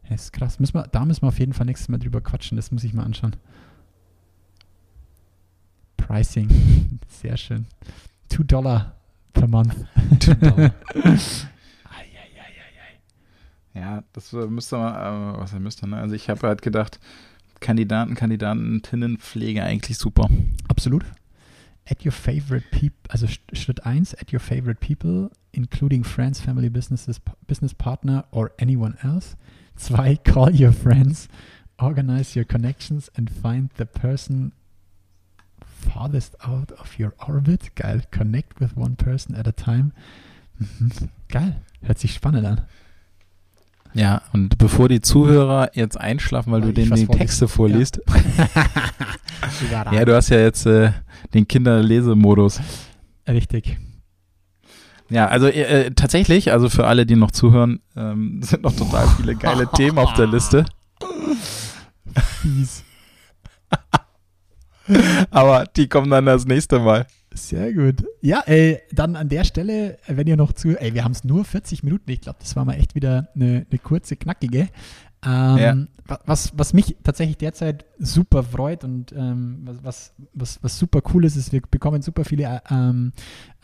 ja, 0.08 0.14
ist 0.14 0.32
krass. 0.32 0.60
Müssen 0.60 0.74
wir, 0.74 0.84
da 0.84 1.04
müssen 1.04 1.22
wir 1.22 1.28
auf 1.28 1.38
jeden 1.38 1.52
Fall 1.52 1.66
nächstes 1.66 1.88
Mal 1.88 1.98
drüber 1.98 2.20
quatschen. 2.20 2.56
Das 2.56 2.70
muss 2.70 2.84
ich 2.84 2.94
mal 2.94 3.04
anschauen. 3.04 3.36
Pricing. 5.96 7.00
Sehr 7.08 7.36
schön. 7.36 7.66
2 8.28 8.44
Dollar 8.44 8.96
per 9.32 9.48
month. 9.48 9.74
Ja, 13.76 14.02
das 14.14 14.32
äh, 14.32 14.46
müsste 14.46 14.78
man, 14.78 14.94
äh, 14.94 15.38
was 15.38 15.52
er 15.52 15.60
müsste, 15.60 15.86
ne? 15.86 15.98
Also 15.98 16.14
ich 16.14 16.30
habe 16.30 16.48
halt 16.48 16.62
gedacht, 16.62 16.98
Kandidaten, 17.60 18.14
Kandidatinnen 18.14 19.18
Pflege 19.18 19.62
eigentlich 19.62 19.98
super. 19.98 20.30
Absolut. 20.66 21.04
At 21.88 22.04
your 22.04 22.12
favorite 22.12 22.64
people, 22.72 22.98
also 23.10 23.26
Sch- 23.26 23.38
Schritt 23.52 23.78
1, 23.84 24.14
at 24.20 24.32
your 24.32 24.40
favorite 24.40 24.80
people, 24.80 25.30
including 25.52 26.02
friends, 26.04 26.40
family, 26.40 26.68
businesses, 26.68 27.20
business 27.46 27.72
partner 27.72 28.24
or 28.32 28.50
anyone 28.58 28.96
else. 29.04 29.36
2, 29.78 30.16
call 30.24 30.50
your 30.50 30.72
friends, 30.72 31.28
organize 31.78 32.34
your 32.34 32.44
connections 32.44 33.08
and 33.16 33.30
find 33.30 33.70
the 33.76 33.86
person 33.86 34.52
farthest 35.60 36.34
out 36.44 36.72
of 36.72 36.98
your 36.98 37.12
orbit. 37.28 37.70
Geil. 37.76 38.00
Connect 38.10 38.58
with 38.60 38.76
one 38.76 38.96
person 38.96 39.34
at 39.36 39.46
a 39.46 39.52
time. 39.52 39.92
Mhm. 40.58 41.08
Geil. 41.28 41.60
Hört 41.82 41.98
sich 41.98 42.14
spannend 42.14 42.46
an. 42.46 42.62
Ja, 43.94 44.22
und 44.32 44.58
bevor 44.58 44.88
die 44.88 45.00
Zuhörer 45.00 45.70
jetzt 45.74 45.98
einschlafen, 45.98 46.52
weil 46.52 46.62
Weil 46.62 46.72
du 46.72 46.74
denen 46.74 46.94
die. 46.96 47.06
Texte 47.06 47.48
vorliest. 47.48 48.00
Ja, 49.70 49.92
Ja, 49.92 50.04
du 50.04 50.14
hast 50.14 50.28
ja 50.30 50.38
jetzt 50.38 50.66
äh, 50.66 50.92
den 51.34 51.48
Kinderlesemodus. 51.48 52.60
Richtig. 53.28 53.78
Ja, 55.08 55.28
also 55.28 55.46
äh, 55.46 55.92
tatsächlich, 55.92 56.52
also 56.52 56.68
für 56.68 56.86
alle, 56.86 57.06
die 57.06 57.16
noch 57.16 57.30
zuhören, 57.30 57.80
ähm, 57.96 58.40
sind 58.42 58.62
noch 58.62 58.74
total 58.74 59.06
viele 59.16 59.36
geile 59.36 59.68
Themen 59.76 59.98
auf 59.98 60.14
der 60.14 60.26
Liste. 60.26 60.64
Fies. 62.40 62.84
Aber 65.30 65.64
die 65.76 65.88
kommen 65.88 66.10
dann 66.10 66.26
das 66.26 66.46
nächste 66.46 66.78
Mal. 66.78 67.06
Sehr 67.34 67.72
gut. 67.72 68.04
Ja, 68.22 68.42
ey, 68.46 68.80
dann 68.92 69.14
an 69.14 69.28
der 69.28 69.44
Stelle, 69.44 69.98
wenn 70.06 70.26
ihr 70.26 70.36
noch 70.36 70.52
zu, 70.52 70.80
ey, 70.80 70.94
wir 70.94 71.04
haben 71.04 71.12
es 71.12 71.24
nur 71.24 71.44
40 71.44 71.82
Minuten. 71.82 72.10
Ich 72.10 72.22
glaube, 72.22 72.38
das 72.40 72.56
war 72.56 72.64
mal 72.64 72.74
echt 72.74 72.94
wieder 72.94 73.28
eine, 73.34 73.66
eine 73.68 73.78
kurze, 73.78 74.16
knackige. 74.16 74.68
Ähm, 75.26 75.58
Ja. 75.58 75.76
wa- 76.06 76.20
was, 76.24 76.56
was 76.56 76.72
mich 76.72 76.96
tatsächlich 77.02 77.36
derzeit 77.36 77.84
super 77.98 78.42
freut 78.44 78.84
und 78.84 79.10
ähm, 79.12 79.62
was, 79.64 79.82
was, 79.82 80.12
was, 80.34 80.62
was 80.62 80.78
super 80.78 81.00
cool 81.12 81.24
ist, 81.24 81.34
ist, 81.36 81.52
wir 81.52 81.60
bekommen 81.68 82.00
super 82.00 82.24
viele 82.24 82.44
äh, 82.44 82.60
ähm, 82.70 83.12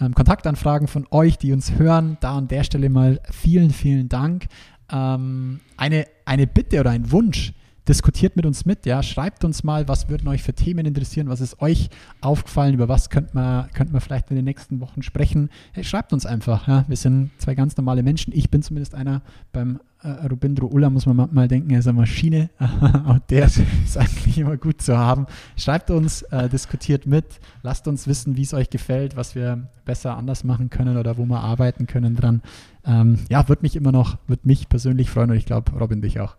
ähm, 0.00 0.12
Kontaktanfragen 0.14 0.88
von 0.88 1.06
euch, 1.12 1.38
die 1.38 1.52
uns 1.52 1.72
hören. 1.78 2.16
Da 2.20 2.36
an 2.36 2.48
der 2.48 2.64
Stelle 2.64 2.90
mal 2.90 3.20
vielen, 3.30 3.70
vielen 3.70 4.08
Dank. 4.08 4.46
Ähm, 4.90 5.60
eine, 5.76 6.06
eine 6.24 6.46
Bitte 6.46 6.80
oder 6.80 6.90
ein 6.90 7.10
Wunsch. 7.12 7.52
Diskutiert 7.88 8.36
mit 8.36 8.46
uns 8.46 8.64
mit, 8.64 8.86
ja. 8.86 9.02
Schreibt 9.02 9.44
uns 9.44 9.64
mal, 9.64 9.88
was 9.88 10.08
würden 10.08 10.28
euch 10.28 10.42
für 10.42 10.52
Themen 10.52 10.86
interessieren, 10.86 11.28
was 11.28 11.40
ist 11.40 11.60
euch 11.60 11.90
aufgefallen, 12.20 12.74
über 12.74 12.88
was 12.88 13.10
könnte 13.10 13.30
man, 13.34 13.68
könnte 13.72 13.92
man 13.92 14.00
vielleicht 14.00 14.30
in 14.30 14.36
den 14.36 14.44
nächsten 14.44 14.80
Wochen 14.80 15.02
sprechen. 15.02 15.50
Hey, 15.72 15.82
schreibt 15.82 16.12
uns 16.12 16.24
einfach, 16.24 16.68
ja. 16.68 16.84
Wir 16.86 16.96
sind 16.96 17.30
zwei 17.38 17.54
ganz 17.54 17.76
normale 17.76 18.02
Menschen. 18.04 18.32
Ich 18.36 18.50
bin 18.50 18.62
zumindest 18.62 18.94
einer 18.94 19.22
beim 19.52 19.80
äh, 20.02 20.26
Rubindro 20.26 20.66
Ulla, 20.66 20.90
muss 20.90 21.06
man 21.06 21.16
manchmal 21.16 21.48
denken, 21.48 21.70
er 21.70 21.80
ist 21.80 21.88
eine 21.88 21.98
Maschine. 21.98 22.50
Auch 23.06 23.18
der 23.30 23.46
ist 23.46 23.58
eigentlich 23.96 24.38
immer 24.38 24.56
gut 24.56 24.80
zu 24.80 24.96
haben. 24.96 25.26
Schreibt 25.56 25.90
uns, 25.90 26.22
äh, 26.22 26.48
diskutiert 26.48 27.06
mit, 27.06 27.40
lasst 27.62 27.88
uns 27.88 28.06
wissen, 28.06 28.36
wie 28.36 28.42
es 28.42 28.54
euch 28.54 28.70
gefällt, 28.70 29.16
was 29.16 29.34
wir 29.34 29.68
besser 29.84 30.16
anders 30.16 30.44
machen 30.44 30.70
können 30.70 30.96
oder 30.96 31.18
wo 31.18 31.24
wir 31.24 31.40
arbeiten 31.40 31.86
können 31.86 32.14
dran. 32.14 32.42
Ähm, 32.84 33.18
ja, 33.28 33.48
wird 33.48 33.62
mich 33.62 33.74
immer 33.74 33.90
noch, 33.92 34.18
wird 34.28 34.46
mich 34.46 34.68
persönlich 34.68 35.10
freuen 35.10 35.30
und 35.30 35.36
ich 35.36 35.46
glaube, 35.46 35.72
Robin 35.72 36.00
dich 36.00 36.20
auch. 36.20 36.36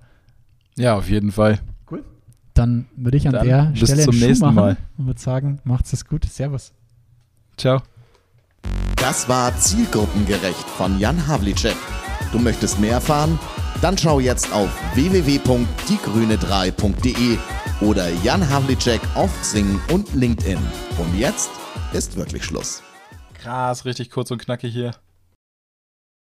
Ja, 0.76 0.96
auf 0.96 1.10
jeden 1.10 1.32
Fall. 1.32 1.60
Cool. 1.90 2.04
Dann 2.54 2.86
würde 2.96 3.18
ich 3.18 3.26
an 3.28 3.34
Dann 3.34 3.48
der 3.48 3.64
bis 3.72 3.80
Stelle 3.90 4.04
zum 4.04 4.20
nächsten 4.20 4.46
machen 4.46 4.56
Mal. 4.56 4.78
und 4.98 5.08
würde 5.08 5.20
sagen, 5.20 5.60
macht's 5.64 5.92
es 5.94 6.06
gut. 6.06 6.26
Servus. 6.26 6.72
Ciao. 7.58 7.82
Das 8.96 9.28
war 9.28 9.58
Zielgruppengerecht 9.58 10.66
von 10.78 11.00
Jan 11.00 11.28
Havlicek. 11.28 11.76
Du 12.32 12.38
möchtest 12.40 12.80
mehr 12.80 12.94
erfahren? 12.94 13.38
Dann 13.82 13.98
schau 13.98 14.20
jetzt 14.22 14.54
auf 14.54 14.70
www.diegrüne3.de 14.96 17.38
oder 17.82 18.10
Jan 18.24 18.48
Havlicek 18.50 19.02
auf 19.16 19.30
Xing 19.42 19.82
und 19.92 20.14
LinkedIn. 20.14 20.60
Und 20.98 21.18
jetzt 21.18 21.50
ist 21.92 22.16
wirklich 22.16 22.46
Schluss. 22.46 22.82
Krass, 23.34 23.84
richtig 23.84 24.10
kurz 24.10 24.32
und 24.32 24.38
knackig 24.42 24.72
hier. 24.72 24.94